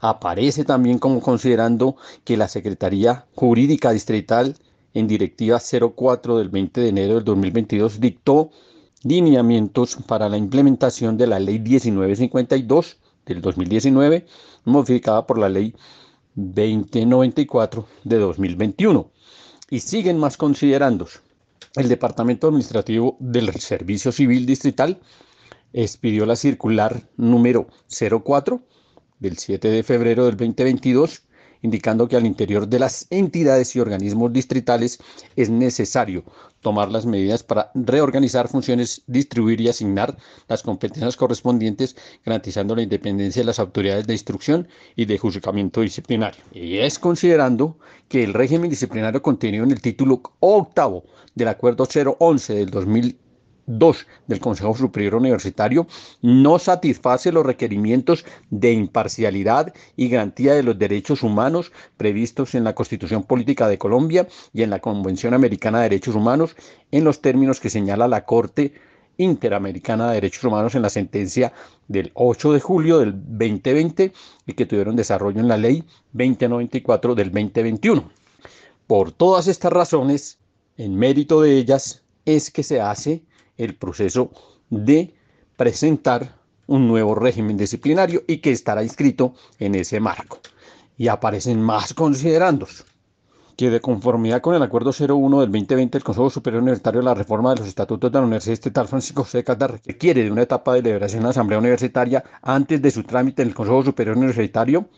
Aparece 0.00 0.64
también 0.64 0.98
como 0.98 1.20
considerando 1.20 1.94
que 2.24 2.36
la 2.36 2.48
Secretaría 2.48 3.26
Jurídica 3.36 3.92
Distrital 3.92 4.56
en 4.94 5.06
Directiva 5.06 5.60
04 5.60 6.38
del 6.38 6.48
20 6.48 6.80
de 6.80 6.88
enero 6.88 7.14
del 7.14 7.24
2022 7.24 8.00
dictó 8.00 8.50
lineamientos 9.04 9.96
para 10.08 10.28
la 10.28 10.36
implementación 10.36 11.16
de 11.16 11.28
la 11.28 11.38
Ley 11.38 11.60
1952 11.60 12.96
del 13.26 13.40
2019, 13.40 14.26
modificada 14.64 15.24
por 15.24 15.38
la 15.38 15.48
Ley 15.48 15.72
2094 16.34 17.86
de 18.02 18.18
2021. 18.18 19.08
Y 19.70 19.78
siguen 19.78 20.18
más 20.18 20.36
considerando. 20.36 21.06
El 21.76 21.88
Departamento 21.88 22.48
Administrativo 22.48 23.16
del 23.20 23.52
Servicio 23.60 24.10
Civil 24.10 24.44
Distrital 24.44 25.00
expidió 25.72 26.26
la 26.26 26.34
circular 26.34 27.02
número 27.16 27.68
04 27.88 28.60
del 29.20 29.38
7 29.38 29.68
de 29.68 29.82
febrero 29.84 30.24
del 30.24 30.36
2022 30.36 31.22
indicando 31.62 32.08
que 32.08 32.16
al 32.16 32.26
interior 32.26 32.66
de 32.66 32.78
las 32.78 33.06
entidades 33.10 33.74
y 33.76 33.80
organismos 33.80 34.32
distritales 34.32 34.98
es 35.36 35.50
necesario 35.50 36.24
tomar 36.60 36.90
las 36.90 37.06
medidas 37.06 37.42
para 37.42 37.70
reorganizar 37.74 38.48
funciones, 38.48 39.02
distribuir 39.06 39.60
y 39.60 39.68
asignar 39.68 40.16
las 40.48 40.62
competencias 40.62 41.16
correspondientes, 41.16 41.96
garantizando 42.24 42.76
la 42.76 42.82
independencia 42.82 43.40
de 43.40 43.46
las 43.46 43.58
autoridades 43.58 44.06
de 44.06 44.12
instrucción 44.12 44.68
y 44.96 45.06
de 45.06 45.18
juzgamiento 45.18 45.80
disciplinario. 45.80 46.42
Y 46.52 46.78
es 46.78 46.98
considerando 46.98 47.78
que 48.08 48.24
el 48.24 48.34
régimen 48.34 48.70
disciplinario 48.70 49.22
contenido 49.22 49.64
en 49.64 49.70
el 49.70 49.80
título 49.80 50.20
octavo 50.40 51.04
del 51.34 51.48
Acuerdo 51.48 51.86
011 52.18 52.54
del 52.54 52.70
2000 52.70 53.16
2 53.66 54.06
del 54.26 54.40
Consejo 54.40 54.76
Superior 54.76 55.14
Universitario 55.16 55.86
no 56.22 56.58
satisface 56.58 57.32
los 57.32 57.46
requerimientos 57.46 58.24
de 58.50 58.72
imparcialidad 58.72 59.72
y 59.96 60.08
garantía 60.08 60.54
de 60.54 60.62
los 60.62 60.78
derechos 60.78 61.22
humanos 61.22 61.72
previstos 61.96 62.54
en 62.54 62.64
la 62.64 62.74
Constitución 62.74 63.22
Política 63.22 63.68
de 63.68 63.78
Colombia 63.78 64.26
y 64.52 64.62
en 64.62 64.70
la 64.70 64.80
Convención 64.80 65.34
Americana 65.34 65.78
de 65.78 65.90
Derechos 65.90 66.14
Humanos 66.14 66.56
en 66.90 67.04
los 67.04 67.20
términos 67.20 67.60
que 67.60 67.70
señala 67.70 68.08
la 68.08 68.24
Corte 68.24 68.72
Interamericana 69.16 70.08
de 70.08 70.14
Derechos 70.14 70.44
Humanos 70.44 70.74
en 70.74 70.82
la 70.82 70.88
sentencia 70.88 71.52
del 71.88 72.10
8 72.14 72.52
de 72.54 72.60
julio 72.60 72.98
del 73.00 73.12
2020 73.12 74.12
y 74.46 74.52
que 74.54 74.66
tuvieron 74.66 74.96
desarrollo 74.96 75.40
en 75.40 75.48
la 75.48 75.58
ley 75.58 75.84
2094 76.12 77.14
del 77.14 77.30
2021. 77.30 78.10
Por 78.86 79.12
todas 79.12 79.46
estas 79.46 79.72
razones, 79.72 80.38
en 80.78 80.96
mérito 80.96 81.42
de 81.42 81.58
ellas, 81.58 82.02
es 82.24 82.50
que 82.50 82.62
se 82.62 82.80
hace 82.80 83.22
el 83.64 83.76
proceso 83.76 84.30
de 84.70 85.14
presentar 85.56 86.34
un 86.66 86.88
nuevo 86.88 87.14
régimen 87.14 87.56
disciplinario 87.56 88.22
y 88.26 88.38
que 88.38 88.52
estará 88.52 88.82
inscrito 88.82 89.34
en 89.58 89.74
ese 89.74 90.00
marco. 90.00 90.40
Y 90.96 91.08
aparecen 91.08 91.60
más 91.60 91.94
considerandos 91.94 92.84
que 93.56 93.68
de 93.68 93.80
conformidad 93.80 94.40
con 94.40 94.54
el 94.54 94.62
Acuerdo 94.62 94.90
01 94.90 95.40
del 95.40 95.52
2020 95.52 95.98
el 95.98 96.04
Consejo 96.04 96.30
Superior 96.30 96.62
Universitario 96.62 97.02
la 97.02 97.12
reforma 97.12 97.50
de 97.50 97.60
los 97.60 97.68
estatutos 97.68 98.10
de 98.10 98.18
la 98.18 98.24
Universidad 98.24 98.54
Estatal 98.54 98.88
Francisco 98.88 99.24
José 99.24 99.44
Caldas 99.44 99.72
requiere 99.84 100.24
de 100.24 100.30
una 100.30 100.42
etapa 100.42 100.72
de 100.72 100.80
deliberación 100.80 101.20
en 101.20 101.24
la 101.24 101.30
Asamblea 101.30 101.58
Universitaria 101.58 102.24
antes 102.40 102.80
de 102.80 102.90
su 102.90 103.02
trámite 103.02 103.42
en 103.42 103.48
el 103.48 103.54
Consejo 103.54 103.84
Superior 103.84 104.16
Universitario, 104.16 104.88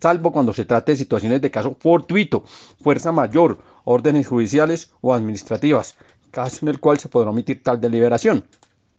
salvo 0.00 0.32
cuando 0.32 0.52
se 0.52 0.64
trate 0.64 0.92
de 0.92 0.98
situaciones 0.98 1.40
de 1.40 1.52
caso 1.52 1.76
fortuito, 1.78 2.42
fuerza 2.82 3.12
mayor, 3.12 3.58
órdenes 3.84 4.26
judiciales 4.26 4.90
o 5.00 5.14
administrativas, 5.14 5.94
caso 6.30 6.58
en 6.62 6.68
el 6.68 6.80
cual 6.80 6.98
se 6.98 7.08
podrá 7.08 7.30
omitir 7.30 7.62
tal 7.62 7.80
deliberación. 7.80 8.44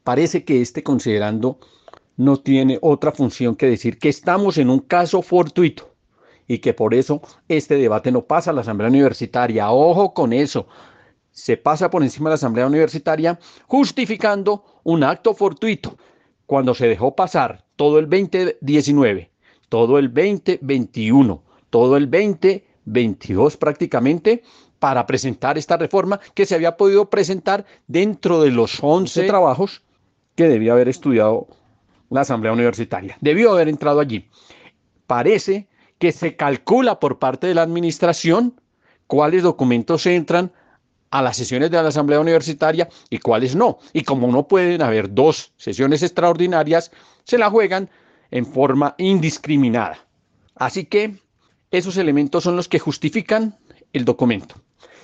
Parece 0.03 0.43
que 0.43 0.61
este 0.61 0.83
considerando 0.83 1.59
no 2.17 2.37
tiene 2.37 2.79
otra 2.81 3.11
función 3.11 3.55
que 3.55 3.67
decir 3.67 3.97
que 3.97 4.09
estamos 4.09 4.57
en 4.57 4.69
un 4.69 4.79
caso 4.79 5.21
fortuito 5.21 5.93
y 6.47 6.59
que 6.59 6.73
por 6.73 6.93
eso 6.93 7.21
este 7.47 7.75
debate 7.75 8.11
no 8.11 8.23
pasa 8.25 8.51
a 8.51 8.53
la 8.53 8.61
Asamblea 8.61 8.89
Universitaria. 8.89 9.71
Ojo 9.71 10.13
con 10.13 10.33
eso. 10.33 10.67
Se 11.31 11.55
pasa 11.55 11.89
por 11.89 12.03
encima 12.03 12.29
de 12.29 12.31
la 12.31 12.35
Asamblea 12.35 12.67
Universitaria 12.67 13.39
justificando 13.67 14.65
un 14.83 15.03
acto 15.03 15.33
fortuito 15.33 15.95
cuando 16.45 16.73
se 16.73 16.87
dejó 16.87 17.15
pasar 17.15 17.63
todo 17.75 17.99
el 17.99 18.09
2019, 18.09 19.31
todo 19.69 19.99
el 19.99 20.11
2021, 20.13 21.43
todo 21.69 21.95
el 21.95 22.09
2022 22.09 23.55
prácticamente 23.57 24.43
para 24.79 25.05
presentar 25.05 25.57
esta 25.57 25.77
reforma 25.77 26.19
que 26.33 26.45
se 26.45 26.55
había 26.55 26.77
podido 26.77 27.09
presentar 27.09 27.65
dentro 27.87 28.41
de 28.41 28.51
los 28.51 28.79
11 28.81 29.23
trabajos 29.27 29.81
que 30.35 30.47
debía 30.47 30.71
haber 30.71 30.87
estudiado 30.87 31.47
la 32.09 32.21
Asamblea 32.21 32.53
Universitaria. 32.53 33.17
Debió 33.21 33.51
haber 33.51 33.67
entrado 33.67 33.99
allí. 33.99 34.29
Parece 35.05 35.67
que 35.97 36.11
se 36.11 36.35
calcula 36.35 36.99
por 36.99 37.19
parte 37.19 37.47
de 37.47 37.53
la 37.53 37.61
administración 37.63 38.59
cuáles 39.05 39.43
documentos 39.43 40.05
entran 40.05 40.51
a 41.11 41.21
las 41.21 41.37
sesiones 41.37 41.71
de 41.71 41.81
la 41.81 41.89
Asamblea 41.89 42.19
Universitaria 42.19 42.87
y 43.09 43.17
cuáles 43.17 43.55
no. 43.55 43.79
Y 43.93 44.03
como 44.03 44.27
no 44.31 44.47
pueden 44.47 44.81
haber 44.81 45.13
dos 45.13 45.51
sesiones 45.57 46.03
extraordinarias, 46.03 46.91
se 47.23 47.37
la 47.37 47.49
juegan 47.49 47.89
en 48.31 48.45
forma 48.45 48.95
indiscriminada. 48.97 49.97
Así 50.55 50.85
que 50.85 51.19
esos 51.71 51.97
elementos 51.97 52.43
son 52.43 52.55
los 52.55 52.67
que 52.67 52.79
justifican 52.79 53.57
el 53.93 54.05
documento. 54.05 54.55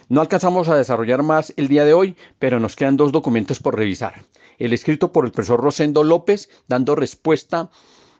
No 0.07 0.21
alcanzamos 0.21 0.67
a 0.67 0.75
desarrollar 0.75 1.23
más 1.23 1.51
el 1.57 1.67
día 1.67 1.83
de 1.83 1.93
hoy, 1.93 2.15
pero 2.37 2.59
nos 2.59 2.75
quedan 2.75 2.95
dos 2.95 3.11
documentos 3.11 3.59
por 3.59 3.75
revisar. 3.75 4.25
El 4.59 4.71
escrito 4.71 5.11
por 5.11 5.25
el 5.25 5.31
profesor 5.31 5.59
Rosendo 5.59 6.03
López, 6.03 6.47
dando 6.67 6.95
respuesta 6.95 7.71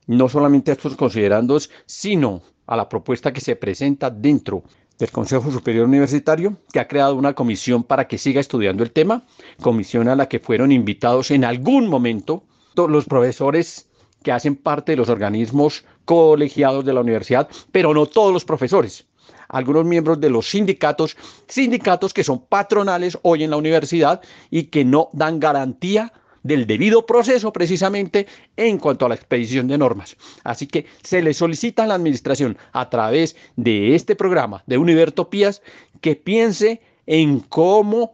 no 0.07 0.27
solamente 0.27 0.71
a 0.71 0.73
estos 0.73 0.95
considerandos, 0.95 1.69
sino 1.86 2.41
a 2.65 2.75
la 2.75 2.89
propuesta 2.89 3.31
que 3.31 3.39
se 3.39 3.55
presenta 3.55 4.09
dentro 4.09 4.63
del 4.97 5.11
Consejo 5.11 5.51
Superior 5.51 5.86
Universitario, 5.86 6.57
que 6.73 6.79
ha 6.79 6.88
creado 6.88 7.15
una 7.15 7.33
comisión 7.33 7.83
para 7.83 8.07
que 8.07 8.17
siga 8.17 8.41
estudiando 8.41 8.83
el 8.83 8.91
tema, 8.91 9.23
comisión 9.61 10.07
a 10.07 10.15
la 10.15 10.27
que 10.27 10.39
fueron 10.39 10.71
invitados 10.71 11.29
en 11.29 11.45
algún 11.45 11.88
momento 11.88 12.43
todos 12.73 12.89
los 12.89 13.05
profesores 13.05 13.88
que 14.23 14.31
hacen 14.31 14.55
parte 14.55 14.93
de 14.93 14.97
los 14.97 15.09
organismos 15.09 15.86
colegiados 16.05 16.83
de 16.83 16.93
la 16.93 17.01
universidad, 17.01 17.47
pero 17.71 17.93
no 17.93 18.07
todos 18.07 18.33
los 18.33 18.43
profesores. 18.43 19.05
Algunos 19.49 19.85
miembros 19.85 20.19
de 20.19 20.29
los 20.29 20.49
sindicatos, 20.49 21.17
sindicatos 21.47 22.13
que 22.13 22.23
son 22.23 22.45
patronales 22.45 23.17
hoy 23.21 23.43
en 23.43 23.51
la 23.51 23.57
universidad 23.57 24.21
y 24.49 24.63
que 24.63 24.85
no 24.85 25.09
dan 25.13 25.39
garantía 25.39 26.11
del 26.45 26.67
debido 26.67 27.07
proceso 27.07 27.51
precisamente 27.51 28.27
en 28.55 28.77
cuanto 28.77 29.05
a 29.05 29.09
la 29.09 29.15
expedición 29.15 29.67
de 29.67 29.79
normas. 29.79 30.15
Así 30.43 30.67
que 30.67 30.85
se 31.01 31.23
le 31.23 31.33
solicita 31.33 31.83
a 31.83 31.87
la 31.87 31.95
administración 31.95 32.55
a 32.71 32.87
través 32.89 33.35
de 33.55 33.95
este 33.95 34.15
programa 34.15 34.63
de 34.67 34.77
Univertopías 34.77 35.63
que 36.01 36.15
piense 36.15 36.81
en 37.07 37.39
cómo 37.39 38.13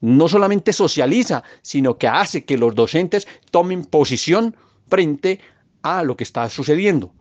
no 0.00 0.28
solamente 0.28 0.72
socializa, 0.72 1.42
sino 1.62 1.98
que 1.98 2.06
hace 2.06 2.44
que 2.44 2.58
los 2.58 2.76
docentes 2.76 3.26
tomen 3.50 3.84
posición 3.84 4.54
frente 4.88 5.40
a 5.82 6.04
lo 6.04 6.16
que 6.16 6.24
está 6.24 6.48
sucediendo. 6.50 7.12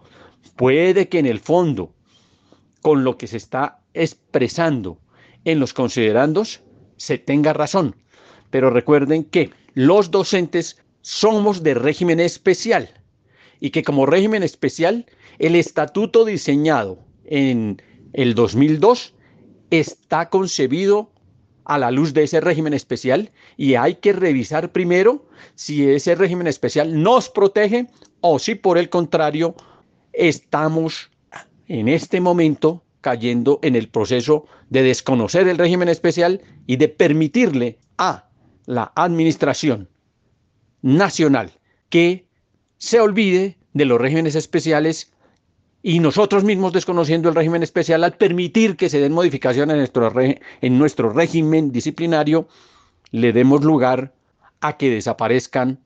Puede 0.55 1.09
que 1.09 1.17
en 1.17 1.25
el 1.25 1.39
fondo, 1.39 1.93
con 2.83 3.03
lo 3.03 3.17
que 3.17 3.27
se 3.27 3.37
está 3.37 3.79
expresando 3.95 4.99
en 5.45 5.59
los 5.59 5.73
considerandos, 5.73 6.61
se 6.97 7.17
tenga 7.17 7.53
razón. 7.53 7.95
Pero 8.51 8.69
recuerden 8.69 9.23
que 9.23 9.51
los 9.73 10.11
docentes 10.11 10.77
somos 11.01 11.63
de 11.63 11.73
régimen 11.73 12.19
especial 12.19 12.93
y 13.61 13.71
que 13.71 13.83
como 13.83 14.05
régimen 14.05 14.43
especial 14.43 15.05
el 15.39 15.55
estatuto 15.55 16.25
diseñado 16.25 16.99
en 17.23 17.81
el 18.11 18.35
2002 18.35 19.15
está 19.71 20.29
concebido 20.29 21.09
a 21.63 21.77
la 21.77 21.89
luz 21.89 22.13
de 22.13 22.23
ese 22.23 22.41
régimen 22.41 22.73
especial 22.73 23.31
y 23.55 23.75
hay 23.75 23.95
que 23.95 24.11
revisar 24.11 24.73
primero 24.73 25.25
si 25.55 25.89
ese 25.89 26.15
régimen 26.15 26.47
especial 26.47 27.01
nos 27.01 27.29
protege 27.29 27.87
o 28.19 28.39
si 28.39 28.55
por 28.55 28.77
el 28.77 28.89
contrario 28.89 29.55
estamos 30.11 31.09
en 31.67 31.87
este 31.87 32.21
momento 32.21 32.83
cayendo 33.01 33.59
en 33.61 33.75
el 33.75 33.89
proceso 33.89 34.45
de 34.69 34.83
desconocer 34.83 35.47
el 35.47 35.57
régimen 35.57 35.89
especial 35.89 36.41
y 36.65 36.77
de 36.77 36.87
permitirle 36.87 37.79
a 37.97 38.29
la 38.65 38.91
administración 38.95 39.89
nacional 40.81 41.51
que 41.89 42.25
se 42.77 42.99
olvide 42.99 43.57
de 43.73 43.85
los 43.85 43.99
regímenes 43.99 44.35
especiales 44.35 45.11
y 45.81 45.99
nosotros 45.99 46.45
mismos 46.45 46.71
desconociendo 46.71 47.27
el 47.27 47.35
régimen 47.35 47.61
especial 47.61 48.05
al 48.05 48.15
permitir 48.15 48.77
que 48.77 48.89
se 48.89 48.99
den 48.99 49.11
modificaciones 49.11 49.73
en 49.73 49.79
nuestro, 49.79 50.13
en 50.61 50.79
nuestro 50.79 51.09
régimen 51.11 51.71
disciplinario, 51.73 52.47
le 53.11 53.33
demos 53.33 53.63
lugar 53.63 54.13
a 54.61 54.77
que 54.77 54.89
desaparezcan 54.89 55.79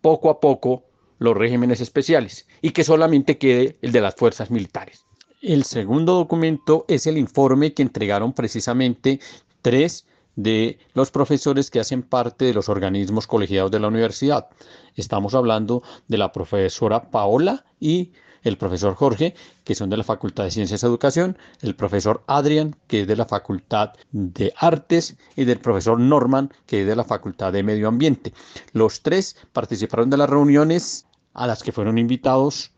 poco 0.00 0.28
a 0.28 0.40
poco 0.40 0.84
los 1.18 1.36
regímenes 1.36 1.80
especiales 1.80 2.48
y 2.60 2.70
que 2.70 2.82
solamente 2.82 3.38
quede 3.38 3.78
el 3.80 3.92
de 3.92 4.00
las 4.00 4.16
fuerzas 4.16 4.50
militares. 4.50 5.03
El 5.44 5.64
segundo 5.64 6.14
documento 6.14 6.86
es 6.88 7.06
el 7.06 7.18
informe 7.18 7.74
que 7.74 7.82
entregaron 7.82 8.32
precisamente 8.32 9.20
tres 9.60 10.06
de 10.36 10.78
los 10.94 11.10
profesores 11.10 11.70
que 11.70 11.80
hacen 11.80 12.02
parte 12.02 12.46
de 12.46 12.54
los 12.54 12.70
organismos 12.70 13.26
colegiados 13.26 13.70
de 13.70 13.78
la 13.78 13.88
universidad. 13.88 14.48
Estamos 14.96 15.34
hablando 15.34 15.82
de 16.08 16.16
la 16.16 16.32
profesora 16.32 17.10
Paola 17.10 17.66
y 17.78 18.12
el 18.42 18.56
profesor 18.56 18.94
Jorge, 18.94 19.34
que 19.64 19.74
son 19.74 19.90
de 19.90 19.98
la 19.98 20.04
Facultad 20.04 20.44
de 20.44 20.50
Ciencias 20.50 20.80
de 20.80 20.88
Educación, 20.88 21.36
el 21.60 21.76
profesor 21.76 22.24
Adrián, 22.26 22.74
que 22.86 23.02
es 23.02 23.06
de 23.06 23.16
la 23.16 23.26
Facultad 23.26 23.92
de 24.12 24.54
Artes, 24.56 25.14
y 25.36 25.44
del 25.44 25.58
profesor 25.58 26.00
Norman, 26.00 26.54
que 26.64 26.80
es 26.80 26.86
de 26.86 26.96
la 26.96 27.04
Facultad 27.04 27.52
de 27.52 27.62
Medio 27.62 27.88
Ambiente. 27.88 28.32
Los 28.72 29.02
tres 29.02 29.36
participaron 29.52 30.08
de 30.08 30.16
las 30.16 30.30
reuniones 30.30 31.04
a 31.34 31.46
las 31.46 31.62
que 31.62 31.72
fueron 31.72 31.98
invitados 31.98 32.72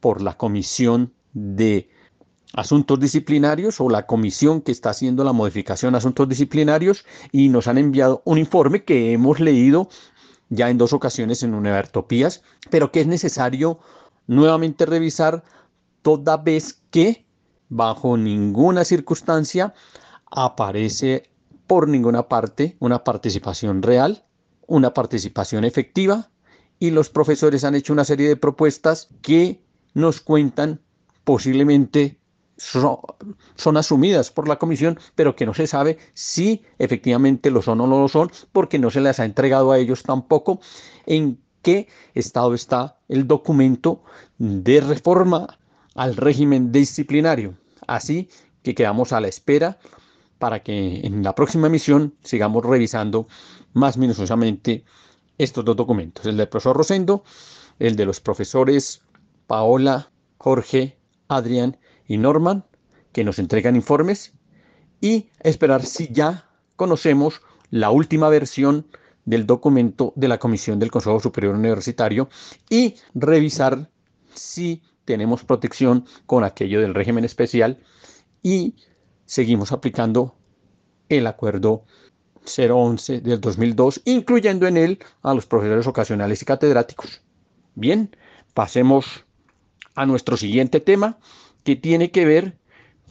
por 0.00 0.22
la 0.22 0.38
Comisión 0.38 1.12
de 1.32 1.88
asuntos 2.52 2.98
disciplinarios 2.98 3.80
o 3.80 3.88
la 3.88 4.06
comisión 4.06 4.60
que 4.60 4.72
está 4.72 4.90
haciendo 4.90 5.24
la 5.24 5.32
modificación 5.32 5.92
de 5.92 5.98
asuntos 5.98 6.28
disciplinarios 6.28 7.04
y 7.32 7.48
nos 7.48 7.68
han 7.68 7.78
enviado 7.78 8.22
un 8.24 8.38
informe 8.38 8.84
que 8.84 9.12
hemos 9.12 9.40
leído 9.40 9.88
ya 10.48 10.68
en 10.68 10.78
dos 10.78 10.92
ocasiones 10.92 11.42
en 11.42 11.54
Univertopías, 11.54 12.42
pero 12.70 12.90
que 12.90 13.00
es 13.00 13.06
necesario 13.06 13.78
nuevamente 14.26 14.84
revisar 14.84 15.44
toda 16.02 16.36
vez 16.36 16.82
que 16.90 17.26
bajo 17.68 18.16
ninguna 18.16 18.84
circunstancia 18.84 19.74
aparece 20.26 21.30
por 21.68 21.88
ninguna 21.88 22.28
parte 22.28 22.76
una 22.80 23.04
participación 23.04 23.82
real, 23.82 24.24
una 24.66 24.92
participación 24.92 25.64
efectiva 25.64 26.30
y 26.80 26.90
los 26.90 27.10
profesores 27.10 27.62
han 27.62 27.76
hecho 27.76 27.92
una 27.92 28.04
serie 28.04 28.28
de 28.28 28.36
propuestas 28.36 29.08
que 29.22 29.62
nos 29.94 30.20
cuentan 30.20 30.80
posiblemente 31.30 32.18
son, 32.56 33.76
asumidas 33.76 34.32
por 34.32 34.48
la 34.48 34.58
comisión, 34.58 34.98
pero 35.14 35.36
que 35.36 35.46
no 35.46 35.54
se 35.54 35.68
sabe 35.68 35.96
si 36.12 36.64
efectivamente 36.80 37.52
lo 37.52 37.62
son 37.62 37.80
o 37.80 37.86
no 37.86 38.00
lo 38.00 38.08
son, 38.08 38.32
porque 38.50 38.80
no 38.80 38.90
se 38.90 39.00
les 39.00 39.20
ha 39.20 39.24
entregado 39.24 39.70
a 39.70 39.78
ellos 39.78 40.02
tampoco 40.02 40.58
en 41.06 41.38
qué 41.62 41.86
estado 42.14 42.52
está 42.52 42.98
el 43.06 43.28
documento 43.28 44.02
de 44.38 44.80
reforma 44.80 45.56
al 45.94 46.16
régimen 46.16 46.72
disciplinario. 46.72 47.54
Así 47.86 48.28
que 48.64 48.74
quedamos 48.74 49.12
a 49.12 49.20
la 49.20 49.28
espera 49.28 49.78
para 50.40 50.64
que 50.64 51.06
en 51.06 51.22
la 51.22 51.36
próxima 51.36 51.68
emisión 51.68 52.16
sigamos 52.24 52.64
revisando 52.64 53.28
más 53.72 53.96
minuciosamente 53.96 54.84
estos 55.38 55.64
dos 55.64 55.76
documentos, 55.76 56.26
el 56.26 56.36
del 56.36 56.48
profesor 56.48 56.76
Rosendo, 56.76 57.22
el 57.78 57.94
de 57.94 58.04
los 58.04 58.18
profesores 58.18 59.02
Paola, 59.46 60.10
Jorge, 60.38 60.99
Adrián 61.30 61.78
y 62.06 62.18
Norman, 62.18 62.64
que 63.12 63.24
nos 63.24 63.38
entregan 63.38 63.76
informes, 63.76 64.32
y 65.00 65.30
esperar 65.40 65.84
si 65.84 66.12
ya 66.12 66.50
conocemos 66.76 67.40
la 67.70 67.90
última 67.90 68.28
versión 68.28 68.86
del 69.24 69.46
documento 69.46 70.12
de 70.16 70.28
la 70.28 70.38
Comisión 70.38 70.78
del 70.78 70.90
Consejo 70.90 71.20
Superior 71.20 71.54
Universitario 71.54 72.28
y 72.68 72.96
revisar 73.14 73.90
si 74.34 74.82
tenemos 75.04 75.44
protección 75.44 76.04
con 76.26 76.44
aquello 76.44 76.80
del 76.80 76.94
régimen 76.94 77.24
especial 77.24 77.78
y 78.42 78.74
seguimos 79.24 79.72
aplicando 79.72 80.36
el 81.08 81.26
acuerdo 81.26 81.84
011 82.44 83.20
del 83.20 83.40
2002, 83.40 84.02
incluyendo 84.04 84.66
en 84.66 84.76
él 84.76 84.98
a 85.22 85.34
los 85.34 85.46
profesores 85.46 85.86
ocasionales 85.86 86.42
y 86.42 86.44
catedráticos. 86.44 87.22
Bien, 87.74 88.16
pasemos 88.54 89.24
a 89.94 90.06
nuestro 90.06 90.36
siguiente 90.36 90.80
tema, 90.80 91.18
que 91.64 91.76
tiene 91.76 92.10
que 92.10 92.24
ver 92.24 92.58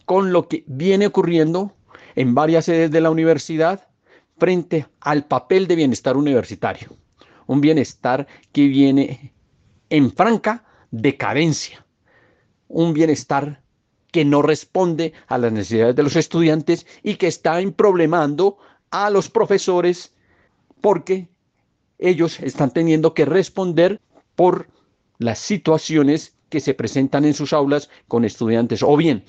con 0.06 0.34
lo 0.34 0.48
que 0.48 0.64
viene 0.68 1.08
ocurriendo 1.08 1.74
en 2.16 2.34
varias 2.34 2.66
sedes 2.66 2.92
de 2.92 3.02
la 3.02 3.12
universidad 3.12 3.88
frente 4.38 4.88
al 5.02 5.26
papel 5.26 5.68
de 5.68 5.76
bienestar 5.76 6.18
universitario. 6.18 6.98
Un 7.46 7.62
bienestar 7.62 8.28
que 8.52 8.68
viene 8.68 9.34
en 9.90 10.12
franca 10.12 10.64
decadencia. 10.92 11.86
Un 12.68 12.94
bienestar 12.94 13.62
que 14.12 14.26
no 14.26 14.42
responde 14.42 15.14
a 15.28 15.38
las 15.38 15.52
necesidades 15.52 15.96
de 15.96 16.04
los 16.04 16.16
estudiantes 16.16 16.88
y 17.04 17.16
que 17.16 17.28
está 17.28 17.60
problemando 17.76 18.58
a 18.92 19.10
los 19.10 19.30
profesores 19.30 20.14
porque 20.82 21.30
ellos 22.00 22.40
están 22.40 22.72
teniendo 22.72 23.14
que 23.14 23.26
responder 23.26 24.02
por 24.36 24.70
las 25.18 25.40
situaciones 25.40 26.36
que 26.50 26.60
se 26.60 26.74
presentan 26.74 27.26
en 27.26 27.34
sus 27.34 27.54
aulas 27.54 27.90
con 28.08 28.26
estudiantes 28.26 28.84
o 28.84 28.96
bien 28.98 29.24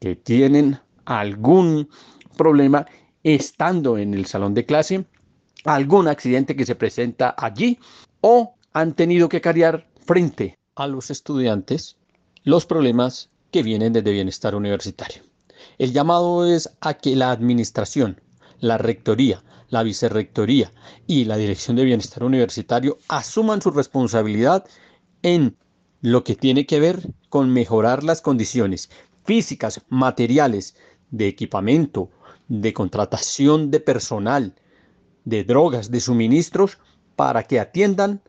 que 0.00 0.16
tienen 0.16 0.78
algún 1.04 1.88
problema 2.36 2.86
estando 3.22 3.98
en 3.98 4.14
el 4.14 4.26
salón 4.26 4.54
de 4.54 4.66
clase, 4.66 5.06
algún 5.64 6.08
accidente 6.08 6.54
que 6.54 6.66
se 6.66 6.74
presenta 6.74 7.34
allí 7.36 7.78
o 8.20 8.54
han 8.72 8.94
tenido 8.94 9.28
que 9.28 9.40
cargar 9.40 9.88
frente 10.04 10.58
a 10.74 10.86
los 10.86 11.10
estudiantes 11.10 11.96
los 12.44 12.66
problemas 12.66 13.30
que 13.50 13.62
vienen 13.62 13.92
desde 13.92 14.12
bienestar 14.12 14.54
universitario. 14.54 15.22
El 15.78 15.92
llamado 15.92 16.46
es 16.46 16.70
a 16.80 16.94
que 16.94 17.16
la 17.16 17.30
administración, 17.30 18.20
la 18.60 18.78
rectoría, 18.78 19.42
la 19.68 19.82
vicerrectoría 19.82 20.70
y 21.06 21.24
la 21.24 21.36
dirección 21.36 21.76
de 21.76 21.84
bienestar 21.84 22.22
universitario 22.22 22.98
asuman 23.08 23.60
su 23.60 23.70
responsabilidad 23.70 24.64
en 25.22 25.56
lo 26.06 26.22
que 26.22 26.36
tiene 26.36 26.66
que 26.66 26.78
ver 26.78 27.12
con 27.28 27.52
mejorar 27.52 28.04
las 28.04 28.22
condiciones 28.22 28.90
físicas, 29.24 29.82
materiales, 29.88 30.76
de 31.10 31.26
equipamiento, 31.26 32.10
de 32.46 32.72
contratación 32.72 33.72
de 33.72 33.80
personal, 33.80 34.54
de 35.24 35.42
drogas, 35.42 35.90
de 35.90 35.98
suministros, 35.98 36.78
para 37.16 37.42
que 37.42 37.58
atiendan 37.58 38.22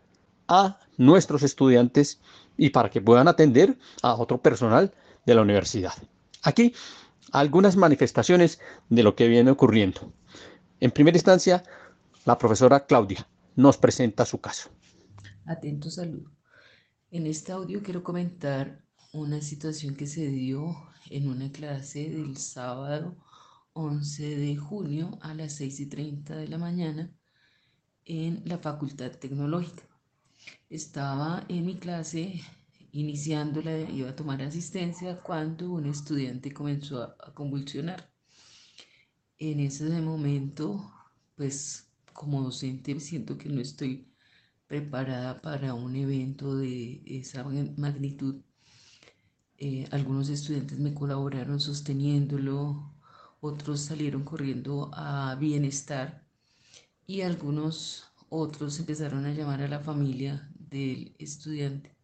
a 0.48 0.80
nuestros 0.98 1.44
estudiantes 1.44 2.20
y 2.58 2.72
para 2.72 2.90
que 2.90 3.00
puedan 3.00 3.28
atender 3.28 3.78
a 4.02 4.16
otro 4.16 4.42
personal 4.42 4.92
de 5.28 5.36
la 5.36 5.44
universidad. 5.44 5.94
Aquí 6.42 6.74
algunas 7.32 7.76
manifestaciones 7.76 8.60
de 8.90 9.04
lo 9.04 9.16
que 9.16 9.28
viene 9.28 9.52
ocurriendo. 9.52 10.12
En 10.80 10.90
primera 10.90 11.16
instancia, 11.16 11.62
la 12.26 12.40
profesora 12.40 12.88
Claudia 12.88 13.28
nos 13.56 13.78
presenta 13.78 14.26
su 14.26 14.42
caso. 14.42 14.72
Atento 15.46 15.92
saludo. 15.92 16.37
En 17.10 17.26
este 17.26 17.54
audio 17.54 17.82
quiero 17.82 18.04
comentar 18.04 18.84
una 19.14 19.42
situación 19.42 19.96
que 19.96 20.08
se 20.08 20.28
dio 20.28 20.76
en 21.10 21.30
una 21.30 21.50
clase 21.54 22.10
del 22.10 22.36
sábado 22.36 23.16
11 23.72 24.36
de 24.36 24.58
junio 24.58 25.18
a 25.22 25.34
las 25.34 25.54
6 25.54 25.80
y 25.80 25.86
30 25.86 26.36
de 26.36 26.50
la 26.50 26.58
mañana 26.58 27.10
en 28.04 28.42
la 28.44 28.58
Facultad 28.58 29.12
Tecnológica. 29.12 29.84
Estaba 30.70 31.46
en 31.48 31.66
mi 31.66 31.78
clase 31.78 32.42
iniciándola, 32.92 33.90
iba 33.90 34.10
a 34.10 34.16
tomar 34.16 34.42
asistencia 34.42 35.22
cuando 35.22 35.72
un 35.72 35.86
estudiante 35.86 36.54
comenzó 36.54 37.04
a, 37.04 37.34
convulsionar. 37.34 38.12
En 39.38 39.62
ese 39.62 39.86
momento, 40.02 40.92
pues 41.38 41.88
como 42.12 42.44
docente 42.44 43.00
siento 43.00 43.38
que 43.38 43.48
no 43.48 43.62
estoy 43.62 44.12
preparada 44.68 45.42
para 45.42 45.74
un 45.74 45.96
evento 45.96 46.56
de 46.58 47.02
esa 47.06 47.44
magnitud. 47.78 48.42
Eh, 49.58 49.88
algunos 49.92 50.30
estudiantes 50.30 50.80
me 50.80 50.94
colaboraron 50.94 51.60
sosteniéndolo, 51.60 52.94
otros 53.42 53.82
salieron 53.82 54.24
corriendo 54.24 54.92
a 54.94 55.36
bienestar 55.36 56.28
y 57.08 57.22
algunos 57.22 58.12
otros 58.30 58.80
empezaron 58.80 59.26
a 59.26 59.34
llamar 59.34 59.62
a 59.62 59.68
la 59.68 59.80
familia 59.80 60.50
del 60.70 61.16
estudiante. 61.18 61.96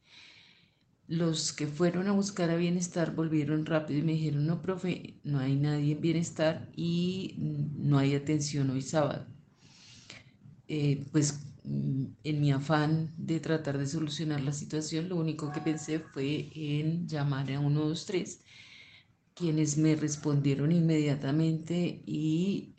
Los 1.08 1.52
que 1.54 1.68
fueron 1.68 2.08
a 2.08 2.14
buscar 2.14 2.50
a 2.50 2.56
bienestar 2.56 3.14
volvieron 3.14 3.66
rápido 3.66 4.00
y 4.00 4.04
me 4.04 4.14
dijeron, 4.14 4.48
no, 4.48 4.62
profe, 4.62 5.20
no 5.24 5.40
hay 5.40 5.56
nadie 5.58 5.94
en 5.94 6.02
bienestar 6.02 6.72
y 6.76 7.36
no 7.38 7.98
hay 8.00 8.16
atención 8.16 8.70
hoy 8.70 8.82
sábado. 8.82 9.28
Eh, 10.68 11.06
pues 11.12 11.53
en 11.66 12.42
mi 12.42 12.52
afán 12.52 13.14
de 13.18 13.40
tratar 13.40 13.78
de 13.78 13.88
solucionar 13.88 14.42
la 14.42 14.54
situación, 14.54 15.10
lo 15.10 15.16
único 15.18 15.52
que 15.52 15.62
pensé 15.62 16.00
fue 16.00 16.50
en 16.54 17.08
llamar 17.08 17.52
a 17.52 17.60
123, 17.60 18.42
quienes 19.34 19.78
me 19.78 19.96
respondieron 19.96 20.72
inmediatamente 20.72 22.04
y 22.06 22.76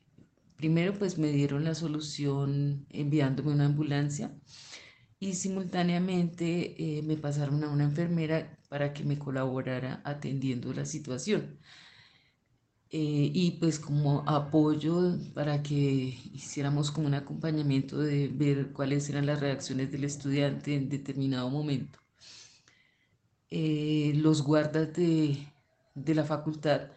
primero 0.56 0.98
pues 0.98 1.18
me 1.18 1.32
dieron 1.32 1.64
la 1.64 1.74
solución 1.74 2.86
enviándome 2.90 3.52
una 3.52 3.66
ambulancia 3.66 4.32
y 5.18 5.34
simultáneamente 5.34 6.98
eh, 6.98 7.02
me 7.02 7.16
pasaron 7.16 7.64
a 7.64 7.70
una 7.70 7.84
enfermera 7.84 8.58
para 8.68 8.92
que 8.92 9.04
me 9.04 9.18
colaborara 9.18 10.02
atendiendo 10.04 10.72
la 10.74 10.84
situación. 10.84 11.58
Eh, 12.96 13.32
y 13.34 13.50
pues 13.58 13.80
como 13.80 14.22
apoyo 14.28 15.18
para 15.34 15.64
que 15.64 16.16
hiciéramos 16.32 16.92
como 16.92 17.08
un 17.08 17.14
acompañamiento 17.14 17.98
de 17.98 18.28
ver 18.28 18.72
cuáles 18.72 19.08
eran 19.10 19.26
las 19.26 19.40
reacciones 19.40 19.90
del 19.90 20.04
estudiante 20.04 20.76
en 20.76 20.88
determinado 20.88 21.50
momento. 21.50 21.98
Eh, 23.50 24.12
los 24.16 24.42
guardas 24.42 24.92
de, 24.94 25.38
de, 25.94 26.14
la 26.14 26.24
facultad 26.24 26.90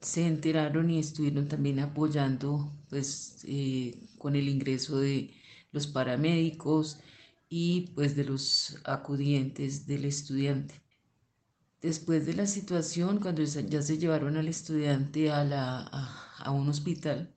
se 0.00 0.26
enteraron 0.26 0.90
y 0.90 0.98
estuvieron 1.00 1.48
también 1.48 1.80
apoyando 1.80 2.72
pues 2.88 3.44
eh, 3.48 3.96
con 4.18 4.36
el 4.36 4.48
ingreso 4.48 5.00
de 5.00 5.34
los 5.72 5.86
paramédicos 5.88 7.00
y 7.48 7.92
pues 7.94 8.16
de 8.16 8.24
los 8.24 8.78
acudientes 8.84 9.86
del 9.86 10.04
estudiante. 10.04 10.81
Después 11.82 12.24
de 12.26 12.34
la 12.34 12.46
situación, 12.46 13.18
cuando 13.18 13.42
ya 13.42 13.82
se 13.82 13.98
llevaron 13.98 14.36
al 14.36 14.46
estudiante 14.46 15.32
a, 15.32 16.50
un 16.52 16.68
hospital, 16.68 17.34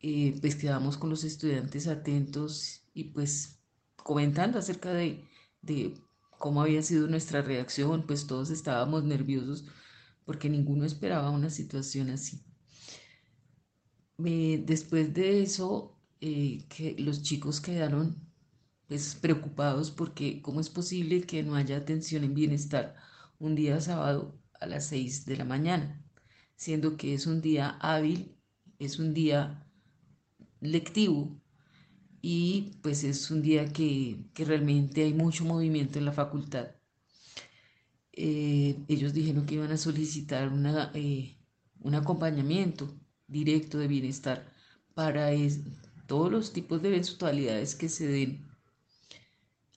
eh, 0.00 0.38
pues 0.40 0.54
quedamos 0.54 0.96
con 0.96 1.10
los 1.10 1.24
estudiantes 1.24 1.88
atentos 1.88 2.82
y 2.94 3.04
pues 3.04 3.60
comentando 3.96 4.58
acerca 4.58 4.92
de, 4.92 5.24
de 5.62 5.94
cómo 6.38 6.62
había 6.62 6.82
sido 6.82 7.08
nuestra 7.08 7.42
reacción, 7.42 8.06
pues 8.06 8.26
todos 8.26 8.50
estábamos 8.50 9.02
nerviosos 9.04 9.64
porque 10.24 10.48
ninguno 10.48 10.84
esperaba 10.84 11.30
una 11.30 11.50
situación 11.50 12.10
así. 12.10 12.40
Eh, 14.24 14.62
después 14.64 15.12
de 15.12 15.42
eso, 15.42 15.98
eh, 16.20 16.66
que 16.68 16.94
los 16.98 17.22
chicos 17.22 17.60
quedaron 17.60 18.16
pues 18.86 19.16
preocupados 19.16 19.90
porque 19.90 20.40
cómo 20.40 20.60
es 20.60 20.68
posible 20.70 21.22
que 21.22 21.42
no 21.42 21.56
haya 21.56 21.76
atención 21.78 22.24
en 22.24 22.34
bienestar 22.34 23.09
un 23.40 23.54
día 23.56 23.80
sábado 23.80 24.38
a 24.60 24.66
las 24.66 24.86
6 24.88 25.24
de 25.26 25.36
la 25.36 25.44
mañana, 25.44 26.04
siendo 26.54 26.96
que 26.96 27.14
es 27.14 27.26
un 27.26 27.40
día 27.40 27.70
hábil, 27.80 28.36
es 28.78 28.98
un 28.98 29.14
día 29.14 29.66
lectivo 30.60 31.40
y 32.22 32.72
pues 32.82 33.02
es 33.02 33.30
un 33.30 33.42
día 33.42 33.72
que, 33.72 34.18
realmente 34.36 35.02
hay 35.02 35.14
mucho 35.14 35.44
movimiento 35.44 35.98
en 35.98 36.04
la 36.04 36.12
facultad. 36.12 36.68
Eh, 38.12 38.76
ellos 38.88 39.14
dijeron 39.14 39.46
que 39.46 39.54
iban 39.54 39.72
a 39.72 39.78
solicitar 39.78 40.48
una, 40.52 40.90
eh, 40.94 41.36
un 41.80 41.94
acompañamiento 41.94 42.94
directo 43.26 43.78
de 43.78 43.88
bienestar 43.88 44.52
para 44.94 45.30
todos 46.06 46.30
los 46.30 46.52
tipos 46.52 46.82
de 46.82 46.88
eventualidades 46.88 47.74
que 47.74 47.88
se 47.88 48.06
den. 48.06 48.46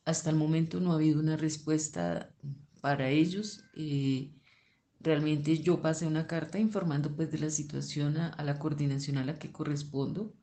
Hasta 0.04 0.30
el 0.32 0.36
momento 0.36 0.82
no 0.82 0.92
ha 0.92 0.96
habido 0.96 1.22
una 1.22 1.38
respuesta 1.38 2.36
para 2.84 3.10
ellos. 3.10 3.64
Eh, 3.76 4.30
realmente 5.00 5.58
yo 5.60 5.82
pasé 5.82 6.06
una 6.06 6.28
carta 6.28 6.60
informando 6.60 7.16
pues 7.16 7.32
de 7.32 7.40
la 7.40 7.50
situación 7.50 8.18
a, 8.18 8.44
la 8.44 8.60
coordinación 8.60 9.18
a 9.18 9.26
la 9.26 9.40
que 9.40 9.54
correspondo, 9.54 10.34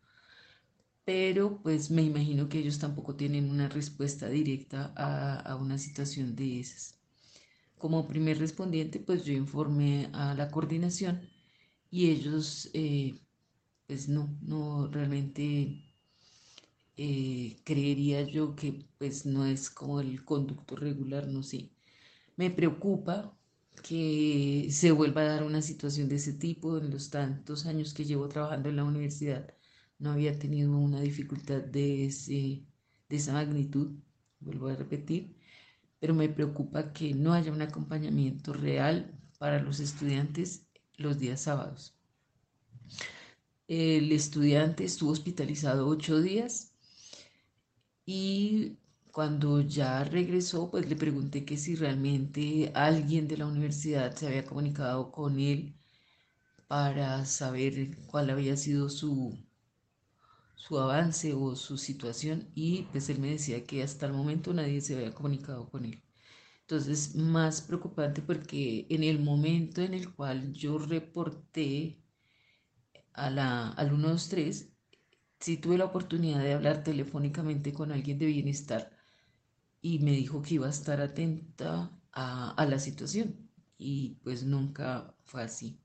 pero 1.05 1.61
pues 1.62 1.91
me 1.91 2.03
imagino 2.03 2.49
que 2.49 2.59
ellos 2.61 2.78
tampoco 2.78 3.14
tienen 3.14 3.51
una 3.51 3.68
respuesta 3.68 4.28
directa 4.28 4.93
a, 4.97 5.57
una 5.57 5.76
situación 5.78 6.34
de 6.36 6.61
esas. 6.61 6.99
Como 7.78 8.09
primer 8.09 8.38
respondiente 8.38 9.01
pues 9.01 9.24
yo 9.24 9.34
informé 9.34 10.09
a 10.14 10.34
la 10.34 10.51
coordinación 10.51 11.28
y 11.91 12.11
ellos 12.11 12.70
eh, 12.74 13.20
pues 13.86 14.09
no, 14.09 14.38
no 14.43 14.88
realmente 14.88 15.84
eh, 16.97 17.57
creería 17.64 18.22
yo 18.22 18.57
que 18.57 18.86
pues 18.99 19.26
no 19.26 19.47
es 19.47 19.70
como 19.70 20.01
el 20.01 20.24
conducto 20.24 20.76
regular, 20.76 21.28
no 21.28 21.43
sé. 21.43 21.70
Me 22.41 22.49
preocupa 22.51 23.36
que 23.82 24.68
se 24.70 24.93
vuelva 24.93 25.20
a 25.20 25.24
dar 25.24 25.43
una 25.45 25.61
situación 25.61 26.09
de 26.09 26.16
ese 26.16 26.32
tipo. 26.32 26.78
En 26.78 26.91
los 26.91 27.11
tantos 27.11 27.66
años 27.66 27.93
que 27.93 28.07
llevo 28.07 28.28
trabajando 28.28 28.70
en 28.70 28.76
la 28.76 28.84
universidad, 28.84 29.55
no 29.99 30.12
había 30.12 30.38
tenido 30.38 30.74
una 30.78 31.03
dificultad 31.03 31.61
de, 31.62 32.07
ese, 32.07 32.64
de 33.11 33.16
esa 33.16 33.34
magnitud, 33.34 33.91
vuelvo 34.41 34.68
a 34.68 34.74
repetir, 34.74 35.36
pero 35.99 36.14
me 36.14 36.30
preocupa 36.30 36.95
que 36.95 37.12
no 37.12 37.34
haya 37.34 37.53
un 37.53 37.61
acompañamiento 37.61 38.55
real 38.55 39.20
para 39.38 39.61
los 39.62 39.78
estudiantes 39.78 40.66
los 40.97 41.18
días 41.18 41.43
sábados. 41.43 41.95
El 43.68 44.12
estudiante 44.12 44.84
estuvo 44.84 45.11
hospitalizado 45.11 45.86
ocho 45.86 46.22
días 46.22 46.72
y 48.07 48.78
cuando 49.12 49.61
ya 49.61 50.04
regresó, 50.04 50.70
pues 50.70 50.88
le 50.88 50.96
pregunté 50.96 51.44
que 51.44 51.56
si 51.56 51.76
realmente 51.76 52.72
alguien 52.74 53.28
de 53.28 53.36
la 53.38 53.46
universidad 53.46 54.14
se 54.16 54.26
había 54.26 54.44
comunicado 54.44 55.12
con 55.12 55.38
él 55.40 55.74
para 56.68 57.24
saber 57.26 57.98
cuál 58.06 58.30
había 58.30 58.56
sido 58.56 58.88
su, 58.88 59.38
su 60.54 60.78
avance 60.78 61.34
o 61.34 61.56
su 61.56 61.76
situación 61.76 62.50
y 62.54 62.82
pues 62.92 63.08
él 63.08 63.18
me 63.18 63.30
decía 63.32 63.64
que 63.66 63.82
hasta 63.82 64.06
el 64.06 64.12
momento 64.12 64.54
nadie 64.54 64.80
se 64.80 64.94
había 64.94 65.12
comunicado 65.12 65.68
con 65.68 65.84
él. 65.84 66.00
Entonces, 66.62 67.14
más 67.16 67.62
preocupante 67.62 68.22
porque 68.22 68.86
en 68.90 69.04
el 69.04 69.20
momento 69.20 69.82
en 69.82 69.94
el 69.94 70.14
cual 70.14 70.52
yo 70.54 70.78
reporté 70.78 72.02
a 73.12 73.30
la, 73.30 73.68
al 73.70 73.88
123, 73.90 74.72
sí 75.40 75.56
tuve 75.58 75.78
la 75.78 75.84
oportunidad 75.86 76.40
de 76.42 76.54
hablar 76.54 76.82
telefónicamente 76.84 77.72
con 77.72 77.92
alguien 77.92 78.18
de 78.18 78.26
bienestar 78.26 78.90
y 79.83 79.99
me 80.01 80.12
dijo 80.12 80.43
que 80.43 80.55
iba 80.55 80.66
a 80.66 80.70
estar 80.70 81.01
atenta 81.01 81.91
a, 82.12 82.66
la 82.68 82.78
situación 82.78 83.49
y 83.78 84.16
pues 84.22 84.45
nunca 84.45 85.14
fue 85.24 85.43
así. 85.43 85.78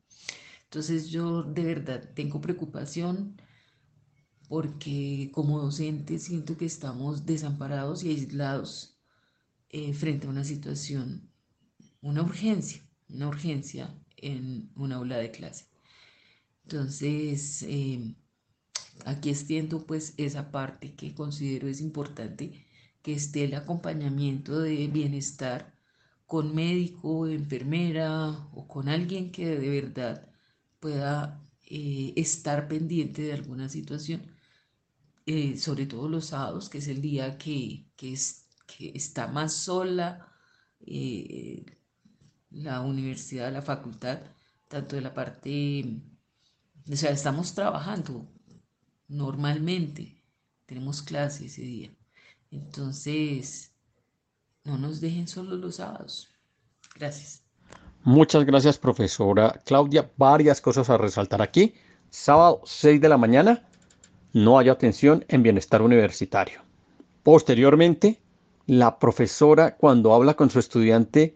Entonces 0.66 1.10
yo 1.10 1.44
de 1.44 1.64
verdad 1.64 2.12
tengo 2.14 2.42
preocupación 2.42 3.40
porque 4.50 5.32
como 5.34 5.60
docente 5.60 6.20
siento 6.20 6.58
que 6.58 6.66
estamos 6.66 7.26
desamparados 7.26 8.04
y 8.04 8.10
aislados 8.12 9.00
eh, 9.70 9.94
frente 9.94 10.28
a 10.28 10.30
una 10.30 10.44
situación, 10.44 11.30
una 12.02 12.22
urgencia, 12.22 12.82
una 13.10 13.28
urgencia 13.28 13.96
en 14.18 14.72
una 14.76 14.96
aula 14.96 15.18
de 15.18 15.32
clase. 15.32 15.68
Entonces, 16.64 17.64
eh, 17.64 18.16
aquí 19.06 19.30
extiendo 19.30 19.86
pues 19.86 20.14
esa 20.18 20.52
parte 20.52 20.96
que 20.96 21.14
considero 21.14 21.68
es 21.68 21.82
importante, 21.82 22.65
que 23.06 23.14
esté 23.14 23.46
el 23.46 23.54
acompañamiento 23.56 24.60
de 24.60 24.88
bienestar 24.88 25.76
con 26.26 26.56
médico, 26.56 27.28
enfermera 27.28 28.32
o 28.54 28.68
con 28.68 28.90
alguien 28.90 29.32
que 29.32 29.46
de 29.60 29.70
verdad 29.70 30.28
pueda 30.80 31.40
eh, 31.66 32.14
estar 32.16 32.68
pendiente 32.68 33.22
de 33.22 33.34
alguna 33.34 33.70
situación, 33.70 34.24
eh, 35.28 35.58
sobre 35.58 35.86
todo 35.86 36.10
los 36.10 36.28
sábados, 36.28 36.68
que 36.70 36.80
es 36.80 36.88
el 36.88 37.02
día 37.02 37.38
que, 37.38 37.88
es, 38.02 38.48
que 38.68 38.92
está 38.96 39.28
más 39.28 39.54
sola 39.54 40.32
la 42.50 42.82
universidad, 42.82 43.54
la 43.54 43.62
facultad, 43.62 44.20
tanto 44.68 44.96
de 44.96 45.02
la 45.04 45.14
parte 45.14 46.02
o 46.92 46.96
sea, 46.96 47.12
estamos 47.12 47.54
trabajando 47.54 48.28
normalmente, 49.08 50.24
tenemos 50.66 51.02
clase 51.04 51.46
ese 51.46 51.62
día. 51.62 51.96
Entonces, 52.56 53.74
no 54.64 54.78
nos 54.78 55.02
dejen 55.02 55.28
solos 55.28 55.60
los 55.60 55.76
sábados. 55.76 56.30
Gracias. 56.96 57.44
Muchas 58.04 58.46
gracias, 58.46 58.78
profesora 58.78 59.62
Claudia. 59.66 60.10
Varias 60.16 60.62
cosas 60.62 60.90
a 60.90 60.98
resaltar 60.98 61.42
aquí. 61.42 61.74
Sábado 62.10 62.62
6 62.64 63.02
de 63.02 63.10
la 63.10 63.18
mañana, 63.18 63.68
no 64.32 64.58
hay 64.58 64.70
atención 64.70 65.26
en 65.28 65.44
bienestar 65.44 65.82
universitario. 65.82 66.62
Posteriormente, 67.24 68.22
la 68.68 69.00
profesora 69.00 69.76
cuando 69.76 70.14
habla 70.14 70.36
con 70.36 70.50
su 70.50 70.60
estudiante 70.60 71.36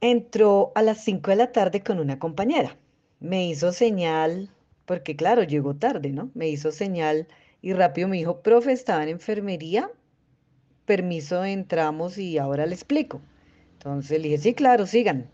entró 0.00 0.72
a 0.74 0.82
las 0.82 1.04
5 1.04 1.30
de 1.30 1.36
la 1.36 1.52
tarde 1.52 1.82
con 1.82 2.00
una 2.00 2.18
compañera. 2.18 2.76
Me 3.20 3.46
hizo 3.46 3.72
señal, 3.72 4.50
porque 4.86 5.14
claro, 5.14 5.44
llegó 5.44 5.76
tarde, 5.76 6.10
¿no? 6.10 6.32
Me 6.34 6.48
hizo 6.48 6.72
señal 6.72 7.28
y 7.60 7.74
rápido 7.74 8.08
me 8.08 8.16
dijo, 8.16 8.42
profe, 8.42 8.72
estaba 8.72 9.04
en 9.04 9.10
enfermería, 9.10 9.88
permiso, 10.84 11.44
entramos 11.44 12.18
y 12.18 12.38
ahora 12.38 12.66
le 12.66 12.74
explico. 12.74 13.20
Entonces 13.74 14.20
le 14.20 14.28
dije, 14.28 14.38
sí, 14.38 14.54
claro, 14.54 14.86
sigan. 14.86 15.30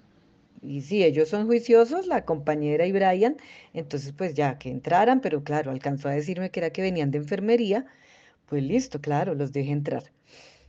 Y 0.61 0.83
si 0.83 1.05
ellos 1.05 1.29
son 1.29 1.47
juiciosos, 1.47 2.07
la 2.07 2.25
compañera 2.25 2.87
y 2.87 2.93
Brian, 2.93 3.37
entonces 3.73 4.13
pues 4.13 4.35
ya 4.35 4.59
que 4.59 4.71
entraran, 4.71 5.21
pero 5.21 5.45
claro, 5.45 5.71
alcanzó 5.71 6.09
a 6.09 6.13
decirme 6.13 6.51
que 6.51 6.61
era 6.61 6.71
que 6.71 6.83
venían 6.83 7.11
de 7.11 7.19
enfermería, 7.19 7.87
pues 8.49 8.63
listo, 8.63 9.01
claro, 9.01 9.35
los 9.35 9.53
dejé 9.53 9.73
entrar. 9.73 10.05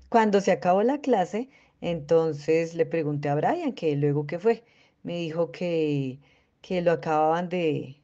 Cuando 0.09 0.41
se 0.41 0.51
acabó 0.51 0.83
la 0.83 0.99
clase, 1.01 1.49
entonces 1.81 2.75
le 2.75 2.85
pregunté 2.85 3.29
a 3.29 3.35
Brian 3.35 3.73
que 3.73 3.95
luego 3.95 4.27
qué 4.27 4.39
fue. 4.39 4.63
Me 5.03 5.17
dijo 5.17 5.51
que, 5.51 6.19
que 6.61 6.81
lo 6.81 6.91
acababan 6.91 7.49
de, 7.49 7.97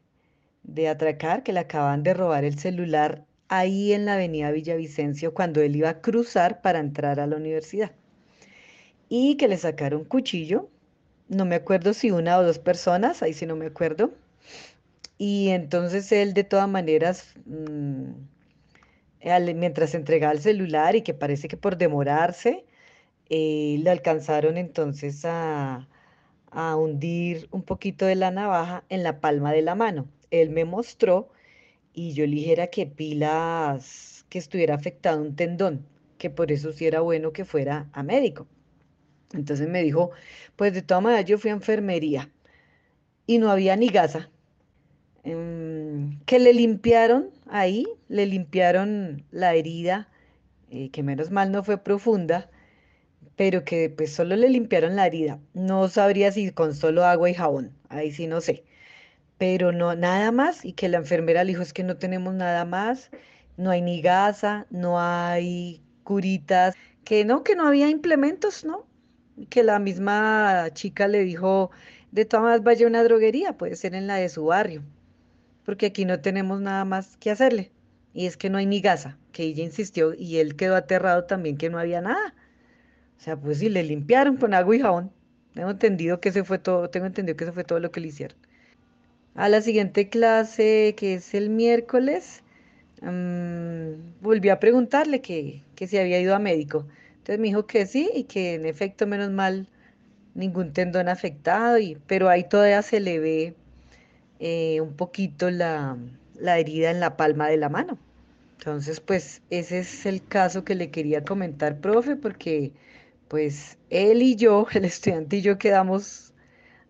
de 0.63 0.87
atracar, 0.89 1.43
que 1.43 1.53
le 1.53 1.59
acababan 1.61 2.03
de 2.03 2.13
robar 2.13 2.45
el 2.45 2.57
celular 2.59 3.25
ahí 3.49 3.93
en 3.93 4.05
la 4.05 4.15
avenida 4.15 4.51
Villavicencio 4.51 5.33
cuando 5.33 5.61
él 5.61 5.75
iba 5.75 5.89
a 5.89 6.01
cruzar 6.01 6.61
para 6.61 6.79
entrar 6.79 7.19
a 7.19 7.27
la 7.27 7.35
universidad. 7.37 7.91
Y 9.09 9.37
que 9.37 9.47
le 9.47 9.57
sacaron 9.57 10.05
cuchillo 10.05 10.69
no 11.27 11.45
me 11.45 11.55
acuerdo 11.55 11.93
si 11.93 12.11
una 12.11 12.37
o 12.37 12.43
dos 12.43 12.59
personas, 12.59 13.23
ahí 13.23 13.33
sí 13.33 13.45
no 13.45 13.55
me 13.55 13.65
acuerdo. 13.65 14.11
Y 15.17 15.49
entonces 15.49 16.11
él 16.11 16.33
de 16.33 16.43
todas 16.43 16.69
maneras, 16.69 17.33
mientras 19.55 19.95
entregaba 19.95 20.33
el 20.33 20.41
celular 20.41 20.95
y 20.95 21.01
que 21.01 21.13
parece 21.13 21.47
que 21.47 21.57
por 21.57 21.77
demorarse, 21.77 22.65
eh, 23.29 23.77
le 23.81 23.89
alcanzaron 23.91 24.57
entonces 24.57 25.25
a, 25.25 25.87
a 26.51 26.75
hundir 26.77 27.47
un 27.51 27.63
poquito 27.63 28.05
de 28.05 28.15
la 28.15 28.31
navaja 28.31 28.85
en 28.89 29.03
la 29.03 29.21
palma 29.21 29.53
de 29.53 29.61
la 29.63 29.75
mano. 29.75 30.07
Él 30.31 30.49
me 30.51 30.65
mostró 30.65 31.29
y 31.93 32.13
yo 32.13 32.25
le 32.27 32.35
dijera 32.35 32.67
que 32.67 32.87
pilas, 32.87 34.25
que 34.29 34.39
estuviera 34.39 34.75
afectado 34.75 35.21
un 35.21 35.35
tendón, 35.35 35.85
que 36.17 36.29
por 36.29 36.51
eso 36.51 36.73
sí 36.73 36.85
era 36.87 37.01
bueno 37.01 37.33
que 37.33 37.45
fuera 37.45 37.89
a 37.93 38.03
médico. 38.03 38.47
Entonces 39.33 39.67
me 39.69 39.83
dijo, 39.83 40.11
pues 40.55 40.73
de 40.73 40.81
todas 40.81 41.03
maneras 41.03 41.25
yo 41.25 41.37
fui 41.37 41.51
a 41.51 41.53
enfermería 41.53 42.31
y 43.27 43.37
no 43.39 43.51
había 43.51 43.75
ni 43.75 43.89
gasa. 43.89 44.29
Em, 45.23 46.19
que 46.25 46.39
le 46.39 46.53
limpiaron 46.53 47.31
ahí, 47.47 47.85
le 48.07 48.25
limpiaron 48.25 49.25
la 49.31 49.53
herida, 49.55 50.09
eh, 50.69 50.89
que 50.91 51.03
menos 51.03 51.31
mal 51.31 51.51
no 51.51 51.63
fue 51.63 51.77
profunda, 51.77 52.49
pero 53.35 53.63
que 53.65 53.89
pues 53.89 54.13
solo 54.13 54.35
le 54.35 54.49
limpiaron 54.49 54.95
la 54.95 55.07
herida. 55.07 55.39
No 55.53 55.89
sabría 55.89 56.31
si 56.31 56.51
con 56.51 56.75
solo 56.75 57.05
agua 57.05 57.29
y 57.29 57.33
jabón, 57.33 57.71
ahí 57.89 58.11
sí 58.11 58.27
no 58.27 58.41
sé. 58.41 58.63
Pero 59.37 59.71
no, 59.71 59.95
nada 59.95 60.31
más, 60.31 60.65
y 60.65 60.73
que 60.73 60.89
la 60.89 60.97
enfermera 60.97 61.43
le 61.43 61.51
dijo 61.53 61.61
es 61.63 61.73
que 61.73 61.83
no 61.83 61.97
tenemos 61.97 62.33
nada 62.35 62.65
más, 62.65 63.11
no 63.57 63.71
hay 63.71 63.81
ni 63.81 64.01
gasa, 64.01 64.67
no 64.69 64.99
hay 64.99 65.81
curitas, 66.03 66.75
que 67.03 67.25
no, 67.25 67.43
que 67.43 67.55
no 67.55 67.67
había 67.67 67.89
implementos, 67.89 68.65
¿no? 68.65 68.85
que 69.49 69.63
la 69.63 69.79
misma 69.79 70.69
chica 70.73 71.07
le 71.07 71.23
dijo, 71.23 71.71
de 72.11 72.25
todas 72.25 72.43
maneras 72.43 72.63
vaya 72.63 72.85
a 72.85 72.89
una 72.89 73.03
droguería, 73.03 73.57
puede 73.57 73.75
ser 73.75 73.95
en 73.95 74.07
la 74.07 74.15
de 74.15 74.29
su 74.29 74.45
barrio, 74.45 74.83
porque 75.65 75.87
aquí 75.87 76.05
no 76.05 76.19
tenemos 76.21 76.61
nada 76.61 76.85
más 76.85 77.17
que 77.17 77.31
hacerle. 77.31 77.71
Y 78.13 78.27
es 78.27 78.37
que 78.37 78.49
no 78.49 78.57
hay 78.57 78.65
ni 78.65 78.79
gasa, 78.79 79.17
que 79.33 79.43
ella 79.43 79.63
insistió 79.63 80.13
y 80.13 80.37
él 80.37 80.55
quedó 80.55 80.75
aterrado 80.75 81.25
también 81.25 81.57
que 81.57 81.69
no 81.69 81.79
había 81.79 82.01
nada. 82.01 82.33
O 83.19 83.21
sea, 83.21 83.35
pues 83.35 83.59
sí, 83.59 83.69
le 83.69 83.83
limpiaron 83.83 84.37
con 84.37 84.53
agua 84.53 84.75
y 84.75 84.79
jabón. 84.79 85.11
Tengo 85.53 85.71
entendido 85.71 86.19
que 86.21 86.29
ese 86.29 86.43
fue 86.43 86.59
todo, 86.59 86.89
tengo 86.89 87.07
entendido 87.07 87.35
que 87.35 87.45
eso 87.45 87.53
fue 87.53 87.63
todo 87.63 87.79
lo 87.79 87.91
que 87.91 87.99
le 87.99 88.07
hicieron. 88.07 88.37
A 89.35 89.49
la 89.49 89.61
siguiente 89.61 90.09
clase, 90.09 90.95
que 90.97 91.15
es 91.15 91.33
el 91.33 91.49
miércoles, 91.49 92.43
mm, 93.01 94.21
volví 94.21 94.49
a 94.49 94.59
preguntarle 94.59 95.21
que, 95.21 95.63
que 95.75 95.87
si 95.87 95.97
había 95.97 96.19
ido 96.21 96.35
a 96.35 96.39
médico. 96.39 96.87
Entonces 97.17 97.39
me 97.39 97.47
dijo 97.47 97.65
que 97.67 97.85
sí 97.85 98.09
y 98.13 98.25
que 98.25 98.55
en 98.55 98.65
efecto, 98.65 99.07
menos 99.07 99.31
mal, 99.31 99.67
ningún 100.35 100.73
tendón 100.73 101.09
afectado, 101.09 101.79
y, 101.79 101.97
pero 102.07 102.29
ahí 102.29 102.47
todavía 102.47 102.81
se 102.81 102.99
le 102.99 103.19
ve 103.19 103.55
eh, 104.39 104.81
un 104.81 104.95
poquito 104.95 105.49
la, 105.49 105.97
la 106.35 106.59
herida 106.59 106.91
en 106.91 106.99
la 106.99 107.17
palma 107.17 107.47
de 107.47 107.57
la 107.57 107.69
mano. 107.69 107.97
Entonces, 108.59 108.99
pues 108.99 109.41
ese 109.49 109.79
es 109.79 110.05
el 110.05 110.25
caso 110.25 110.63
que 110.63 110.75
le 110.75 110.89
quería 110.89 111.23
comentar, 111.23 111.79
profe, 111.79 112.15
porque 112.15 112.73
pues 113.27 113.77
él 113.89 114.21
y 114.21 114.35
yo, 114.35 114.67
el 114.73 114.85
estudiante 114.85 115.37
y 115.37 115.41
yo 115.41 115.57
quedamos 115.57 116.33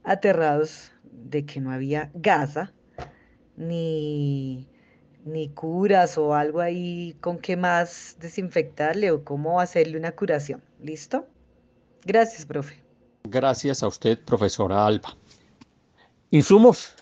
aterrados 0.03 0.91
de 1.03 1.45
que 1.45 1.59
no 1.59 1.71
había 1.71 2.11
gasa, 2.13 2.71
ni, 3.57 4.67
ni 5.25 5.49
curas 5.49 6.17
o 6.17 6.35
algo 6.35 6.61
ahí 6.61 7.15
con 7.21 7.39
qué 7.39 7.57
más 7.57 8.15
desinfectarle 8.19 9.11
o 9.11 9.23
cómo 9.23 9.59
hacerle 9.59 9.97
una 9.97 10.11
curación. 10.11 10.61
¿Listo? 10.79 11.25
Gracias, 12.03 12.45
profe. 12.45 12.81
Gracias 13.23 13.81
a 13.81 13.87
usted, 13.87 14.19
profesora 14.19 14.85
Alba. 14.85 15.17
Insumos. 16.29 16.94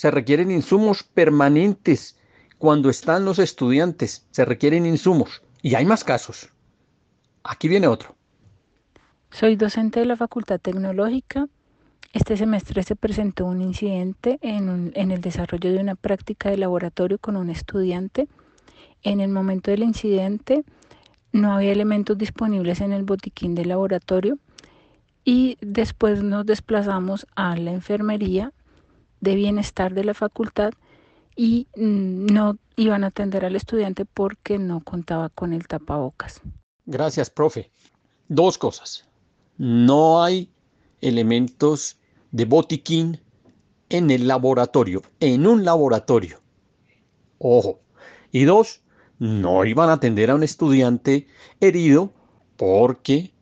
Se 0.00 0.10
requieren 0.10 0.50
insumos 0.50 1.02
permanentes 1.02 2.16
cuando 2.56 2.88
están 2.88 3.26
los 3.26 3.38
estudiantes. 3.38 4.26
Se 4.30 4.46
requieren 4.46 4.86
insumos. 4.86 5.42
Y 5.60 5.74
hay 5.74 5.84
más 5.84 6.04
casos. 6.04 6.48
Aquí 7.44 7.68
viene 7.68 7.86
otro. 7.86 8.16
Soy 9.30 9.56
docente 9.56 10.00
de 10.00 10.06
la 10.06 10.16
Facultad 10.16 10.58
Tecnológica. 10.58 11.48
Este 12.14 12.38
semestre 12.38 12.82
se 12.82 12.96
presentó 12.96 13.44
un 13.44 13.60
incidente 13.60 14.38
en, 14.40 14.90
en, 14.94 15.10
el 15.10 15.20
desarrollo 15.20 15.70
de 15.70 15.80
una 15.80 15.96
práctica 15.96 16.48
de 16.48 16.56
laboratorio 16.56 17.18
con 17.18 17.36
un 17.36 17.50
estudiante. 17.50 18.26
En 19.02 19.20
el 19.20 19.28
momento 19.28 19.70
del 19.70 19.82
incidente 19.82 20.64
no 21.30 21.52
había 21.52 21.72
elementos 21.72 22.16
disponibles 22.16 22.80
en 22.80 22.94
el 22.94 23.02
botiquín 23.02 23.54
del 23.54 23.68
laboratorio 23.68 24.38
y 25.26 25.58
después 25.60 26.22
nos 26.22 26.46
desplazamos 26.46 27.26
a 27.36 27.54
la 27.56 27.72
enfermería 27.72 28.54
de 29.20 29.34
bienestar 29.34 29.94
de 29.94 30.04
la 30.04 30.14
facultad 30.14 30.72
y 31.36 31.68
mm, 31.76 32.26
no 32.26 32.58
iban 32.76 33.04
a 33.04 33.08
atender 33.08 33.44
al 33.44 33.56
estudiante 33.56 34.04
porque 34.04 34.58
no 34.58 34.80
contaba 34.80 35.28
con 35.28 35.52
el 35.52 35.66
tapabocas. 35.66 36.40
Gracias, 36.86 37.30
profe. 37.30 37.70
Dos 38.28 38.58
cosas. 38.58 39.08
No 39.56 40.22
hay 40.22 40.50
elementos 41.00 41.98
de 42.30 42.44
botiquín 42.44 43.20
en 43.88 44.10
el 44.10 44.28
laboratorio, 44.28 45.02
en 45.20 45.46
un 45.46 45.64
laboratorio. 45.64 46.40
Ojo. 47.38 47.80
Y 48.32 48.44
dos, 48.44 48.82
no 49.18 49.64
iban 49.64 49.90
a 49.90 49.94
atender 49.94 50.30
a 50.30 50.34
un 50.34 50.42
estudiante 50.42 51.26
herido 51.60 52.12
porque 52.56 53.32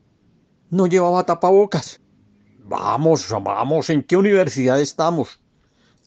no 0.70 0.86
llevaba 0.86 1.26
tapabocas. 1.26 2.00
Vamos, 2.64 3.28
vamos, 3.30 3.90
¿en 3.90 4.02
qué 4.02 4.16
universidad 4.16 4.80
estamos? 4.80 5.40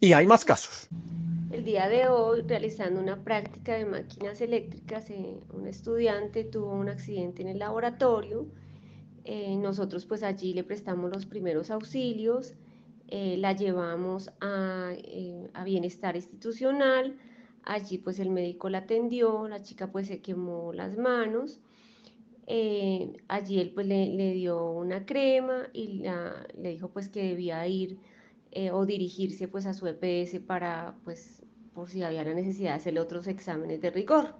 Y 0.03 0.13
hay 0.13 0.25
más 0.25 0.43
casos. 0.43 0.89
El 1.51 1.63
día 1.63 1.87
de 1.87 2.07
hoy, 2.07 2.41
realizando 2.41 2.99
una 2.99 3.23
práctica 3.23 3.75
de 3.75 3.85
máquinas 3.85 4.41
eléctricas, 4.41 5.07
eh, 5.11 5.39
un 5.53 5.67
estudiante 5.67 6.43
tuvo 6.43 6.71
un 6.71 6.89
accidente 6.89 7.43
en 7.43 7.49
el 7.49 7.59
laboratorio. 7.59 8.47
Eh, 9.25 9.55
nosotros 9.57 10.07
pues 10.07 10.23
allí 10.23 10.55
le 10.55 10.63
prestamos 10.63 11.11
los 11.11 11.27
primeros 11.27 11.69
auxilios, 11.69 12.55
eh, 13.09 13.37
la 13.37 13.53
llevamos 13.53 14.31
a, 14.41 14.91
bienestar 15.63 16.15
institucional, 16.15 17.15
allí 17.61 17.99
pues 17.99 18.17
el 18.17 18.31
médico 18.31 18.69
la 18.69 18.79
atendió, 18.79 19.47
la 19.47 19.61
chica 19.61 19.91
pues 19.91 20.07
se 20.07 20.19
quemó 20.19 20.73
las 20.73 20.97
manos, 20.97 21.59
allí 23.27 23.59
él 23.59 23.71
pues 23.75 23.85
le, 23.85 24.33
dio 24.33 24.71
una 24.71 25.05
crema 25.05 25.67
y 25.73 26.01
le 26.57 26.69
dijo 26.69 26.89
pues 26.89 27.07
que 27.07 27.21
debía 27.21 27.67
ir 27.67 27.99
eh, 28.51 28.71
o 28.71 28.85
dirigirse 28.85 29.47
pues 29.47 29.65
a 29.65 29.73
su 29.73 29.87
EPS 29.87 30.39
para 30.39 30.95
pues 31.03 31.41
por 31.73 31.89
si 31.89 32.03
había 32.03 32.23
la 32.23 32.33
necesidad 32.33 32.71
de 32.71 32.75
hacerle 32.75 32.99
otros 32.99 33.27
exámenes 33.27 33.81
de 33.81 33.91
rigor. 33.91 34.35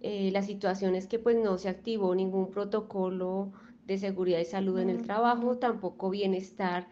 Eh, 0.00 0.30
la 0.32 0.42
situación 0.42 0.94
es 0.94 1.06
que 1.08 1.18
pues 1.18 1.36
no 1.36 1.58
se 1.58 1.68
activó 1.68 2.14
ningún 2.14 2.50
protocolo 2.50 3.52
de 3.86 3.98
seguridad 3.98 4.38
y 4.38 4.44
salud 4.44 4.78
en 4.78 4.90
el 4.90 5.02
trabajo, 5.02 5.58
tampoco 5.58 6.10
bienestar 6.10 6.86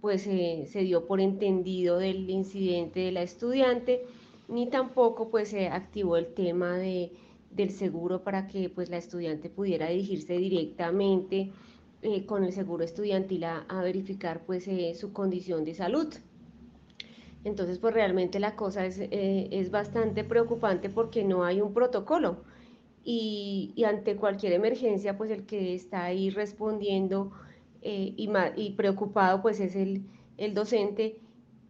pues 0.00 0.22
se 0.22 0.80
dio 0.82 1.06
por 1.06 1.20
entendido 1.20 1.98
del 1.98 2.28
incidente 2.30 3.00
de 3.00 3.12
la 3.12 3.22
estudiante, 3.22 4.02
ni 4.48 4.66
tampoco 4.68 5.30
pues 5.30 5.50
se 5.50 5.68
activó 5.68 6.16
el 6.16 6.32
tema 6.32 6.78
de 6.78 7.12
del 7.50 7.70
seguro 7.70 8.22
para 8.22 8.46
que 8.46 8.68
pues 8.70 8.90
la 8.90 8.96
estudiante 8.96 9.50
pudiera 9.50 9.88
dirigirse 9.88 10.38
directamente 10.38 11.50
eh, 12.02 12.24
con 12.24 12.44
el 12.44 12.52
seguro 12.54 12.82
estudiantil 12.82 13.44
a, 13.44 13.82
verificar 13.82 14.40
pues 14.46 14.66
eh, 14.68 14.94
su 14.94 15.12
condición 15.12 15.66
de 15.66 15.74
salud. 15.74 16.08
Entonces 17.44 17.78
pues 17.78 17.92
realmente 17.92 18.40
la 18.40 18.56
cosa 18.56 18.86
es, 18.86 18.98
eh, 18.98 19.48
es 19.50 19.70
bastante 19.70 20.24
preocupante 20.24 20.88
porque 20.88 21.24
no 21.24 21.44
hay 21.44 21.60
un 21.60 21.74
protocolo 21.74 22.42
y, 23.04 23.72
y, 23.76 23.84
ante 23.84 24.16
cualquier 24.16 24.54
emergencia 24.54 25.18
pues 25.18 25.30
el 25.30 25.44
que 25.44 25.74
está 25.74 26.04
ahí 26.04 26.30
respondiendo 26.30 27.32
y, 27.82 28.30
y, 28.56 28.70
preocupado 28.70 29.42
pues 29.42 29.60
es 29.60 29.76
el, 29.76 30.02
el 30.38 30.54
docente 30.54 31.20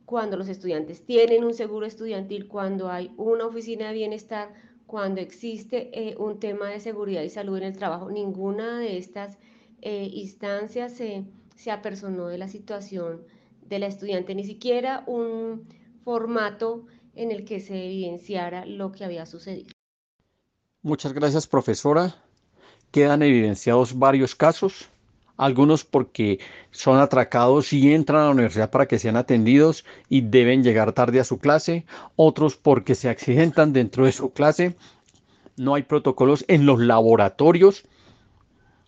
cuando 0.06 0.36
los 0.36 0.48
estudiantes 0.48 1.02
tienen 1.02 1.42
un 1.42 1.54
seguro 1.54 1.86
estudiantil, 1.86 2.46
cuando 2.46 2.88
hay 2.88 3.12
una 3.16 3.46
oficina 3.46 3.88
de 3.88 3.94
bienestar, 3.94 4.54
cuando 4.86 5.20
existe 5.20 6.14
un 6.18 6.38
tema 6.38 6.68
de 6.68 6.78
seguridad 6.78 7.22
y 7.22 7.30
salud 7.30 7.56
en 7.58 7.64
el 7.64 7.76
trabajo. 7.76 8.10
Ninguna 8.10 8.80
de 8.80 8.96
estas 8.98 9.38
eh, 9.82 10.08
instancias 10.12 10.92
se, 10.92 11.24
se 11.56 11.70
apersonó 11.70 12.28
de 12.28 12.38
la 12.38 12.48
situación 12.48 13.22
de 13.66 13.78
la 13.78 13.86
estudiante, 13.86 14.34
ni 14.34 14.44
siquiera 14.44 15.04
un 15.06 15.68
formato 16.04 16.86
en 17.14 17.30
el 17.30 17.44
que 17.44 17.60
se 17.60 17.86
evidenciara 17.86 18.66
lo 18.66 18.92
que 18.92 19.04
había 19.04 19.26
sucedido. 19.26 19.70
Muchas 20.82 21.12
gracias, 21.12 21.46
profesora. 21.46 22.14
Quedan 22.90 23.22
evidenciados 23.22 23.98
varios 23.98 24.34
casos, 24.34 24.88
algunos 25.36 25.84
porque 25.84 26.40
son 26.70 26.98
atracados 26.98 27.72
y 27.72 27.92
entran 27.92 28.22
a 28.22 28.24
la 28.26 28.30
universidad 28.30 28.70
para 28.70 28.86
que 28.86 28.98
sean 28.98 29.16
atendidos 29.16 29.84
y 30.08 30.22
deben 30.22 30.64
llegar 30.64 30.92
tarde 30.92 31.20
a 31.20 31.24
su 31.24 31.38
clase, 31.38 31.84
otros 32.16 32.56
porque 32.56 32.94
se 32.94 33.08
accidentan 33.08 33.72
dentro 33.72 34.06
de 34.06 34.12
su 34.12 34.32
clase. 34.32 34.74
No 35.56 35.74
hay 35.74 35.82
protocolos 35.82 36.44
en 36.48 36.66
los 36.66 36.80
laboratorios, 36.80 37.84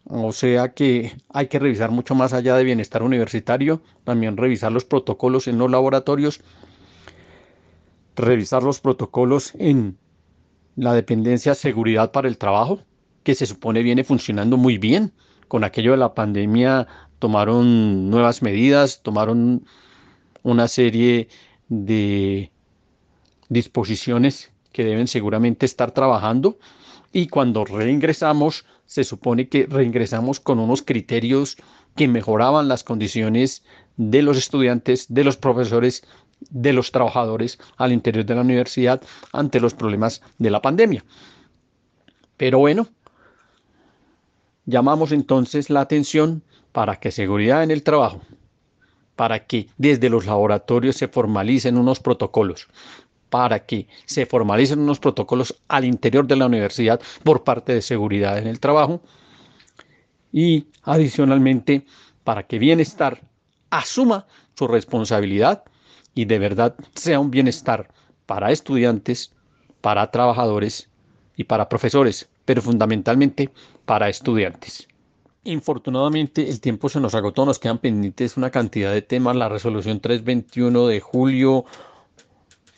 o 0.05 0.33
sea 0.33 0.73
que 0.73 1.17
hay 1.29 1.47
que 1.49 1.59
revisar 1.59 1.91
mucho 1.91 2.15
más 2.15 2.33
allá 2.33 2.57
de 2.57 2.65
bienestar 2.65 3.03
universitario, 3.03 3.83
también 4.05 4.37
revisar 4.37 4.73
los 4.73 4.85
protocolos 4.85 5.47
en 5.49 5.59
los 5.59 5.71
laboratorios, 5.71 6.41
revisar 8.17 8.63
los 8.63 8.81
protocolos 8.81 9.53
en 9.59 9.97
la 10.77 10.95
dependencia 10.95 11.55
seguridad 11.55 12.13
para 12.13 12.29
el 12.29 12.39
trabajo, 12.39 12.81
que 13.23 13.35
se 13.35 13.47
supone 13.47 13.83
viene 13.83 14.05
funcionando 14.05 14.57
muy 14.57 14.79
bien. 14.79 15.13
Con 15.49 15.65
aquello 15.65 15.93
de 15.93 15.99
la 15.99 16.15
pandemia 16.15 16.89
tomaron 17.19 18.11
nuevas 18.11 18.43
medidas, 18.43 19.03
tomaron 19.03 19.65
una 20.43 20.67
serie 20.67 21.29
de 21.69 22.51
disposiciones 23.49 24.51
que 24.73 24.85
deben 24.85 25.07
seguramente 25.07 25.67
estar 25.67 25.93
trabajando. 25.93 26.59
Y 27.13 27.29
cuando 27.29 27.65
reingresamos 27.65 28.65
se 28.87 29.05
supone 29.05 29.49
que 29.49 29.67
reingresamos 29.67 30.41
con 30.41 30.59
unos 30.59 30.83
criterios 30.83 31.57
que 31.97 32.09
mejoraban 32.09 32.69
las 32.69 32.85
condiciones 32.85 33.65
de 33.97 34.23
los 34.23 34.37
estudiantes, 34.37 35.07
de 35.09 35.25
los 35.25 35.37
profesores, 35.37 36.03
de 36.51 36.73
los 36.73 36.93
trabajadores 36.93 37.59
al 37.77 37.93
interior 37.93 38.25
de 38.25 38.35
la 38.35 38.41
universidad 38.41 39.03
ante 39.33 39.61
los 39.61 39.75
problemas 39.75 40.23
de 40.39 40.51
la 40.51 40.63
pandemia. 40.63 41.05
Pero 42.37 42.59
bueno, 42.59 42.89
Llamamos 44.65 45.11
entonces 45.11 45.71
la 45.71 45.81
atención 45.81 46.43
para 46.71 46.97
que 46.97 47.11
seguridad 47.11 47.65
en 47.65 47.73
el 47.73 47.83
trabajo, 47.83 48.21
para 49.17 49.45
que 49.45 49.69
desde 49.77 50.09
los 50.09 50.25
laboratorios 50.25 50.97
se 50.97 51.09
formalicen 51.09 51.77
unos 51.77 51.99
protocolos, 51.99 52.69
para 53.33 53.65
que 53.65 53.89
se 54.05 54.27
formalicen 54.27 54.81
unos 54.81 55.01
protocolos 55.01 55.59
al 55.67 55.87
interior 55.87 56.27
de 56.27 56.37
la 56.37 56.45
universidad 56.45 57.01
por 57.25 57.45
parte 57.45 57.73
de 57.73 57.81
seguridad 57.81 58.37
en 58.37 58.47
el 58.47 58.61
trabajo 58.61 59.01
y 60.31 60.67
adicionalmente 60.83 61.87
para 62.25 62.43
que 62.43 62.59
bienestar 62.59 63.23
asuma 63.71 64.27
su 64.55 64.69
responsabilidad 64.69 65.63
y 66.15 66.27
de 66.27 66.39
verdad 66.39 66.75
sea 66.95 67.21
un 67.21 67.31
bienestar 67.31 67.89
para 68.27 68.53
estudiantes, 68.53 69.33
para 69.81 70.11
trabajadores 70.11 70.91
y 71.35 71.45
para 71.45 71.71
profesores, 71.71 72.29
pero 72.45 72.61
fundamentalmente 72.61 73.49
para 73.87 74.11
estudiantes. 74.11 74.87
Infortunadamente 75.45 76.51
el 76.51 76.61
tiempo 76.61 76.91
se 76.91 77.01
nos 77.01 77.15
agotó, 77.15 77.47
nos 77.47 77.59
quedan 77.59 77.79
pendientes 77.79 78.37
una 78.37 78.51
cantidad 78.51 78.93
de 78.93 79.01
temas, 79.01 79.37
la 79.37 79.49
resolución 79.49 80.01
321 80.01 80.87
de 80.87 81.01
julio 81.01 81.65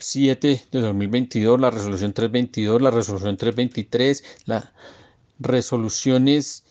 7 0.05 0.67
de 0.71 0.81
2022, 0.81 1.59
la 1.59 1.71
resolución 1.71 2.13
322, 2.13 2.79
la 2.79 2.91
resolución 2.91 3.37
323, 3.37 4.23
las 4.45 4.65
resoluciones 5.39 6.63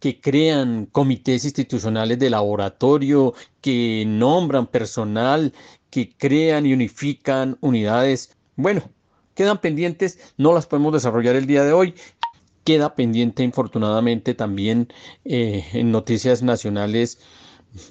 que 0.00 0.20
crean 0.20 0.86
comités 0.86 1.44
institucionales 1.44 2.18
de 2.18 2.30
laboratorio, 2.30 3.34
que 3.60 4.04
nombran 4.06 4.66
personal, 4.66 5.52
que 5.88 6.12
crean 6.16 6.66
y 6.66 6.72
unifican 6.72 7.56
unidades. 7.60 8.36
Bueno, 8.56 8.90
quedan 9.34 9.60
pendientes, 9.60 10.18
no 10.36 10.52
las 10.52 10.66
podemos 10.66 10.92
desarrollar 10.92 11.36
el 11.36 11.46
día 11.46 11.62
de 11.62 11.72
hoy. 11.72 11.94
Queda 12.64 12.96
pendiente, 12.96 13.44
infortunadamente, 13.44 14.34
también 14.34 14.88
eh, 15.24 15.64
en 15.72 15.92
noticias 15.92 16.42
nacionales 16.42 17.20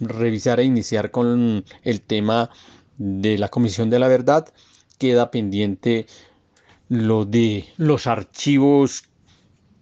revisar 0.01 0.59
e 0.59 0.65
iniciar 0.65 1.09
con 1.09 1.63
el 1.83 2.01
tema 2.01 2.49
de 2.97 3.37
la 3.37 3.47
Comisión 3.47 3.89
de 3.89 3.99
la 3.99 4.09
Verdad. 4.09 4.53
Queda 4.97 5.31
pendiente 5.31 6.07
lo 6.89 7.25
de 7.25 7.65
los 7.77 8.07
archivos 8.07 9.03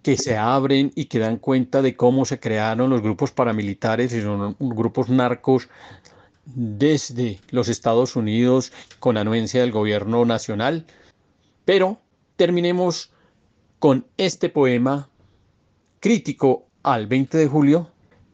que 0.02 0.16
se 0.16 0.36
abren 0.36 0.92
y 0.94 1.04
que 1.04 1.18
dan 1.18 1.38
cuenta 1.38 1.80
de 1.80 1.96
cómo 1.96 2.24
se 2.24 2.40
crearon 2.40 2.90
los 2.90 3.02
grupos 3.02 3.30
paramilitares 3.30 4.12
y 4.12 4.20
los 4.20 4.56
grupos 4.58 5.08
narcos 5.08 5.68
desde 6.44 7.38
los 7.50 7.68
Estados 7.68 8.16
Unidos 8.16 8.72
con 8.98 9.16
anuencia 9.16 9.60
del 9.60 9.70
gobierno 9.70 10.24
nacional. 10.24 10.86
Pero 11.64 12.00
terminemos 12.36 13.12
con 13.78 14.06
este 14.16 14.48
poema 14.48 15.08
crítico 16.00 16.66
al 16.82 17.06
20 17.06 17.38
de 17.38 17.46
julio 17.46 17.90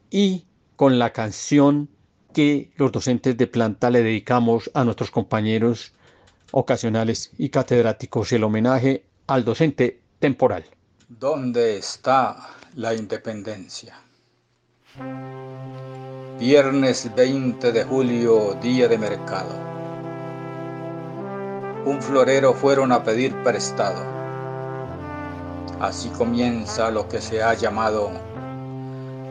y 0.09 0.45
con 0.75 0.97
la 0.97 1.13
canción 1.13 1.89
que 2.33 2.71
los 2.77 2.91
docentes 2.91 3.37
de 3.37 3.47
planta 3.47 3.89
le 3.91 4.01
dedicamos 4.01 4.71
a 4.73 4.83
nuestros 4.83 5.11
compañeros 5.11 5.93
ocasionales 6.51 7.31
y 7.37 7.49
catedráticos, 7.49 8.31
el 8.31 8.43
homenaje 8.43 9.03
al 9.27 9.45
docente 9.45 9.99
temporal. 10.19 10.65
¿Dónde 11.07 11.77
está 11.77 12.49
la 12.75 12.93
independencia? 12.93 13.95
Viernes 16.39 17.11
20 17.15 17.71
de 17.71 17.83
julio, 17.83 18.57
día 18.61 18.87
de 18.87 18.97
mercado. 18.97 19.53
Un 21.85 22.01
florero 22.01 22.53
fueron 22.53 22.91
a 22.91 23.03
pedir 23.03 23.35
prestado. 23.43 24.03
Así 25.79 26.09
comienza 26.09 26.91
lo 26.91 27.07
que 27.07 27.21
se 27.21 27.41
ha 27.41 27.53
llamado 27.53 28.11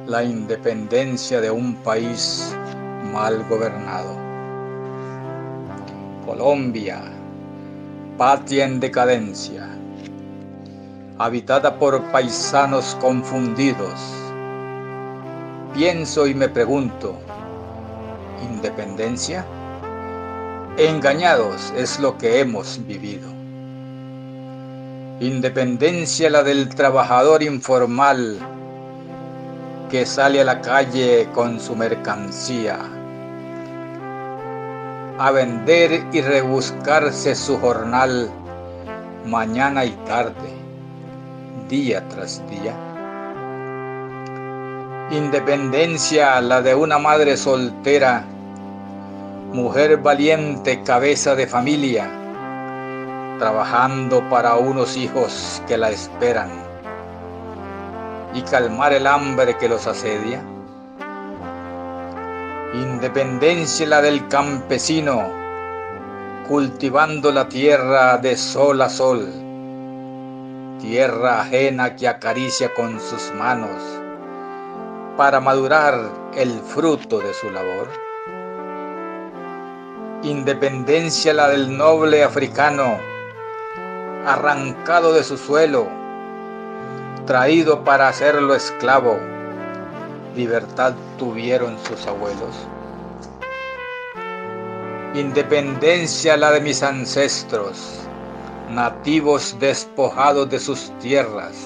la 0.07 0.25
independencia 0.25 1.41
de 1.41 1.51
un 1.51 1.75
país 1.77 2.55
mal 3.13 3.47
gobernado. 3.49 4.28
Colombia, 6.29 7.01
patria 8.19 8.67
en 8.67 8.81
decadencia, 8.81 9.67
habitada 11.17 11.79
por 11.79 12.03
paisanos 12.13 12.95
confundidos 13.01 13.99
pienso 15.73 16.27
y 16.27 16.35
me 16.35 16.51
pregunto, 16.51 17.19
¿independencia? 18.45 19.47
Engañados 20.77 21.73
es 21.75 21.99
lo 21.99 22.19
que 22.19 22.41
hemos 22.41 22.79
vivido. 22.87 23.31
Independencia 25.21 26.29
la 26.29 26.43
del 26.43 26.69
trabajador 26.69 27.43
informal 27.43 28.39
que 29.91 30.05
sale 30.05 30.43
a 30.43 30.45
la 30.45 30.61
calle 30.61 31.27
con 31.33 31.59
su 31.59 31.75
mercancía 31.75 32.98
a 35.19 35.31
vender 35.31 36.07
y 36.13 36.21
rebuscarse 36.21 37.35
su 37.35 37.59
jornal 37.59 38.31
mañana 39.27 39.85
y 39.85 39.91
tarde, 40.07 40.53
día 41.69 42.07
tras 42.09 42.43
día 42.49 42.75
Independencia 45.11 46.39
la 46.43 46.61
de 46.61 46.75
una 46.75 46.99
madre 46.99 47.39
soltera, 47.39 48.25
mujer 49.55 49.97
valiente, 49.97 50.83
cabeza 50.83 51.35
de 51.35 51.47
familia, 51.47 52.11
trabajando 53.39 54.29
para 54.29 54.57
unos 54.57 54.99
hijos 54.99 55.63
que 55.67 55.79
la 55.79 55.89
esperan 55.89 56.51
y 58.35 58.43
calmar 58.43 58.93
el 58.93 59.07
hambre 59.07 59.57
que 59.57 59.71
los 59.71 59.87
asedia. 59.87 60.43
Independencia 62.75 63.87
la 63.87 64.03
del 64.03 64.29
campesino, 64.29 65.33
cultivando 66.47 67.33
la 67.33 67.49
tierra 67.49 68.19
de 68.19 68.37
sol 68.37 68.83
a 68.83 68.91
sol, 68.91 69.27
tierra 70.79 71.41
ajena 71.41 71.97
que 71.97 72.07
acaricia 72.07 72.75
con 72.75 73.01
sus 73.01 73.33
manos 73.33 73.71
para 75.17 75.41
madurar 75.41 75.99
el 76.37 76.61
fruto 76.61 77.21
de 77.21 77.33
su 77.33 77.49
labor. 77.49 77.89
Independencia 80.23 81.33
la 81.33 81.49
del 81.49 81.75
noble 81.75 82.23
africano, 82.23 82.99
arrancado 84.27 85.15
de 85.15 85.25
su 85.25 85.39
suelo, 85.39 85.89
traído 87.25 87.83
para 87.83 88.09
hacerlo 88.09 88.55
esclavo. 88.55 89.38
Libertad 90.39 90.95
tuvieron 91.19 91.77
sus 91.85 92.07
abuelos. 92.07 92.55
Independencia 95.13 96.37
la 96.37 96.53
de 96.53 96.61
mis 96.61 96.81
ancestros, 96.85 98.07
nativos 98.71 99.57
despojados 99.59 100.49
de 100.49 100.61
sus 100.61 100.97
tierras 101.01 101.57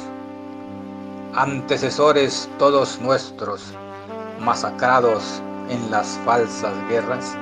antecesores 1.34 2.48
todos 2.58 2.98
nuestros, 3.02 3.74
masacrados 4.40 5.22
en 5.68 5.90
las 5.90 6.18
falsas 6.24 6.72
guerras? 6.88 7.36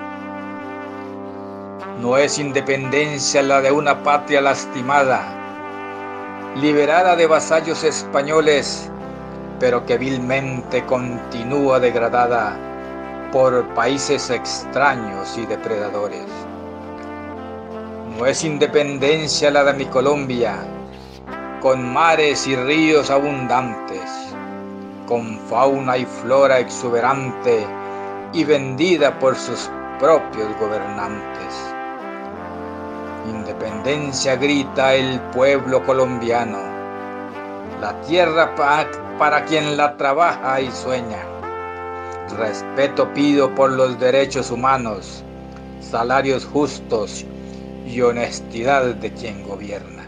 No 2.01 2.17
es 2.17 2.41
independencia 2.41 3.41
la 3.45 3.61
de 3.61 3.71
una 3.71 4.03
patria 4.03 4.41
lastimada, 4.41 5.23
liberada 6.57 7.15
de 7.15 7.29
vasallos 7.29 7.85
españoles, 7.85 8.91
pero 9.61 9.85
que 9.85 9.99
vilmente 9.99 10.85
continúa 10.87 11.79
degradada 11.79 12.57
por 13.31 13.65
países 13.75 14.31
extraños 14.31 15.37
y 15.37 15.45
depredadores. 15.45 16.27
No 18.19 18.27
es 18.27 18.43
independencia 18.43 19.51
la 19.51 19.63
de 19.65 19.75
mi 19.75 19.85
Colombia, 19.85 20.57
con 21.61 21.93
mares 21.93 22.47
y 22.47 22.57
ríos 22.57 23.11
abundantes, 23.11 24.35
con 25.07 25.39
fauna 25.41 25.99
y 25.99 26.07
flora 26.07 26.59
exuberante 26.59 27.65
y 28.33 28.45
vendida 28.45 29.19
por 29.19 29.37
sus 29.37 29.71
propios 29.99 30.49
gobernantes. 30.59 31.75
Independencia 33.29 34.37
grita 34.37 34.95
el 34.95 35.21
pueblo 35.33 35.85
colombiano, 35.85 36.59
la 37.81 38.01
tierra 38.03 38.55
para 39.21 39.45
quien 39.45 39.77
la 39.77 39.99
trabaja 39.99 40.63
y 40.63 40.71
sueña. 40.71 41.19
Respeto 42.39 43.13
pido 43.13 43.55
por 43.55 43.71
los 43.71 44.01
derechos 44.01 44.51
humanos, 44.51 45.23
salarios 45.83 46.47
justos 46.47 47.27
y 47.87 48.01
honestidad 48.01 48.95
de 48.95 49.13
quien 49.13 49.47
gobierna. 49.47 50.00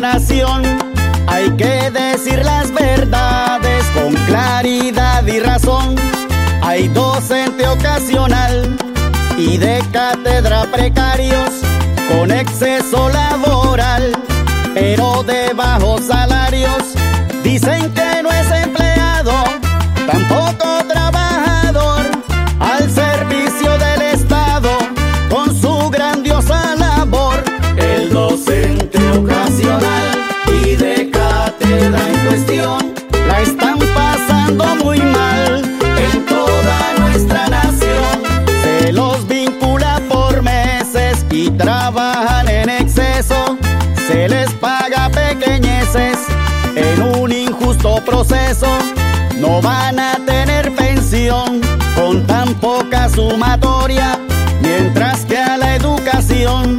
Nación 0.00 0.62
hay 1.26 1.50
que 1.50 1.90
decir 1.90 2.42
las 2.44 2.72
verdades 2.72 3.84
con 3.94 4.14
claridad 4.26 5.26
y 5.26 5.40
razón. 5.40 5.94
Hay 6.62 6.88
docente 6.88 7.66
ocasional 7.68 8.76
y 9.36 9.58
de 9.58 9.82
cátedra 9.92 10.64
precarios 10.72 11.50
con 12.08 12.30
exceso 12.30 13.08
laboral 13.10 14.12
pero 14.74 15.22
de 15.22 15.52
bajos 15.54 16.02
salarios. 16.06 16.94
Dicen 17.42 17.92
que 17.92 18.22
no 18.22 18.30
es 18.30 18.50
en 45.94 47.02
un 47.02 47.32
injusto 47.32 47.96
proceso. 48.04 48.68
No 49.38 49.60
van 49.60 49.98
a 49.98 50.16
tener 50.24 50.72
pensión 50.74 51.60
con 51.96 52.26
tan 52.26 52.54
poca 52.54 53.08
sumatoria, 53.08 54.18
mientras 54.62 55.24
que 55.24 55.38
a 55.38 55.56
la 55.56 55.74
educación 55.74 56.78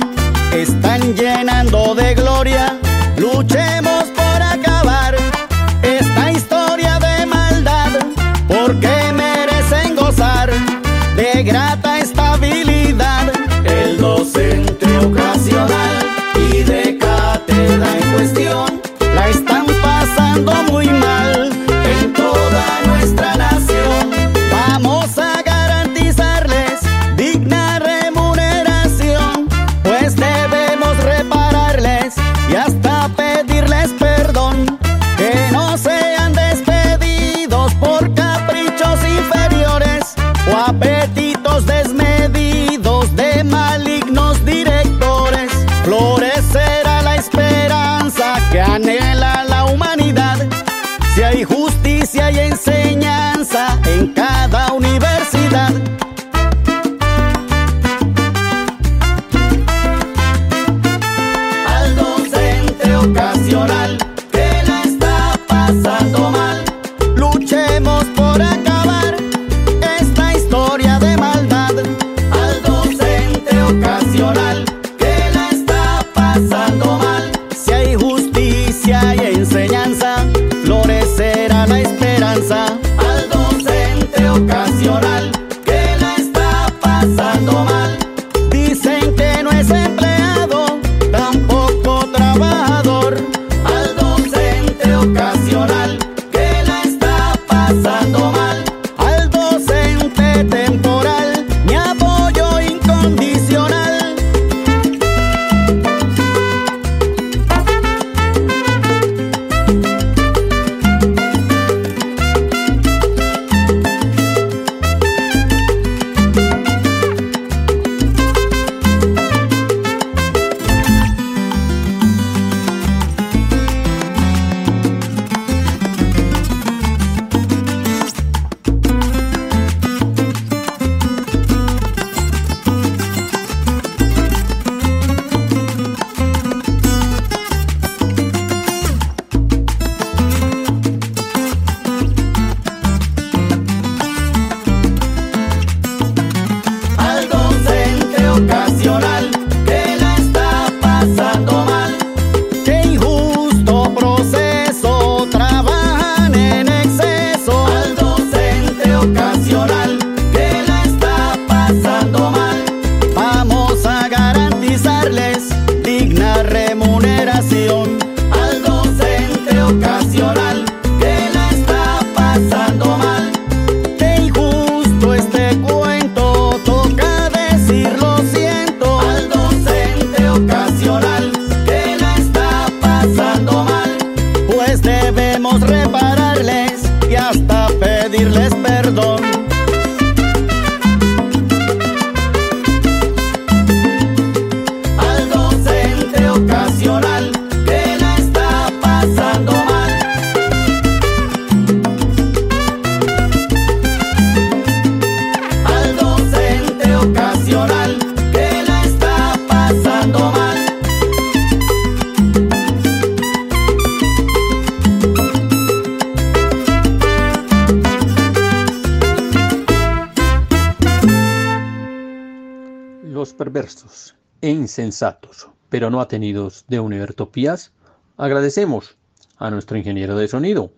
pero 225.69 225.89
no 225.89 226.01
atenidos 226.01 226.65
de 226.67 226.79
Univertopías, 226.79 227.71
agradecemos 228.17 228.97
a 229.37 229.49
nuestro 229.49 229.77
ingeniero 229.77 230.17
de 230.17 230.27
sonido, 230.27 230.71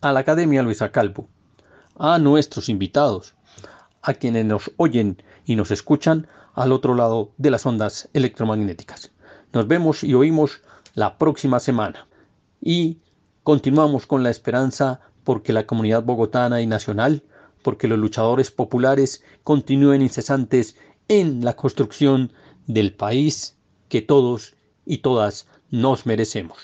a 0.00 0.12
la 0.12 0.20
Academia 0.20 0.62
Luisa 0.62 0.90
Calvo, 0.90 1.28
a 1.96 2.18
nuestros 2.18 2.68
invitados, 2.68 3.34
a 4.02 4.14
quienes 4.14 4.44
nos 4.44 4.70
oyen 4.76 5.22
y 5.44 5.56
nos 5.56 5.70
escuchan 5.70 6.26
al 6.54 6.72
otro 6.72 6.94
lado 6.94 7.30
de 7.38 7.50
las 7.50 7.64
ondas 7.64 8.08
electromagnéticas. 8.12 9.10
Nos 9.52 9.68
vemos 9.68 10.02
y 10.02 10.14
oímos 10.14 10.62
la 10.94 11.18
próxima 11.18 11.60
semana 11.60 12.06
y 12.60 12.98
continuamos 13.42 14.06
con 14.06 14.22
la 14.22 14.30
esperanza 14.30 15.00
porque 15.24 15.52
la 15.52 15.66
comunidad 15.66 16.02
bogotana 16.02 16.60
y 16.60 16.66
nacional, 16.66 17.22
porque 17.62 17.88
los 17.88 17.98
luchadores 17.98 18.50
populares 18.50 19.22
continúen 19.44 20.02
incesantes 20.02 20.76
en 21.08 21.44
la 21.44 21.54
construcción 21.54 22.32
del 22.66 22.92
país 22.94 23.56
que 23.92 24.00
todos 24.00 24.54
y 24.86 24.98
todas 24.98 25.46
nos 25.70 26.06
merecemos. 26.06 26.56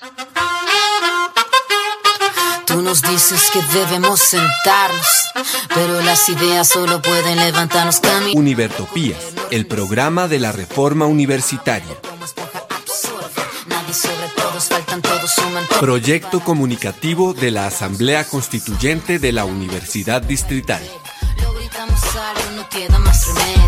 Tú 2.65 2.81
nos 2.81 3.03
dices 3.03 3.51
que 3.53 3.61
debemos 3.79 4.19
sentarnos, 4.19 5.07
pero 5.75 6.01
las 6.01 6.27
ideas 6.31 6.67
solo 6.67 7.03
pueden 7.03 7.37
levantarnos 7.37 8.01
camino. 8.01 8.41
Univertopías, 8.41 9.19
el 9.51 9.67
programa 9.67 10.27
de 10.27 10.39
la 10.39 10.53
reforma 10.53 11.05
universitaria. 11.05 11.95
Proyecto 15.81 16.41
comunicativo 16.41 17.35
de 17.35 17.51
la 17.51 17.67
Asamblea 17.67 18.25
Constituyente 18.25 19.19
de 19.19 19.33
la 19.33 19.45
Universidad 19.45 20.23
Distrital. 20.23 20.83
Lo 21.43 21.53
gritamos 21.53 22.01
algo, 22.17 22.51
no 22.57 22.69
queda 22.71 22.99
más 22.99 23.27
remedio. 23.27 23.68